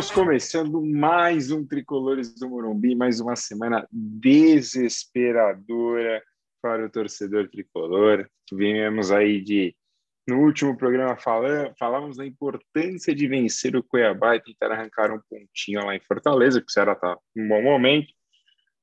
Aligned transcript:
Estamos 0.00 0.24
começando 0.24 0.80
mais 0.80 1.50
um 1.50 1.62
Tricolores 1.62 2.34
do 2.34 2.48
Morumbi, 2.48 2.96
mais 2.96 3.20
uma 3.20 3.36
semana 3.36 3.86
desesperadora 3.92 6.22
para 6.62 6.86
o 6.86 6.90
torcedor 6.90 7.50
tricolor. 7.50 8.26
Viemos 8.50 9.10
aí 9.10 9.42
de. 9.42 9.76
No 10.26 10.38
último 10.38 10.74
programa 10.74 11.18
falamos, 11.18 12.16
da 12.16 12.24
importância 12.24 13.14
de 13.14 13.28
vencer 13.28 13.76
o 13.76 13.82
Cuiabá 13.82 14.36
e 14.36 14.42
tentar 14.42 14.72
arrancar 14.72 15.12
um 15.12 15.20
pontinho 15.28 15.84
lá 15.84 15.94
em 15.94 16.00
Fortaleza, 16.00 16.62
que 16.62 16.70
o 16.70 16.72
Ceará 16.72 16.92
está 16.92 17.18
em 17.36 17.44
um 17.44 17.48
bom 17.48 17.62
momento. 17.62 18.08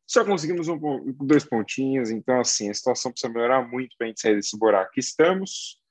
Só 0.06 0.24
conseguimos 0.24 0.68
um, 0.68 0.80
dois 1.20 1.44
pontinhos, 1.44 2.12
então 2.12 2.40
assim, 2.40 2.70
a 2.70 2.74
situação 2.76 3.12
precisa 3.12 3.34
melhorar 3.34 3.68
muito 3.68 3.96
para 3.98 4.06
a 4.06 4.10
gente 4.10 4.22
sair 4.22 4.36
desse 4.36 4.56
buraco 4.56 4.92
que 4.92 5.00
estamos. 5.00 5.82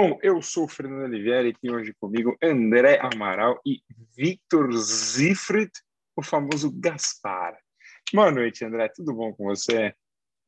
Bom, 0.00 0.16
eu 0.22 0.40
sou 0.40 0.66
o 0.66 0.68
Fernando 0.68 1.02
Oliveira 1.02 1.48
e 1.48 1.52
tenho 1.52 1.74
hoje 1.74 1.92
comigo 2.00 2.38
André 2.40 3.00
Amaral 3.02 3.60
e 3.66 3.82
Victor 4.16 4.72
Zifrid, 4.72 5.72
o 6.14 6.22
famoso 6.22 6.70
Gaspar. 6.70 7.58
Boa 8.14 8.30
noite, 8.30 8.64
André. 8.64 8.88
Tudo 8.94 9.12
bom 9.12 9.32
com 9.32 9.46
você? 9.46 9.92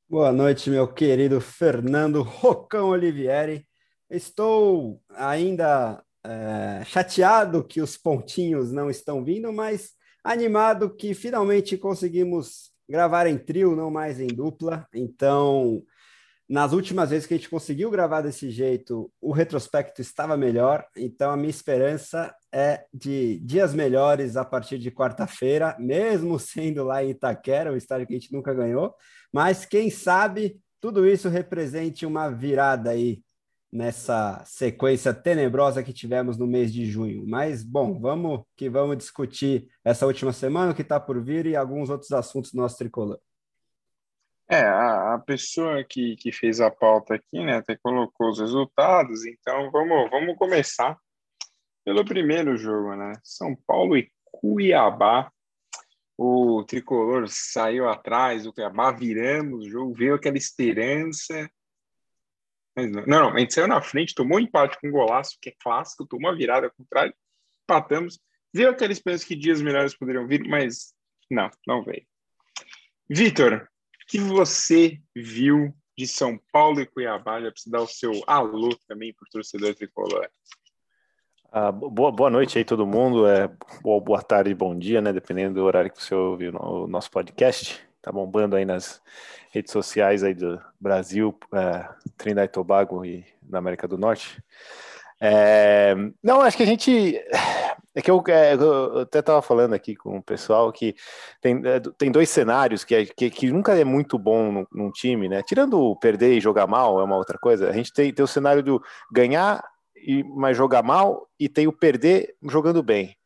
Boa 0.08 0.30
noite, 0.30 0.70
meu 0.70 0.86
querido 0.86 1.40
Fernando 1.40 2.22
Rocão 2.22 2.90
Olivieri. 2.90 3.66
Estou 4.08 5.02
ainda 5.16 6.00
é, 6.24 6.84
chateado 6.84 7.64
que 7.64 7.80
os 7.80 7.96
pontinhos 7.96 8.70
não 8.70 8.88
estão 8.88 9.24
vindo, 9.24 9.52
mas 9.52 9.94
animado 10.22 10.94
que 10.94 11.12
finalmente 11.12 11.76
conseguimos 11.76 12.70
gravar 12.88 13.26
em 13.26 13.36
trio, 13.36 13.74
não 13.74 13.90
mais 13.90 14.20
em 14.20 14.28
dupla. 14.28 14.86
Então, 14.94 15.82
nas 16.50 16.72
últimas 16.72 17.10
vezes 17.10 17.28
que 17.28 17.34
a 17.34 17.36
gente 17.36 17.48
conseguiu 17.48 17.92
gravar 17.92 18.22
desse 18.22 18.50
jeito, 18.50 19.08
o 19.20 19.30
retrospecto 19.30 20.00
estava 20.00 20.36
melhor, 20.36 20.84
então 20.96 21.30
a 21.30 21.36
minha 21.36 21.48
esperança 21.48 22.34
é 22.52 22.84
de 22.92 23.38
dias 23.38 23.72
melhores 23.72 24.36
a 24.36 24.44
partir 24.44 24.76
de 24.76 24.90
quarta-feira, 24.90 25.76
mesmo 25.78 26.36
sendo 26.40 26.82
lá 26.82 27.04
em 27.04 27.10
Itaquera, 27.10 27.72
um 27.72 27.76
estádio 27.76 28.04
que 28.08 28.14
a 28.14 28.18
gente 28.18 28.32
nunca 28.32 28.52
ganhou, 28.52 28.92
mas 29.32 29.64
quem 29.64 29.90
sabe 29.90 30.60
tudo 30.80 31.06
isso 31.06 31.28
represente 31.28 32.04
uma 32.04 32.28
virada 32.28 32.90
aí 32.90 33.22
nessa 33.72 34.42
sequência 34.44 35.14
tenebrosa 35.14 35.84
que 35.84 35.92
tivemos 35.92 36.36
no 36.36 36.48
mês 36.48 36.72
de 36.72 36.84
junho. 36.84 37.24
Mas, 37.28 37.62
bom, 37.62 38.00
vamos 38.00 38.40
que 38.56 38.68
vamos 38.68 38.96
discutir 38.96 39.68
essa 39.84 40.04
última 40.04 40.32
semana, 40.32 40.72
o 40.72 40.74
que 40.74 40.82
está 40.82 40.98
por 40.98 41.22
vir 41.22 41.46
e 41.46 41.54
alguns 41.54 41.90
outros 41.90 42.10
assuntos 42.10 42.50
do 42.50 42.56
nosso 42.56 42.76
tricolor. 42.76 43.20
É, 44.52 44.62
a, 44.62 45.14
a, 45.14 45.18
pessoa 45.20 45.84
que, 45.84 46.16
que 46.16 46.32
fez 46.32 46.60
a 46.60 46.72
pauta 46.72 47.14
aqui, 47.14 47.38
né, 47.44 47.58
até 47.58 47.76
colocou 47.76 48.30
os 48.30 48.40
resultados, 48.40 49.24
então 49.24 49.70
vamos, 49.70 50.10
vamos 50.10 50.36
começar 50.36 50.98
pelo 51.84 52.04
primeiro 52.04 52.56
jogo, 52.56 52.96
né? 52.96 53.12
São 53.22 53.54
Paulo 53.54 53.96
e 53.96 54.10
Cuiabá. 54.24 55.30
O 56.18 56.64
tricolor 56.64 57.28
saiu 57.28 57.88
atrás, 57.88 58.44
o 58.44 58.52
Cuiabá 58.52 58.90
viramos 58.90 59.66
o 59.66 59.70
jogo, 59.70 59.94
veio 59.94 60.16
aquela 60.16 60.36
esperança. 60.36 61.48
Mas 62.76 62.90
não, 62.90 63.06
não, 63.06 63.34
a 63.36 63.38
gente 63.38 63.54
saiu 63.54 63.68
na 63.68 63.80
frente, 63.80 64.16
tomou 64.16 64.38
um 64.38 64.40
empate 64.40 64.78
com 64.80 64.88
um 64.88 64.92
golaço, 64.92 65.38
que 65.40 65.50
é 65.50 65.54
clássico, 65.62 66.04
tomou 66.04 66.28
uma 66.28 66.36
virada 66.36 66.68
contrária, 66.70 67.14
empatamos. 67.62 68.18
Veio 68.52 68.70
aquela 68.70 68.92
esperança 68.92 69.24
que 69.24 69.36
dias 69.36 69.62
melhores 69.62 69.96
poderiam 69.96 70.26
vir, 70.26 70.42
mas 70.48 70.92
não, 71.30 71.48
não 71.64 71.84
veio. 71.84 72.04
Vitor, 73.08 73.69
que 74.10 74.18
você 74.18 74.98
viu 75.14 75.72
de 75.96 76.04
São 76.04 76.38
Paulo 76.52 76.80
e 76.80 76.86
Cuiabá? 76.86 77.40
Já 77.40 77.50
precisa 77.52 77.70
dar 77.70 77.82
o 77.82 77.86
seu 77.86 78.12
alô 78.26 78.76
também 78.88 79.14
para 79.14 79.24
o 79.24 79.30
torcedor 79.30 79.72
tricolor. 79.76 80.28
Ah, 81.52 81.70
boa, 81.70 82.10
boa 82.10 82.30
noite 82.30 82.58
aí 82.58 82.64
todo 82.64 82.86
mundo, 82.86 83.26
é, 83.26 83.48
boa, 83.82 84.00
boa 84.00 84.22
tarde, 84.22 84.52
bom 84.54 84.76
dia, 84.76 85.00
né? 85.00 85.12
Dependendo 85.12 85.54
do 85.54 85.64
horário 85.64 85.90
que 85.92 86.02
você 86.02 86.14
ouviu 86.14 86.52
o 86.56 86.88
nosso 86.88 87.10
podcast. 87.10 87.80
Tá 88.02 88.10
bombando 88.10 88.56
aí 88.56 88.64
nas 88.64 89.00
redes 89.52 89.72
sociais 89.72 90.24
aí 90.24 90.34
do 90.34 90.60
Brasil, 90.80 91.38
é, 91.52 91.88
e 92.44 92.48
Tobago 92.48 93.04
e 93.04 93.24
na 93.48 93.58
América 93.58 93.86
do 93.86 93.98
Norte. 93.98 94.42
É, 95.20 95.94
não, 96.22 96.40
acho 96.40 96.56
que 96.56 96.62
a 96.62 96.66
gente. 96.66 97.20
É 97.94 98.00
que 98.00 98.10
eu, 98.10 98.22
é, 98.28 98.54
eu 98.54 99.00
até 99.00 99.18
estava 99.18 99.42
falando 99.42 99.74
aqui 99.74 99.96
com 99.96 100.18
o 100.18 100.22
pessoal 100.22 100.70
que 100.70 100.94
tem, 101.40 101.60
é, 101.64 101.80
tem 101.98 102.10
dois 102.10 102.30
cenários 102.30 102.84
que, 102.84 102.94
é, 102.94 103.04
que, 103.04 103.28
que, 103.30 103.50
nunca 103.50 103.74
é 103.76 103.84
muito 103.84 104.16
bom 104.16 104.52
num, 104.52 104.66
num, 104.72 104.90
time, 104.92 105.28
né? 105.28 105.42
Tirando 105.42 105.96
perder 105.96 106.34
e 106.36 106.40
jogar 106.40 106.68
mal, 106.68 107.00
é 107.00 107.04
uma 107.04 107.16
outra 107.16 107.36
coisa. 107.36 107.68
A 107.68 107.72
gente 107.72 107.92
tem, 107.92 108.12
tem 108.12 108.24
o 108.24 108.28
cenário 108.28 108.62
do 108.62 108.80
ganhar, 109.12 109.64
e, 109.96 110.22
mas 110.22 110.56
jogar 110.56 110.84
mal, 110.84 111.28
e 111.38 111.48
tem 111.48 111.66
o 111.66 111.72
perder 111.72 112.34
jogando 112.44 112.82
bem. 112.82 113.16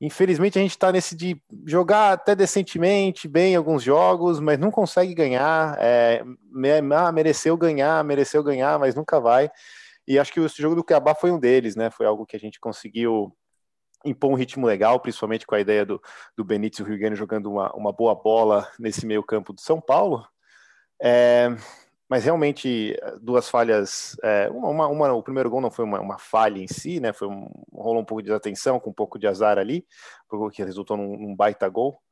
Infelizmente 0.00 0.58
a 0.58 0.62
gente 0.62 0.70
está 0.70 0.90
nesse 0.90 1.14
de 1.14 1.40
jogar 1.66 2.12
até 2.14 2.34
decentemente, 2.34 3.28
bem 3.28 3.54
alguns 3.54 3.82
jogos, 3.82 4.40
mas 4.40 4.58
não 4.58 4.70
consegue 4.70 5.14
ganhar. 5.14 5.76
É, 5.78 6.24
ah, 6.96 7.12
mereceu 7.12 7.56
ganhar, 7.56 8.02
mereceu 8.02 8.42
ganhar, 8.42 8.78
mas 8.78 8.94
nunca 8.94 9.20
vai. 9.20 9.50
E 10.08 10.18
acho 10.18 10.32
que 10.32 10.40
o 10.40 10.48
jogo 10.48 10.74
do 10.74 10.82
Cuiabá 10.82 11.14
foi 11.14 11.30
um 11.30 11.38
deles, 11.38 11.76
né? 11.76 11.90
Foi 11.90 12.06
algo 12.06 12.26
que 12.26 12.34
a 12.34 12.40
gente 12.40 12.58
conseguiu 12.58 13.32
impor 14.04 14.30
um 14.30 14.34
ritmo 14.34 14.66
legal, 14.66 14.98
principalmente 15.00 15.46
com 15.46 15.54
a 15.54 15.60
ideia 15.60 15.84
do, 15.84 16.00
do 16.36 16.44
Benítez 16.44 16.80
e 16.80 16.82
o 16.82 16.86
Rio 16.86 17.16
jogando 17.16 17.50
uma, 17.50 17.72
uma 17.74 17.92
boa 17.92 18.14
bola 18.14 18.68
nesse 18.78 19.06
meio 19.06 19.22
campo 19.22 19.52
do 19.52 19.60
São 19.60 19.80
Paulo. 19.80 20.26
É, 21.02 21.54
mas 22.08 22.24
realmente 22.24 22.98
duas 23.20 23.48
falhas. 23.48 24.16
É, 24.22 24.50
uma, 24.50 24.88
uma, 24.88 25.12
o 25.12 25.22
primeiro 25.22 25.48
gol 25.48 25.60
não 25.60 25.70
foi 25.70 25.84
uma, 25.84 26.00
uma 26.00 26.18
falha 26.18 26.58
em 26.58 26.66
si, 26.66 26.98
né? 26.98 27.12
Foi 27.12 27.28
um, 27.28 27.48
rolou 27.72 28.02
um 28.02 28.04
pouco 28.04 28.20
de 28.20 28.26
desatenção, 28.26 28.80
com 28.80 28.90
um 28.90 28.94
pouco 28.94 29.18
de 29.18 29.28
azar 29.28 29.58
ali, 29.58 29.86
que 30.52 30.64
resultou 30.64 30.96
num, 30.96 31.16
num 31.16 31.36
baita 31.36 31.68
gol 31.68 32.02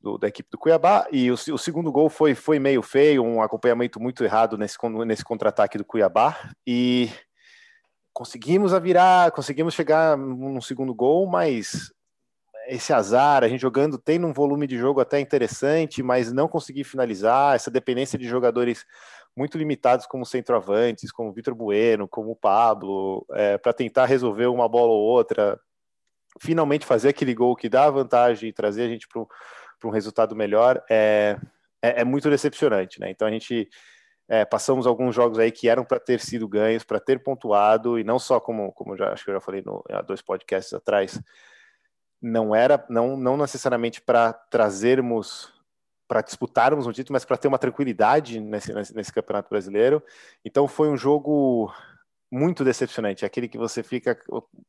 do, 0.00 0.16
da 0.16 0.28
equipe 0.28 0.48
do 0.48 0.56
Cuiabá. 0.56 1.08
E 1.10 1.30
o, 1.30 1.34
o, 1.34 1.58
segundo 1.58 1.90
gol 1.90 2.08
foi, 2.08 2.36
foi 2.36 2.60
meio 2.60 2.82
feio, 2.82 3.24
um 3.24 3.42
acompanhamento 3.42 4.00
muito 4.00 4.22
errado 4.22 4.56
nesse, 4.56 4.76
nesse 5.04 5.24
contra-ataque 5.24 5.76
do 5.76 5.84
Cuiabá. 5.84 6.38
E 6.64 7.10
conseguimos 8.16 8.72
a 8.72 8.78
virar, 8.78 9.30
conseguimos 9.30 9.74
chegar 9.74 10.16
no 10.16 10.62
segundo 10.62 10.94
gol, 10.94 11.26
mas 11.26 11.92
esse 12.66 12.90
azar, 12.90 13.44
a 13.44 13.48
gente 13.48 13.60
jogando, 13.60 13.98
tem 13.98 14.24
um 14.24 14.32
volume 14.32 14.66
de 14.66 14.78
jogo 14.78 15.00
até 15.00 15.20
interessante, 15.20 16.02
mas 16.02 16.32
não 16.32 16.48
conseguir 16.48 16.84
finalizar, 16.84 17.54
essa 17.54 17.70
dependência 17.70 18.18
de 18.18 18.26
jogadores 18.26 18.86
muito 19.36 19.58
limitados 19.58 20.06
como 20.06 20.24
centroavantes, 20.24 21.12
como 21.12 21.30
Vitor 21.30 21.54
Bueno, 21.54 22.08
como 22.08 22.34
Pablo, 22.34 23.26
é, 23.32 23.58
para 23.58 23.74
tentar 23.74 24.06
resolver 24.06 24.46
uma 24.46 24.66
bola 24.66 24.92
ou 24.92 25.02
outra, 25.02 25.60
finalmente 26.40 26.86
fazer 26.86 27.10
aquele 27.10 27.34
gol 27.34 27.54
que 27.54 27.68
dá 27.68 27.90
vantagem 27.90 28.48
e 28.48 28.52
trazer 28.52 28.84
a 28.84 28.88
gente 28.88 29.06
para 29.08 29.26
um 29.84 29.92
resultado 29.92 30.34
melhor 30.34 30.82
é, 30.88 31.36
é, 31.82 32.00
é, 32.00 32.04
muito 32.04 32.30
decepcionante, 32.30 32.98
né? 32.98 33.10
Então 33.10 33.28
a 33.28 33.30
gente 33.30 33.68
é, 34.28 34.44
passamos 34.44 34.86
alguns 34.86 35.14
jogos 35.14 35.38
aí 35.38 35.52
que 35.52 35.68
eram 35.68 35.84
para 35.84 36.00
ter 36.00 36.20
sido 36.20 36.48
ganhos, 36.48 36.84
para 36.84 36.98
ter 36.98 37.22
pontuado, 37.22 37.98
e 37.98 38.04
não 38.04 38.18
só 38.18 38.40
como, 38.40 38.72
como 38.72 38.96
já, 38.96 39.12
acho 39.12 39.24
que 39.24 39.30
eu 39.30 39.34
já 39.34 39.40
falei 39.40 39.62
no, 39.64 39.84
há 39.88 40.02
dois 40.02 40.20
podcasts 40.20 40.72
atrás, 40.74 41.20
não 42.20 42.54
era, 42.54 42.84
não, 42.88 43.16
não 43.16 43.36
necessariamente 43.36 44.00
para 44.00 44.32
trazermos, 44.32 45.52
para 46.08 46.22
disputarmos 46.22 46.86
um 46.86 46.92
título, 46.92 47.12
mas 47.12 47.24
para 47.24 47.36
ter 47.36 47.48
uma 47.48 47.58
tranquilidade 47.58 48.40
nesse, 48.40 48.72
nesse, 48.72 48.94
nesse 48.94 49.12
campeonato 49.12 49.48
brasileiro. 49.48 50.02
Então 50.44 50.66
foi 50.66 50.88
um 50.88 50.96
jogo 50.96 51.72
muito 52.30 52.64
decepcionante, 52.64 53.24
aquele 53.24 53.48
que 53.48 53.58
você 53.58 53.82
fica, 53.82 54.18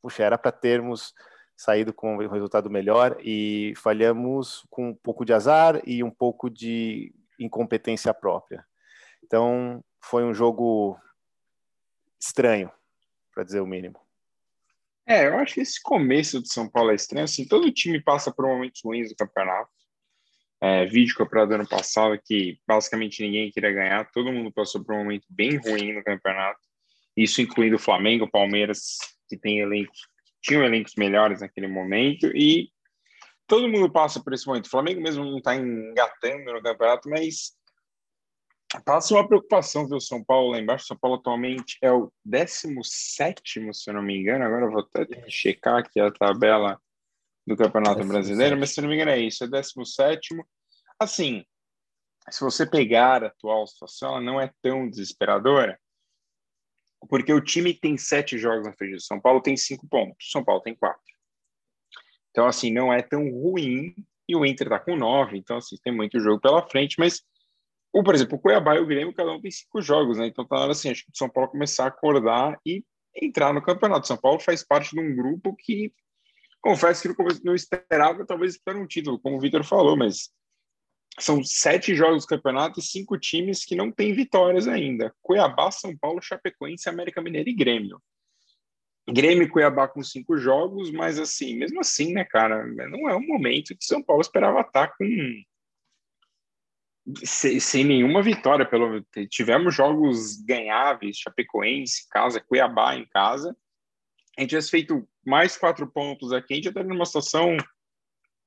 puxa, 0.00 0.22
era 0.22 0.38
para 0.38 0.52
termos 0.52 1.12
saído 1.56 1.92
com 1.92 2.14
um 2.14 2.28
resultado 2.28 2.70
melhor 2.70 3.16
e 3.20 3.72
falhamos 3.76 4.64
com 4.70 4.90
um 4.90 4.94
pouco 4.94 5.24
de 5.24 5.32
azar 5.32 5.82
e 5.84 6.04
um 6.04 6.10
pouco 6.10 6.48
de 6.48 7.12
incompetência 7.40 8.14
própria. 8.14 8.64
Então, 9.28 9.84
foi 10.02 10.24
um 10.24 10.34
jogo 10.34 10.98
estranho, 12.18 12.72
para 13.32 13.44
dizer 13.44 13.60
o 13.60 13.66
mínimo. 13.66 14.00
É, 15.06 15.26
eu 15.26 15.38
acho 15.38 15.54
que 15.54 15.60
esse 15.60 15.80
começo 15.80 16.42
de 16.42 16.52
São 16.52 16.68
Paulo 16.68 16.90
é 16.90 16.94
estranho. 16.94 17.24
Assim, 17.24 17.46
todo 17.46 17.70
time 17.70 18.02
passa 18.02 18.32
por 18.32 18.46
momentos 18.46 18.80
ruins 18.84 19.10
do 19.10 19.16
campeonato. 19.16 19.70
É, 20.60 20.86
vídeo 20.86 21.14
campeonato 21.14 21.50
do 21.50 21.54
ano 21.54 21.68
passado 21.68 22.20
que 22.24 22.58
basicamente 22.66 23.22
ninguém 23.22 23.52
queria 23.52 23.70
ganhar, 23.70 24.10
todo 24.10 24.32
mundo 24.32 24.50
passou 24.50 24.82
por 24.82 24.96
um 24.96 25.04
momento 25.04 25.24
bem 25.30 25.56
ruim 25.56 25.92
no 25.92 26.02
campeonato. 26.02 26.58
Isso 27.16 27.40
incluindo 27.40 27.76
o 27.76 27.78
Flamengo, 27.78 28.28
Palmeiras, 28.28 28.96
que 29.28 29.36
tem 29.36 29.60
elencos 29.60 30.08
tinham 30.40 30.64
elencos 30.64 30.94
melhores 30.96 31.40
naquele 31.40 31.68
momento 31.68 32.26
e 32.34 32.70
todo 33.46 33.68
mundo 33.68 33.90
passa 33.90 34.22
por 34.22 34.32
esse 34.32 34.46
momento. 34.46 34.66
O 34.66 34.70
Flamengo 34.70 35.00
mesmo 35.00 35.24
não 35.24 35.38
está 35.38 35.54
engatando 35.54 36.52
no 36.52 36.62
campeonato, 36.62 37.08
mas 37.08 37.56
passa 38.84 39.14
uma 39.14 39.26
preocupação 39.26 39.88
ver 39.88 39.96
o 39.96 40.00
São 40.00 40.22
Paulo 40.22 40.50
lá 40.50 40.58
embaixo. 40.58 40.86
São 40.86 40.96
Paulo 40.96 41.16
atualmente 41.16 41.78
é 41.82 41.90
o 41.90 42.12
17, 42.24 43.72
se 43.72 43.90
eu 43.90 43.94
não 43.94 44.02
me 44.02 44.16
engano. 44.16 44.44
Agora 44.44 44.66
eu 44.66 44.70
vou 44.70 44.80
até 44.80 45.28
checar 45.28 45.78
aqui 45.78 46.00
a 46.00 46.10
tabela 46.10 46.80
do 47.46 47.56
Campeonato 47.56 48.04
Brasileiro, 48.04 48.58
mas 48.58 48.70
se 48.70 48.80
eu 48.80 48.82
não 48.82 48.90
me 48.90 48.96
engano 48.96 49.10
é 49.10 49.18
isso, 49.18 49.42
é 49.42 49.48
17. 49.48 50.34
Assim, 51.00 51.44
se 52.30 52.40
você 52.40 52.66
pegar 52.66 53.24
a 53.24 53.28
atual 53.28 53.66
situação, 53.66 54.10
ela 54.10 54.20
não 54.20 54.40
é 54.40 54.52
tão 54.60 54.88
desesperadora, 54.88 55.80
porque 57.08 57.32
o 57.32 57.40
time 57.40 57.72
tem 57.72 57.96
sete 57.96 58.36
jogos 58.36 58.66
na 58.66 58.72
frente 58.72 58.94
do 58.94 59.00
São 59.00 59.20
Paulo, 59.20 59.40
tem 59.40 59.56
cinco 59.56 59.86
pontos. 59.88 60.30
São 60.30 60.44
Paulo 60.44 60.60
tem 60.60 60.74
quatro. 60.74 61.00
Então, 62.30 62.46
assim, 62.46 62.70
não 62.72 62.92
é 62.92 63.02
tão 63.02 63.30
ruim. 63.30 63.94
E 64.28 64.36
o 64.36 64.44
Inter 64.44 64.68
tá 64.68 64.78
com 64.78 64.94
nove, 64.94 65.38
então, 65.38 65.56
assim, 65.56 65.76
tem 65.82 65.92
muito 65.92 66.20
jogo 66.20 66.40
pela 66.40 66.68
frente. 66.68 66.96
Mas, 66.98 67.22
o, 67.92 68.02
por 68.02 68.14
exemplo, 68.14 68.36
o 68.36 68.40
Cuiabá 68.40 68.76
e 68.76 68.80
o 68.80 68.86
Grêmio, 68.86 69.14
cada 69.14 69.32
um 69.32 69.40
tem 69.40 69.50
cinco 69.50 69.80
jogos, 69.80 70.18
né? 70.18 70.26
Então, 70.26 70.44
tá 70.44 70.56
na 70.56 70.62
hora, 70.62 70.72
assim, 70.72 70.90
acho 70.90 71.04
que 71.04 71.10
o 71.10 71.16
São 71.16 71.28
Paulo 71.28 71.50
começar 71.50 71.84
a 71.84 71.88
acordar 71.88 72.58
e 72.64 72.84
entrar 73.20 73.52
no 73.52 73.62
campeonato. 73.62 74.06
São 74.06 74.16
Paulo 74.16 74.38
faz 74.40 74.64
parte 74.64 74.90
de 74.94 75.00
um 75.00 75.14
grupo 75.16 75.56
que, 75.56 75.92
confesso 76.60 77.02
que 77.02 77.44
não 77.44 77.54
esperava, 77.54 78.26
talvez, 78.26 78.54
estar 78.54 78.76
um 78.76 78.86
título, 78.86 79.18
como 79.18 79.36
o 79.36 79.40
Vitor 79.40 79.64
falou, 79.64 79.96
mas 79.96 80.30
são 81.18 81.42
sete 81.42 81.94
jogos 81.94 82.24
do 82.24 82.28
campeonato 82.28 82.78
e 82.78 82.82
cinco 82.82 83.18
times 83.18 83.64
que 83.64 83.74
não 83.74 83.90
têm 83.90 84.12
vitórias 84.12 84.68
ainda. 84.68 85.12
Cuiabá, 85.22 85.70
São 85.70 85.96
Paulo, 85.96 86.22
Chapecoense, 86.22 86.88
América 86.88 87.22
Mineira 87.22 87.48
e 87.48 87.54
Grêmio. 87.54 88.00
Grêmio 89.10 89.44
e 89.44 89.48
Cuiabá 89.48 89.88
com 89.88 90.02
cinco 90.02 90.36
jogos, 90.36 90.90
mas 90.90 91.18
assim, 91.18 91.56
mesmo 91.56 91.80
assim, 91.80 92.12
né, 92.12 92.24
cara, 92.24 92.66
não 92.66 93.08
é 93.08 93.16
um 93.16 93.26
momento 93.26 93.74
que 93.74 93.84
São 93.84 94.02
Paulo 94.02 94.20
esperava 94.20 94.60
estar 94.60 94.88
com 94.96 95.04
sem, 97.24 97.60
sem 97.60 97.84
nenhuma 97.84 98.22
vitória. 98.22 98.66
Pelo 98.66 99.04
tivemos 99.30 99.74
jogos 99.74 100.36
ganháveis, 100.44 101.18
Chapecoense 101.18 102.04
em 102.04 102.08
casa, 102.10 102.40
Cuiabá 102.40 102.96
em 102.96 103.06
casa. 103.06 103.56
A 104.36 104.40
gente 104.40 104.50
tivesse 104.50 104.70
feito 104.70 105.08
mais 105.26 105.56
quatro 105.56 105.86
pontos 105.86 106.32
aqui, 106.32 106.54
a 106.54 106.56
gente 106.56 106.68
estaria 106.68 106.88
numa 106.88 107.04
situação 107.04 107.56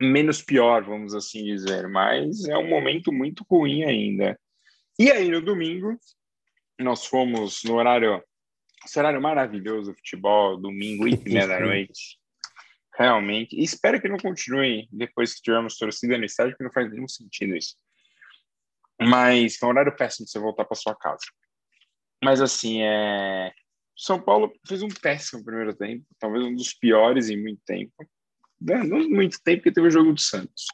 menos 0.02 0.42
pior, 0.42 0.84
vamos 0.84 1.14
assim 1.14 1.44
dizer, 1.44 1.88
mas 1.88 2.46
é 2.46 2.58
um 2.58 2.68
momento 2.68 3.12
muito 3.12 3.46
ruim 3.50 3.84
ainda. 3.84 4.40
E 4.98 5.12
aí 5.12 5.30
no 5.30 5.42
domingo 5.42 5.98
nós 6.80 7.06
fomos 7.06 7.64
no 7.64 7.76
horário 7.76 8.24
esse 8.86 8.98
horário 8.98 9.22
maravilhoso, 9.22 9.94
futebol, 9.94 10.58
domingo, 10.58 11.08
e 11.08 11.16
meia 11.24 11.48
da 11.48 11.60
noite. 11.60 12.20
Realmente. 12.98 13.56
E 13.56 13.64
espero 13.64 14.02
que 14.02 14.10
não 14.10 14.18
continue 14.18 14.88
depois 14.92 15.36
que 15.36 15.42
tivermos 15.42 15.78
torcida 15.78 16.18
no 16.18 16.26
estádio, 16.26 16.54
porque 16.54 16.64
não 16.64 16.72
faz 16.72 16.92
nenhum 16.92 17.08
sentido 17.08 17.56
isso. 17.56 17.76
Mas 19.02 19.58
foi 19.58 19.68
um 19.68 19.72
horário 19.72 19.96
péssimo 19.96 20.26
de 20.26 20.32
você 20.32 20.40
voltar 20.40 20.66
para 20.66 20.76
sua 20.76 20.96
casa. 20.96 21.24
Mas 22.24 22.42
assim, 22.42 22.82
é... 22.82 23.52
São 23.98 24.22
Paulo 24.22 24.54
fez 24.68 24.82
um 24.82 24.90
péssimo 24.90 25.44
primeiro 25.44 25.76
tempo, 25.76 26.06
talvez 26.20 26.44
um 26.44 26.56
dos 26.56 26.74
piores 26.74 27.30
em 27.30 27.42
muito 27.42 27.62
tempo. 27.66 27.94
Não 28.60 29.10
muito 29.10 29.42
tempo, 29.44 29.58
porque 29.58 29.72
teve 29.72 29.88
o 29.88 29.92
jogo 29.92 30.14
do 30.14 30.22
Santos. 30.22 30.66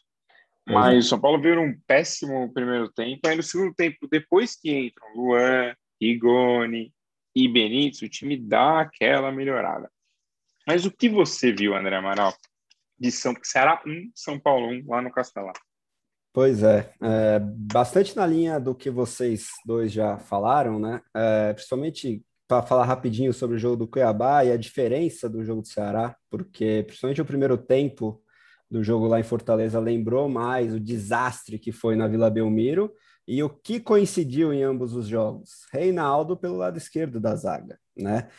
Mas 0.68 0.94
uhum. 0.94 1.00
o 1.00 1.04
São 1.04 1.20
Paulo 1.20 1.42
veio 1.42 1.62
um 1.62 1.80
péssimo 1.88 2.54
primeiro 2.54 2.92
tempo. 2.92 3.26
Aí 3.26 3.36
no 3.36 3.44
segundo 3.44 3.74
tempo, 3.74 4.08
depois 4.12 4.56
que 4.56 4.70
entram 4.78 5.16
Luan, 5.16 5.74
Rigoni, 6.02 6.94
e 7.38 7.48
Benítez, 7.48 8.02
o 8.02 8.10
time 8.10 8.36
dá 8.36 8.82
aquela 8.82 9.32
melhorada. 9.32 9.92
Mas 10.66 10.86
o 10.86 10.92
que 10.92 11.08
você 11.08 11.52
viu, 11.52 11.76
André 11.76 11.96
Amaral, 11.96 12.34
de 13.00 13.12
São 13.12 13.36
Ceará 13.44 13.82
1, 13.86 14.12
São 14.16 14.40
Paulo 14.40 14.70
1, 14.70 14.88
lá 14.88 15.02
no 15.04 15.12
Castelão? 15.12 15.54
Pois 16.38 16.62
é, 16.62 16.94
é, 17.02 17.40
bastante 17.40 18.16
na 18.16 18.24
linha 18.28 18.60
do 18.60 18.76
que 18.76 18.92
vocês 18.92 19.48
dois 19.66 19.92
já 19.92 20.20
falaram, 20.20 20.78
né? 20.78 21.02
É, 21.12 21.52
principalmente 21.52 22.24
para 22.48 22.62
falar 22.62 22.86
rapidinho 22.86 23.34
sobre 23.34 23.56
o 23.56 23.60
jogo 23.60 23.76
do 23.76 23.88
Cuiabá 23.88 24.46
e 24.46 24.52
a 24.52 24.56
diferença 24.56 25.28
do 25.28 25.44
jogo 25.44 25.64
do 25.64 25.68
Ceará, 25.68 26.16
porque 26.30 26.84
principalmente 26.86 27.20
o 27.20 27.26
primeiro 27.26 27.58
tempo 27.58 28.22
do 28.70 28.84
jogo 28.84 29.08
lá 29.08 29.20
em 29.20 29.24
Fortaleza 29.24 29.80
lembrou 29.80 30.30
mais 30.30 30.76
o 30.76 30.80
desastre 30.80 31.58
que 31.58 31.72
foi 31.72 31.96
na 31.96 32.08
Vila 32.08 32.30
Belmiro 32.30 32.94
e 33.28 33.42
o 33.42 33.50
que 33.50 33.80
coincidiu 33.80 34.54
em 34.54 34.62
ambos 34.62 34.94
os 34.94 35.08
jogos? 35.08 35.66
Reinaldo 35.74 36.38
pelo 36.38 36.58
lado 36.58 36.78
esquerdo 36.78 37.20
da 37.20 37.36
zaga, 37.36 37.80
né? 37.98 38.30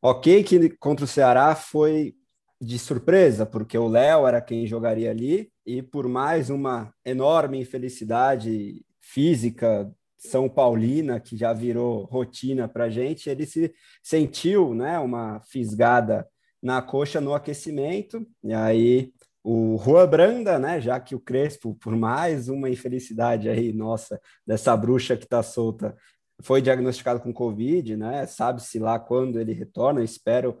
Ok 0.00 0.44
que 0.44 0.70
contra 0.76 1.04
o 1.04 1.08
Ceará 1.08 1.56
foi 1.56 2.14
de 2.60 2.78
surpresa, 2.78 3.46
porque 3.46 3.78
o 3.78 3.86
Léo 3.86 4.26
era 4.26 4.40
quem 4.40 4.66
jogaria 4.66 5.10
ali, 5.10 5.50
e 5.64 5.80
por 5.82 6.08
mais 6.08 6.50
uma 6.50 6.92
enorme 7.04 7.60
infelicidade 7.60 8.84
física 9.00 9.90
são 10.18 10.48
Paulina, 10.48 11.20
que 11.20 11.36
já 11.36 11.52
virou 11.52 12.04
rotina 12.04 12.66
para 12.68 12.90
gente, 12.90 13.30
ele 13.30 13.46
se 13.46 13.72
sentiu 14.02 14.74
né, 14.74 14.98
uma 14.98 15.40
fisgada 15.42 16.26
na 16.60 16.82
coxa 16.82 17.20
no 17.20 17.32
aquecimento, 17.32 18.26
e 18.42 18.52
aí 18.52 19.12
o 19.44 19.76
Rua 19.76 20.06
Branda, 20.06 20.58
né, 20.58 20.80
já 20.80 20.98
que 20.98 21.14
o 21.14 21.20
Crespo, 21.20 21.74
por 21.76 21.94
mais 21.94 22.48
uma 22.48 22.68
infelicidade 22.68 23.48
aí, 23.48 23.72
nossa, 23.72 24.20
dessa 24.44 24.76
bruxa 24.76 25.16
que 25.16 25.24
está 25.24 25.42
solta, 25.42 25.96
foi 26.42 26.60
diagnosticado 26.60 27.20
com 27.20 27.32
Covid, 27.32 27.96
né, 27.96 28.26
sabe-se 28.26 28.80
lá 28.80 28.98
quando 28.98 29.40
ele 29.40 29.52
retorna, 29.52 30.02
espero, 30.02 30.58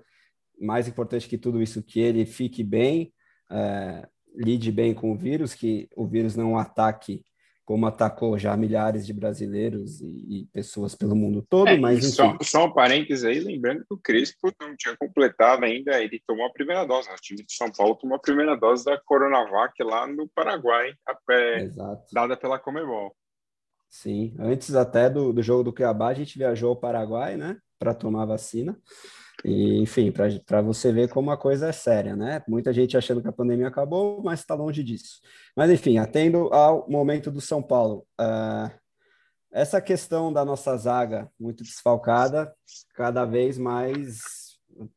mais 0.60 0.88
importante 0.88 1.28
que 1.28 1.38
tudo 1.38 1.62
isso, 1.62 1.82
que 1.82 2.00
ele 2.00 2.26
fique 2.26 2.62
bem, 2.62 3.12
é, 3.50 4.06
lide 4.34 4.70
bem 4.70 4.94
com 4.94 5.12
o 5.12 5.16
vírus, 5.16 5.54
que 5.54 5.88
o 5.96 6.06
vírus 6.06 6.36
não 6.36 6.58
ataque 6.58 7.24
como 7.68 7.86
atacou 7.86 8.38
já 8.38 8.56
milhares 8.56 9.04
de 9.06 9.12
brasileiros 9.12 10.00
e, 10.00 10.06
e 10.06 10.46
pessoas 10.54 10.94
pelo 10.94 11.14
mundo 11.14 11.44
todo, 11.46 11.68
é, 11.68 11.76
mas. 11.76 12.14
Só, 12.14 12.34
só 12.40 12.64
um 12.64 12.72
parênteses 12.72 13.26
aí, 13.26 13.40
lembrando 13.40 13.80
que 13.80 13.92
o 13.92 13.98
Crespo 13.98 14.50
não 14.58 14.74
tinha 14.74 14.96
completado 14.96 15.66
ainda, 15.66 16.02
ele 16.02 16.18
tomou 16.26 16.46
a 16.46 16.50
primeira 16.50 16.86
dose, 16.86 17.10
né? 17.10 17.14
o 17.14 17.20
time 17.20 17.44
de 17.44 17.52
São 17.52 17.70
Paulo 17.70 17.94
tomou 17.96 18.16
a 18.16 18.20
primeira 18.20 18.56
dose 18.56 18.86
da 18.86 18.96
Coronavac 18.96 19.82
lá 19.82 20.06
no 20.06 20.26
Paraguai, 20.30 20.94
é, 21.30 21.68
dada 22.10 22.38
pela 22.38 22.58
Comebol. 22.58 23.14
Sim, 23.86 24.34
antes 24.38 24.74
até 24.74 25.10
do, 25.10 25.30
do 25.30 25.42
jogo 25.42 25.64
do 25.64 25.72
Cuiabá, 25.72 26.08
a 26.08 26.14
gente 26.14 26.38
viajou 26.38 26.70
ao 26.70 26.76
Paraguai, 26.80 27.36
né, 27.36 27.58
para 27.78 27.92
tomar 27.92 28.24
vacina, 28.24 28.80
e, 29.44 29.78
enfim, 29.80 30.12
para 30.12 30.60
você 30.60 30.92
ver 30.92 31.08
como 31.08 31.30
a 31.30 31.36
coisa 31.36 31.68
é 31.68 31.72
séria, 31.72 32.16
né? 32.16 32.42
Muita 32.48 32.72
gente 32.72 32.96
achando 32.96 33.22
que 33.22 33.28
a 33.28 33.32
pandemia 33.32 33.68
acabou, 33.68 34.20
mas 34.22 34.40
está 34.40 34.54
longe 34.54 34.82
disso. 34.82 35.20
Mas, 35.56 35.70
enfim, 35.70 35.98
atendo 35.98 36.52
ao 36.52 36.88
momento 36.88 37.30
do 37.30 37.40
São 37.40 37.62
Paulo. 37.62 38.06
Uh, 38.20 38.70
essa 39.52 39.80
questão 39.80 40.32
da 40.32 40.44
nossa 40.44 40.76
zaga 40.76 41.30
muito 41.38 41.62
desfalcada, 41.62 42.52
cada 42.94 43.24
vez 43.24 43.56
mais 43.56 44.48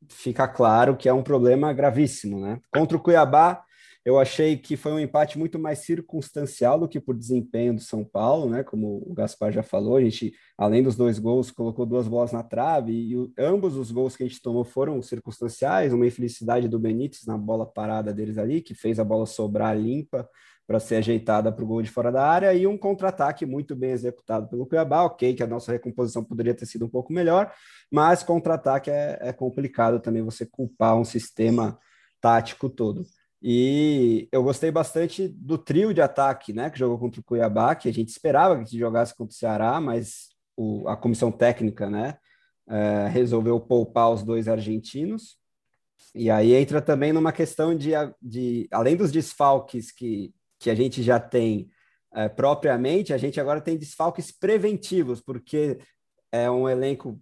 fica 0.10 0.48
claro 0.48 0.96
que 0.96 1.10
é 1.10 1.14
um 1.14 1.24
problema 1.24 1.74
gravíssimo, 1.74 2.40
né? 2.40 2.60
Contra 2.72 2.98
o 2.98 3.00
Cuiabá, 3.00 3.64
eu 4.04 4.18
achei 4.20 4.58
que 4.58 4.76
foi 4.76 4.92
um 4.92 5.00
empate 5.00 5.38
muito 5.38 5.60
mais 5.60 5.80
circunstancial 5.80 6.80
do 6.80 6.88
que 6.88 7.00
por 7.00 7.16
desempenho 7.16 7.76
do 7.76 7.82
São 7.82 8.04
Paulo, 8.04 8.50
né? 8.50 8.64
Como 8.64 9.04
o 9.06 9.14
Gaspar 9.14 9.52
já 9.52 9.62
falou, 9.62 9.98
a 9.98 10.02
gente, 10.02 10.34
além 10.58 10.82
dos 10.82 10.96
dois 10.96 11.20
gols, 11.20 11.52
colocou 11.52 11.86
duas 11.86 12.08
bolas 12.08 12.32
na 12.32 12.42
trave 12.42 12.92
e 12.92 13.16
o, 13.16 13.32
ambos 13.38 13.76
os 13.76 13.92
gols 13.92 14.16
que 14.16 14.24
a 14.24 14.28
gente 14.28 14.42
tomou 14.42 14.64
foram 14.64 15.02
circunstanciais. 15.04 15.94
Uma 15.94 16.08
infelicidade 16.08 16.68
do 16.68 16.80
Benítez 16.80 17.26
na 17.28 17.38
bola 17.38 17.66
parada 17.66 18.12
deles 18.12 18.40
ali, 18.40 18.62
que 18.62 18.74
fez 18.74 19.00
a 19.00 19.04
bola 19.04 19.28
sobrar 19.28 19.78
limpa 19.78 20.28
para 20.66 20.80
ser 20.80 20.96
ajeitada 20.96 21.52
para 21.52 21.64
o 21.64 21.68
gol 21.68 21.82
de 21.84 21.92
fora 21.92 22.12
da 22.12 22.26
área 22.26 22.54
e 22.54 22.66
um 22.66 22.78
contra-ataque 22.78 23.46
muito 23.46 23.76
bem 23.76 23.92
executado 23.92 24.48
pelo 24.48 24.66
Cuiabá. 24.66 25.04
Ok, 25.04 25.36
que 25.36 25.44
a 25.44 25.48
nossa 25.48 25.72
recomposição 25.72 26.24
poderia 26.24 26.56
ter 26.56 26.66
sido 26.66 26.86
um 26.86 26.90
pouco 26.90 27.14
melhor, 27.14 27.54
mas 27.92 28.24
contra-ataque 28.24 28.90
é, 28.90 29.20
é 29.22 29.34
complicado 29.34 30.00
também 30.00 30.24
você 30.24 30.46
culpar 30.46 30.96
um 30.96 31.04
sistema 31.04 31.78
tático 32.20 32.70
todo. 32.70 33.06
E 33.42 34.30
eu 34.32 34.44
gostei 34.44 34.70
bastante 34.70 35.28
do 35.28 35.58
trio 35.58 35.94
de 35.94 36.02
ataque, 36.02 36.54
né, 36.54 36.70
que 36.70 36.78
jogou 36.78 37.00
contra 37.00 37.20
o 37.20 37.24
Cuiabá, 37.24 37.74
que 37.74 37.90
a 37.90 37.94
gente 37.94 38.10
esperava 38.10 38.64
que 38.64 38.78
jogasse 38.78 39.16
contra 39.16 39.34
o 39.34 39.38
Ceará, 39.38 39.82
mas 39.82 40.30
o, 40.56 40.88
a 40.88 40.96
comissão 40.96 41.32
técnica, 41.32 41.90
né, 41.90 42.18
é, 42.70 43.08
resolveu 43.08 43.60
poupar 43.60 44.12
os 44.12 44.22
dois 44.22 44.48
argentinos. 44.48 45.38
E 46.14 46.30
aí 46.30 46.54
entra 46.54 46.82
também 46.82 47.12
numa 47.12 47.32
questão 47.32 47.76
de, 47.76 47.92
de 48.22 48.68
além 48.72 48.96
dos 48.96 49.12
desfalques 49.12 49.92
que, 49.92 50.34
que 50.60 50.70
a 50.70 50.76
gente 50.76 51.02
já 51.02 51.20
tem 51.20 51.70
é, 52.14 52.30
propriamente, 52.30 53.14
a 53.14 53.18
gente 53.18 53.40
agora 53.40 53.62
tem 53.62 53.78
desfalques 53.78 54.32
preventivos, 54.32 55.20
porque 55.22 55.80
é 56.32 56.50
um 56.50 56.68
elenco 56.70 57.20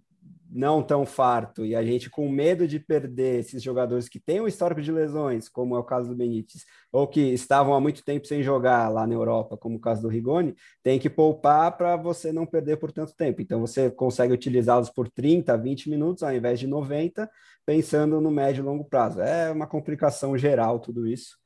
não 0.52 0.82
tão 0.82 1.06
farto 1.06 1.64
e 1.64 1.76
a 1.76 1.84
gente 1.84 2.10
com 2.10 2.28
medo 2.28 2.66
de 2.66 2.80
perder 2.80 3.40
esses 3.40 3.62
jogadores 3.62 4.08
que 4.08 4.18
têm 4.18 4.40
um 4.40 4.48
histórico 4.48 4.82
de 4.82 4.90
lesões, 4.90 5.48
como 5.48 5.76
é 5.76 5.78
o 5.78 5.84
caso 5.84 6.08
do 6.08 6.14
Benítez, 6.14 6.64
ou 6.90 7.06
que 7.06 7.20
estavam 7.20 7.72
há 7.72 7.80
muito 7.80 8.04
tempo 8.04 8.26
sem 8.26 8.42
jogar 8.42 8.88
lá 8.88 9.06
na 9.06 9.14
Europa, 9.14 9.56
como 9.56 9.76
o 9.76 9.80
caso 9.80 10.02
do 10.02 10.08
Rigoni, 10.08 10.54
tem 10.82 10.98
que 10.98 11.08
poupar 11.08 11.76
para 11.76 11.96
você 11.96 12.32
não 12.32 12.44
perder 12.44 12.78
por 12.78 12.90
tanto 12.90 13.14
tempo. 13.14 13.40
Então 13.40 13.60
você 13.60 13.90
consegue 13.90 14.32
utilizá-los 14.32 14.90
por 14.90 15.08
30, 15.08 15.56
20 15.56 15.88
minutos 15.88 16.22
ao 16.22 16.34
invés 16.34 16.58
de 16.58 16.66
90, 16.66 17.30
pensando 17.64 18.20
no 18.20 18.30
médio 18.30 18.62
e 18.62 18.64
longo 18.64 18.84
prazo. 18.84 19.20
É 19.20 19.52
uma 19.52 19.66
complicação 19.66 20.36
geral 20.36 20.80
tudo 20.80 21.06
isso. 21.06 21.38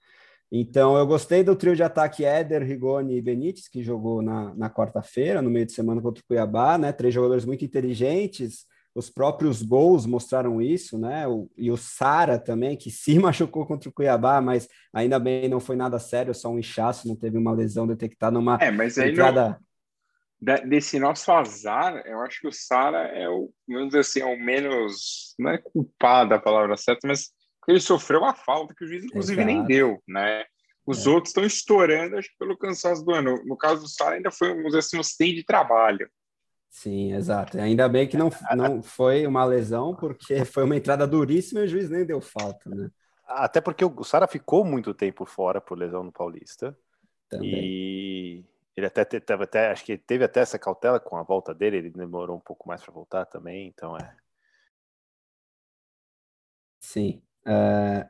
Então, 0.57 0.97
eu 0.97 1.05
gostei 1.05 1.43
do 1.43 1.57
trio 1.57 1.75
de 1.75 1.83
ataque 1.83 2.25
Éder, 2.25 2.63
Rigoni 2.63 3.17
e 3.17 3.23
Benítez, 3.23 3.67
que 3.67 3.83
jogou 3.83 4.23
na, 4.23 4.55
na 4.55 4.71
quarta-feira, 4.71 5.43
no 5.43 5.51
meio 5.51 5.67
de 5.67 5.73
semana 5.73 6.01
contra 6.01 6.23
o 6.23 6.27
Cuiabá, 6.29 6.79
né? 6.79 6.93
Três 6.93 7.13
jogadores 7.13 7.45
muito 7.45 7.65
inteligentes, 7.65 8.65
os 8.95 9.11
próprios 9.11 9.63
gols 9.63 10.07
mostraram 10.07 10.63
isso, 10.63 10.97
né? 10.97 11.27
O, 11.27 11.51
e 11.57 11.71
o 11.71 11.77
Sara 11.77 12.39
também, 12.39 12.77
que 12.77 12.91
se 12.91 13.19
machucou 13.19 13.67
contra 13.67 13.89
o 13.89 13.93
Cuiabá, 13.93 14.41
mas 14.41 14.69
ainda 14.93 15.19
bem 15.19 15.49
não 15.49 15.61
foi 15.61 15.75
nada 15.75 15.99
sério, 15.99 16.35
só 16.35 16.49
um 16.49 16.59
inchaço, 16.59 17.09
não 17.09 17.17
teve 17.17 17.37
uma 17.37 17.53
lesão 17.53 17.87
detectada 17.87 18.33
numa 18.33 18.57
é, 18.61 18.71
mas 18.71 18.97
aí 18.99 19.11
entrada... 19.11 19.61
Não, 20.41 20.69
desse 20.69 20.99
nosso 20.99 21.33
azar, 21.33 22.03
eu 22.07 22.21
acho 22.21 22.41
que 22.41 22.49
o 22.49 22.53
Sara 22.53 23.09
é 23.09 23.29
o, 23.29 23.51
vamos 23.67 23.89
dizer 23.89 24.01
assim, 24.01 24.21
é 24.21 24.27
o 24.27 24.39
menos, 24.39 25.35
não 25.39 25.51
é 25.51 25.59
culpado 25.59 26.35
a 26.35 26.39
palavra 26.39 26.77
certa, 26.77 27.09
mas 27.09 27.31
Ele 27.67 27.81
sofreu 27.81 28.21
uma 28.21 28.35
falta 28.35 28.75
que 28.75 28.85
o 28.85 28.87
juiz, 28.87 29.05
inclusive, 29.05 29.41
Exato. 29.41 29.57
nem 29.57 29.65
deu, 29.65 30.03
né? 30.07 30.45
Os 30.87 31.07
é. 31.07 31.11
outros 31.11 31.31
estão 31.31 31.45
estourando, 31.45 32.19
acho 32.19 32.29
que 32.29 32.39
pelo 32.39 32.59
cansaço 32.59 33.03
do 33.05 33.13
ano. 33.13 33.43
No 33.47 33.57
caso 33.57 33.83
do 33.83 33.89
Sara, 33.89 34.17
ainda 34.17 34.31
foi, 34.31 34.49
vamos 34.49 34.67
dizer 34.67 34.79
assim, 34.81 34.97
um 34.99 35.01
acidente 35.01 35.37
de 35.37 35.45
trabalho. 35.45 36.09
Sim, 36.75 37.13
exato. 37.13 37.57
Ainda 37.57 37.89
bem 37.89 38.09
que 38.09 38.17
não, 38.17 38.31
não 38.57 38.83
foi 38.83 39.29
uma 39.29 39.45
lesão, 39.45 39.95
porque 39.95 40.35
foi 40.45 40.65
uma 40.65 40.77
entrada 40.77 41.07
duríssima 41.07 41.61
e 41.61 41.65
o 41.65 41.69
juiz 41.69 41.89
nem 41.89 42.05
deu 42.05 42.21
falta, 42.21 42.69
né? 42.69 42.91
Até 43.25 43.61
porque 43.61 43.85
o 43.85 44.03
Sara 44.03 44.27
ficou 44.27 44.65
muito 44.65 44.93
tempo 44.93 45.25
fora 45.25 45.61
por 45.61 45.79
lesão 45.79 46.03
no 46.03 46.11
Paulista. 46.11 46.77
Também. 47.29 47.65
E 47.65 48.45
ele 48.77 48.87
até 48.87 49.05
teve 49.05 49.45
até, 49.45 49.71
acho 49.71 49.85
que 49.85 49.97
teve 49.97 50.25
até 50.25 50.41
essa 50.41 50.59
cautela 50.59 50.99
com 50.99 51.17
a 51.17 51.23
volta 51.23 51.55
dele, 51.55 51.77
ele 51.77 51.91
demorou 51.91 52.37
um 52.37 52.41
pouco 52.41 52.67
mais 52.67 52.83
para 52.83 52.93
voltar 52.93 53.25
também, 53.25 53.69
então 53.69 53.97
é. 53.97 54.17
Sim. 56.81 57.23
Uh, 57.47 58.05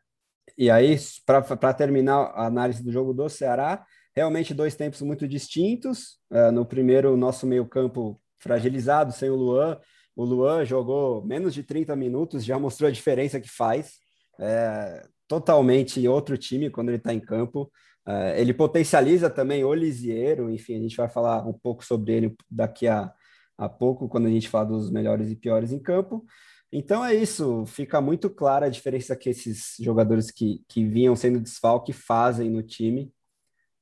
e 0.56 0.70
aí, 0.70 0.96
para 1.26 1.74
terminar 1.74 2.32
a 2.34 2.46
análise 2.46 2.82
do 2.82 2.90
jogo 2.90 3.12
do 3.12 3.28
Ceará, 3.28 3.84
realmente 4.16 4.54
dois 4.54 4.74
tempos 4.74 5.02
muito 5.02 5.28
distintos. 5.28 6.18
Uh, 6.30 6.50
no 6.50 6.64
primeiro, 6.64 7.12
o 7.12 7.16
nosso 7.16 7.46
meio-campo 7.46 8.18
fragilizado, 8.44 9.12
sem 9.12 9.30
o 9.30 9.34
Luan. 9.34 9.80
O 10.14 10.24
Luan 10.24 10.64
jogou 10.64 11.24
menos 11.24 11.52
de 11.52 11.64
30 11.64 11.96
minutos, 11.96 12.44
já 12.44 12.58
mostrou 12.58 12.86
a 12.86 12.92
diferença 12.92 13.40
que 13.40 13.48
faz. 13.48 13.94
É, 14.38 15.02
totalmente 15.26 16.06
outro 16.06 16.36
time 16.36 16.70
quando 16.70 16.90
ele 16.90 16.98
está 16.98 17.12
em 17.12 17.20
campo. 17.20 17.70
Uh, 18.06 18.36
ele 18.36 18.52
potencializa 18.52 19.30
também 19.30 19.64
o 19.64 19.72
Lisieiro, 19.72 20.50
enfim, 20.50 20.76
a 20.76 20.80
gente 20.80 20.96
vai 20.96 21.08
falar 21.08 21.46
um 21.48 21.54
pouco 21.54 21.82
sobre 21.82 22.12
ele 22.12 22.36
daqui 22.50 22.86
a, 22.86 23.10
a 23.56 23.66
pouco, 23.66 24.08
quando 24.08 24.26
a 24.26 24.30
gente 24.30 24.48
fala 24.48 24.66
dos 24.66 24.90
melhores 24.90 25.30
e 25.30 25.36
piores 25.36 25.72
em 25.72 25.78
campo. 25.78 26.24
Então 26.70 27.04
é 27.04 27.14
isso, 27.14 27.64
fica 27.66 28.00
muito 28.00 28.28
clara 28.28 28.66
a 28.66 28.68
diferença 28.68 29.16
que 29.16 29.30
esses 29.30 29.76
jogadores 29.80 30.30
que, 30.30 30.62
que 30.68 30.84
vinham 30.84 31.16
sendo 31.16 31.40
desfalque 31.40 31.92
fazem 31.92 32.50
no 32.50 32.62
time. 32.62 33.10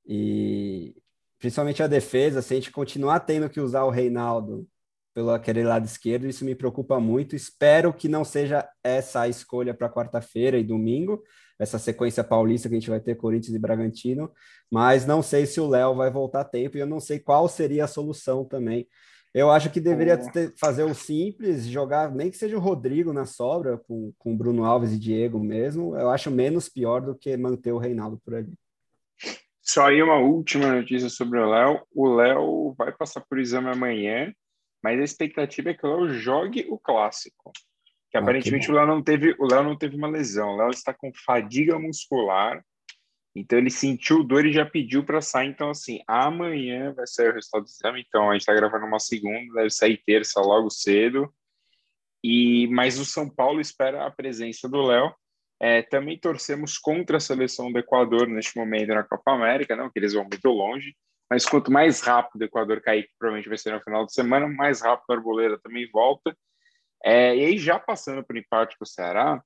E 0.06 0.94
principalmente 1.42 1.82
a 1.82 1.88
defesa, 1.88 2.40
se 2.40 2.54
a 2.54 2.56
gente 2.56 2.70
continuar 2.70 3.18
tendo 3.18 3.50
que 3.50 3.60
usar 3.60 3.82
o 3.82 3.90
Reinaldo 3.90 4.64
pelo 5.12 5.30
aquele 5.30 5.64
lado 5.64 5.84
esquerdo, 5.84 6.24
isso 6.28 6.44
me 6.44 6.54
preocupa 6.54 7.00
muito. 7.00 7.34
Espero 7.34 7.92
que 7.92 8.08
não 8.08 8.24
seja 8.24 8.64
essa 8.82 9.22
a 9.22 9.28
escolha 9.28 9.74
para 9.74 9.90
quarta-feira 9.90 10.56
e 10.56 10.62
domingo, 10.62 11.20
essa 11.58 11.80
sequência 11.80 12.22
paulista 12.22 12.68
que 12.68 12.76
a 12.76 12.78
gente 12.78 12.88
vai 12.88 13.00
ter 13.00 13.16
Corinthians 13.16 13.56
e 13.56 13.58
Bragantino, 13.58 14.30
mas 14.70 15.04
não 15.04 15.20
sei 15.20 15.44
se 15.44 15.60
o 15.60 15.66
Léo 15.66 15.96
vai 15.96 16.12
voltar 16.12 16.42
a 16.42 16.44
tempo 16.44 16.76
e 16.76 16.80
eu 16.80 16.86
não 16.86 17.00
sei 17.00 17.18
qual 17.18 17.48
seria 17.48 17.84
a 17.84 17.88
solução 17.88 18.44
também. 18.44 18.86
Eu 19.34 19.50
acho 19.50 19.68
que 19.68 19.80
deveria 19.80 20.16
ter, 20.16 20.54
fazer 20.56 20.84
o 20.84 20.94
simples, 20.94 21.66
jogar 21.66 22.14
nem 22.14 22.30
que 22.30 22.36
seja 22.36 22.56
o 22.56 22.60
Rodrigo 22.60 23.12
na 23.12 23.26
sobra, 23.26 23.78
com, 23.78 24.12
com 24.16 24.36
Bruno 24.36 24.64
Alves 24.64 24.92
e 24.92 24.98
Diego 24.98 25.40
mesmo. 25.40 25.96
Eu 25.96 26.08
acho 26.08 26.30
menos 26.30 26.68
pior 26.68 27.00
do 27.00 27.16
que 27.16 27.36
manter 27.36 27.72
o 27.72 27.78
Reinaldo 27.78 28.20
por 28.24 28.36
ali. 28.36 28.56
Só 29.62 29.86
aí 29.86 30.02
uma 30.02 30.18
última 30.18 30.72
notícia 30.72 31.08
sobre 31.08 31.38
o 31.38 31.48
Léo. 31.48 31.86
O 31.94 32.14
Léo 32.14 32.74
vai 32.76 32.90
passar 32.90 33.20
por 33.20 33.38
exame 33.38 33.68
amanhã, 33.68 34.34
mas 34.82 35.00
a 35.00 35.04
expectativa 35.04 35.70
é 35.70 35.74
que 35.74 35.86
o 35.86 35.96
Léo 35.96 36.14
jogue 36.14 36.66
o 36.68 36.76
clássico. 36.76 37.52
Que 38.10 38.18
ah, 38.18 38.20
aparentemente 38.20 38.66
que 38.66 38.72
o 38.72 38.74
Léo 38.74 38.86
não 38.86 39.02
teve, 39.02 39.36
o 39.38 39.46
Léo 39.46 39.62
não 39.62 39.78
teve 39.78 39.96
uma 39.96 40.08
lesão. 40.08 40.50
O 40.50 40.56
Léo 40.56 40.70
está 40.70 40.92
com 40.92 41.12
fadiga 41.14 41.78
muscular. 41.78 42.62
Então 43.34 43.56
ele 43.56 43.70
sentiu 43.70 44.24
dor 44.24 44.44
e 44.44 44.52
já 44.52 44.66
pediu 44.66 45.04
para 45.04 45.22
sair. 45.22 45.48
Então, 45.48 45.70
assim, 45.70 46.00
amanhã 46.08 46.92
vai 46.92 47.06
sair 47.06 47.30
o 47.30 47.34
resultado 47.34 47.62
do 47.62 47.68
exame. 47.68 48.04
Então, 48.06 48.28
a 48.28 48.32
gente 48.32 48.42
está 48.42 48.52
gravando 48.52 48.84
uma 48.84 48.98
segunda, 48.98 49.54
deve 49.54 49.70
sair 49.70 50.02
terça 50.04 50.40
logo 50.40 50.68
cedo. 50.70 51.32
E 52.22 52.66
Mas 52.68 52.98
o 52.98 53.04
São 53.04 53.30
Paulo 53.30 53.60
espera 53.60 54.04
a 54.06 54.10
presença 54.10 54.68
do 54.68 54.82
Léo. 54.82 55.14
É, 55.62 55.80
também 55.80 56.18
torcemos 56.18 56.76
contra 56.76 57.18
a 57.18 57.20
seleção 57.20 57.70
do 57.70 57.78
Equador 57.78 58.26
neste 58.26 58.56
momento 58.56 58.88
na 58.88 59.04
Copa 59.04 59.30
América, 59.30 59.76
não 59.76 59.88
que 59.88 59.96
eles 60.00 60.12
vão 60.12 60.24
muito 60.24 60.48
longe. 60.48 60.96
Mas 61.30 61.46
quanto 61.46 61.70
mais 61.70 62.00
rápido 62.00 62.42
o 62.42 62.44
Equador 62.44 62.80
cair, 62.80 63.04
que 63.04 63.12
provavelmente 63.16 63.48
vai 63.48 63.56
ser 63.56 63.72
no 63.72 63.80
final 63.80 64.04
de 64.04 64.12
semana, 64.12 64.48
mais 64.48 64.80
rápido 64.80 65.10
a 65.10 65.14
Arboleda 65.14 65.60
também 65.62 65.88
volta. 65.92 66.36
É, 67.04 67.36
e 67.36 67.44
aí, 67.44 67.58
já 67.58 67.78
passando 67.78 68.24
por 68.24 68.36
empate 68.36 68.76
com 68.76 68.84
o 68.84 68.88
Ceará, 68.88 69.40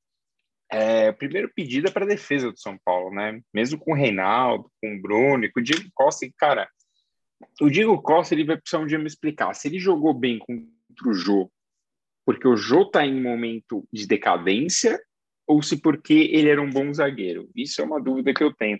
é, 0.73 1.11
o 1.11 1.15
primeiro 1.15 1.53
pedido 1.55 1.89
é 1.89 1.91
para 1.91 2.05
a 2.05 2.09
defesa 2.09 2.51
do 2.51 2.59
São 2.59 2.79
Paulo, 2.83 3.15
né? 3.15 3.41
Mesmo 3.53 3.79
com 3.79 3.93
o 3.93 3.95
Reinaldo, 3.95 4.71
com 4.83 4.97
o 4.97 5.01
Bruno 5.01 5.47
com 5.53 5.61
o 5.61 5.63
Diego 5.63 5.89
Costa, 5.95 6.27
cara, 6.39 6.67
o 7.61 7.69
Diego 7.69 8.01
Costa 8.01 8.35
ele 8.35 8.45
vai 8.45 8.57
precisar 8.57 8.83
um 8.83 8.87
dia 8.87 8.99
me 8.99 9.07
explicar 9.07 9.55
se 9.55 9.69
ele 9.69 9.79
jogou 9.79 10.15
bem 10.15 10.39
contra 10.39 11.09
o 11.09 11.13
Jô, 11.13 11.51
porque 12.25 12.49
o 12.49 12.57
Jô 12.57 12.83
está 12.83 13.05
em 13.05 13.15
um 13.15 13.23
momento 13.23 13.87
de 13.93 14.07
decadência 14.07 14.99
ou 15.47 15.63
se 15.63 15.81
porque 15.81 16.31
ele 16.33 16.49
era 16.49 16.61
um 16.61 16.71
bom 16.71 16.93
zagueiro. 16.93 17.49
Isso 17.55 17.81
é 17.81 17.85
uma 17.85 18.01
dúvida 18.01 18.35
que 18.35 18.43
eu 18.43 18.53
tenho. 18.53 18.79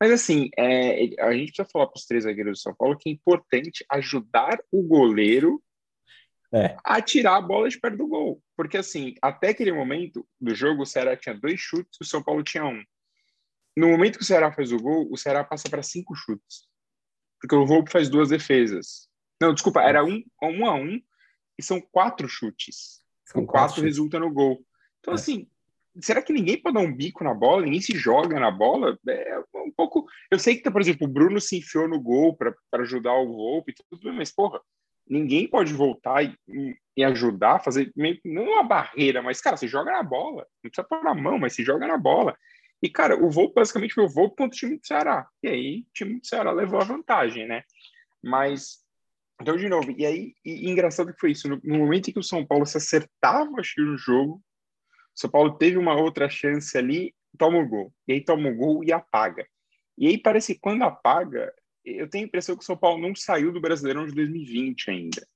Mas 0.00 0.10
assim, 0.10 0.50
é, 0.56 1.22
a 1.22 1.32
gente 1.32 1.52
precisa 1.52 1.68
falar 1.72 1.86
para 1.86 1.98
os 1.98 2.06
três 2.06 2.24
zagueiros 2.24 2.58
do 2.58 2.62
São 2.62 2.74
Paulo 2.74 2.96
que 2.98 3.08
é 3.08 3.12
importante 3.12 3.84
ajudar 3.90 4.58
o 4.70 4.82
goleiro 4.82 5.62
é. 6.54 6.76
a 6.84 7.02
tirar 7.02 7.36
a 7.36 7.40
bola 7.40 7.68
de 7.68 7.78
perto 7.78 7.98
do 7.98 8.06
gol. 8.06 8.42
Porque, 8.56 8.76
assim, 8.76 9.14
até 9.20 9.48
aquele 9.48 9.72
momento 9.72 10.26
do 10.40 10.54
jogo, 10.54 10.82
o 10.82 10.86
Ceará 10.86 11.16
tinha 11.16 11.34
dois 11.34 11.58
chutes, 11.58 11.98
o 12.00 12.04
São 12.04 12.22
Paulo 12.22 12.42
tinha 12.44 12.64
um. 12.64 12.82
No 13.76 13.88
momento 13.88 14.18
que 14.18 14.22
o 14.22 14.26
Ceará 14.26 14.52
faz 14.52 14.70
o 14.70 14.78
gol, 14.78 15.08
o 15.10 15.16
Ceará 15.16 15.42
passa 15.42 15.68
para 15.68 15.82
cinco 15.82 16.14
chutes. 16.14 16.68
Porque 17.40 17.56
o 17.56 17.66
Volpe 17.66 17.90
faz 17.90 18.08
duas 18.08 18.28
defesas. 18.28 19.08
Não, 19.40 19.52
desculpa, 19.52 19.82
era 19.82 20.04
um, 20.04 20.22
um 20.42 20.66
a 20.66 20.74
um 20.74 21.00
e 21.58 21.62
são 21.62 21.80
quatro 21.80 22.28
chutes. 22.28 23.02
São 23.24 23.42
o 23.42 23.46
quatro, 23.46 23.74
quatro 23.74 23.82
resulta 23.82 24.20
no 24.20 24.32
gol. 24.32 24.64
Então, 25.00 25.12
é. 25.12 25.16
assim, 25.16 25.50
será 26.00 26.22
que 26.22 26.32
ninguém 26.32 26.60
pode 26.60 26.74
dar 26.74 26.80
um 26.80 26.94
bico 26.94 27.22
na 27.22 27.34
bola? 27.34 27.62
Ninguém 27.62 27.80
se 27.80 27.96
joga 27.96 28.38
na 28.38 28.50
bola? 28.50 28.98
É 29.08 29.38
um 29.54 29.70
pouco. 29.70 30.06
Eu 30.30 30.38
sei 30.38 30.56
que, 30.56 30.70
por 30.70 30.80
exemplo, 30.80 31.06
o 31.06 31.10
Bruno 31.10 31.40
se 31.40 31.58
enfiou 31.58 31.88
no 31.88 32.00
gol 32.00 32.36
para 32.36 32.54
ajudar 32.82 33.14
o 33.14 33.36
Volpe 33.36 33.72
e 33.72 33.74
tudo 33.74 34.02
bem, 34.02 34.12
mas, 34.12 34.32
porra, 34.32 34.60
ninguém 35.08 35.48
pode 35.48 35.72
voltar 35.72 36.24
e, 36.24 36.36
e 36.96 37.04
ajudar, 37.04 37.62
fazer 37.62 37.92
meio 37.94 38.18
não 38.24 38.44
uma 38.44 38.62
barreira, 38.62 39.22
mas, 39.22 39.40
cara, 39.40 39.56
você 39.56 39.68
joga 39.68 39.92
na 39.92 40.02
bola. 40.02 40.46
Não 40.62 40.70
precisa 40.70 40.86
pôr 40.88 41.02
na 41.02 41.14
mão, 41.14 41.38
mas 41.38 41.54
se 41.54 41.64
joga 41.64 41.86
na 41.86 41.98
bola. 41.98 42.36
E, 42.82 42.88
cara, 42.88 43.16
o 43.16 43.30
voo 43.30 43.52
basicamente 43.52 43.94
foi 43.94 44.04
o 44.04 44.08
voo 44.08 44.30
contra 44.30 44.46
o 44.46 44.50
time 44.50 44.76
do 44.76 44.86
Ceará. 44.86 45.26
E 45.42 45.48
aí, 45.48 45.80
o 45.88 45.92
time 45.92 46.20
do 46.20 46.26
Ceará 46.26 46.52
levou 46.52 46.80
a 46.80 46.84
vantagem, 46.84 47.46
né? 47.46 47.62
Mas, 48.22 48.84
então, 49.40 49.56
de 49.56 49.68
novo, 49.68 49.90
e 49.96 50.04
aí, 50.04 50.34
e, 50.44 50.66
e 50.66 50.70
engraçado 50.70 51.12
que 51.12 51.20
foi 51.20 51.32
isso, 51.32 51.48
no, 51.48 51.60
no, 51.64 51.78
momento 51.78 52.08
em 52.08 52.12
que 52.12 52.18
o 52.18 52.22
São 52.22 52.44
Paulo 52.44 52.66
se 52.66 52.76
acertava, 52.76 53.58
acho 53.58 53.74
que 53.74 53.80
no 53.80 53.96
jogo, 53.96 54.34
o 54.34 54.53
São 55.14 55.30
Paulo 55.30 55.56
teve 55.56 55.76
uma 55.76 55.94
outra 55.94 56.28
chance 56.28 56.76
ali, 56.76 57.14
toma 57.38 57.58
o 57.58 57.68
gol. 57.68 57.92
E 58.08 58.14
aí 58.14 58.24
toma 58.24 58.48
o 58.48 58.56
gol 58.56 58.84
e 58.84 58.92
apaga. 58.92 59.46
E 59.96 60.08
aí 60.08 60.18
parece 60.18 60.54
que 60.54 60.60
quando 60.60 60.82
apaga, 60.82 61.52
eu 61.84 62.08
tenho 62.08 62.24
a 62.24 62.28
impressão 62.28 62.56
que 62.56 62.62
o 62.62 62.66
São 62.66 62.76
Paulo 62.76 63.00
não 63.00 63.14
saiu 63.14 63.52
do 63.52 63.60
Brasileirão 63.60 64.06
de 64.06 64.14
2020 64.14 64.90
ainda. 64.90 65.26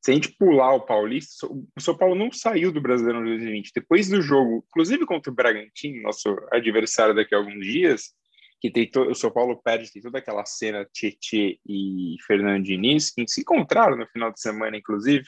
Se 0.00 0.12
a 0.12 0.14
gente 0.14 0.32
pular 0.32 0.74
o 0.74 0.86
Paulista, 0.86 1.46
o 1.46 1.80
São 1.80 1.96
Paulo 1.96 2.14
não 2.14 2.32
saiu 2.32 2.72
do 2.72 2.80
Brasileirão 2.80 3.22
de 3.22 3.30
2020. 3.30 3.72
Depois 3.74 4.08
do 4.08 4.22
jogo, 4.22 4.64
inclusive 4.68 5.04
contra 5.04 5.30
o 5.30 5.34
Bragantino, 5.34 6.02
nosso 6.02 6.36
adversário 6.52 7.14
daqui 7.14 7.34
a 7.34 7.38
alguns 7.38 7.66
dias, 7.66 8.14
que 8.60 8.70
tem 8.70 8.88
to... 8.88 9.02
o 9.02 9.14
São 9.14 9.30
Paulo 9.30 9.60
perde, 9.62 9.92
tem 9.92 10.02
toda 10.02 10.18
aquela 10.18 10.44
cena 10.44 10.88
Tietê 10.92 11.58
e 11.66 12.16
Fernando 12.26 12.64
Diniz, 12.64 13.10
que 13.10 13.26
se 13.28 13.40
encontraram 13.40 13.96
no 13.96 14.06
final 14.06 14.32
de 14.32 14.40
semana, 14.40 14.76
inclusive. 14.76 15.26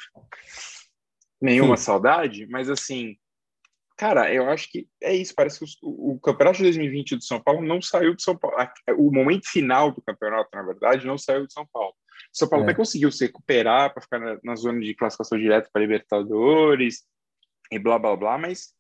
Nenhuma 1.40 1.76
Sim. 1.76 1.85
saudade, 1.85 2.47
mas 2.49 2.68
assim, 2.68 3.16
Cara, 4.00 4.32
eu 4.32 4.49
acho 4.49 4.70
que 4.70 4.88
é 5.02 5.14
isso. 5.14 5.35
Parece 5.35 5.59
que 5.59 5.66
o, 5.82 6.12
o, 6.12 6.20
campeonato 6.20 6.56
de 6.56 6.62
2020 6.62 7.16
do 7.16 7.23
São 7.23 7.38
Paulo 7.38 7.61
não 7.61 7.82
saiu 7.82 8.16
de 8.16 8.23
São 8.23 8.35
Paulo. 8.35 8.56
O 8.97 9.12
momento 9.12 9.47
final 9.47 9.92
do 9.92 10.00
campeonato, 10.00 10.49
na 10.54 10.62
verdade, 10.62 11.06
não 11.06 11.18
saiu 11.18 11.47
de 11.47 11.52
São 11.52 11.66
Paulo. 11.70 11.92
O 11.92 11.94
São 12.32 12.49
Paulo 12.49 12.64
é. 12.64 12.68
até 12.68 12.75
conseguiu 12.75 13.12
se 13.12 13.26
recuperar 13.26 13.92
para 13.92 14.00
ficar 14.00 14.18
na, 14.18 14.38
na, 14.42 14.56
zona 14.56 14.80
de 14.80 14.94
classificação 14.94 15.37
direta 15.37 15.68
para 15.70 15.82
Libertadores 15.82 17.04
e 17.70 17.78
blá 17.78 17.99
blá 17.99 18.16
blá, 18.16 18.38
mas 18.38 18.73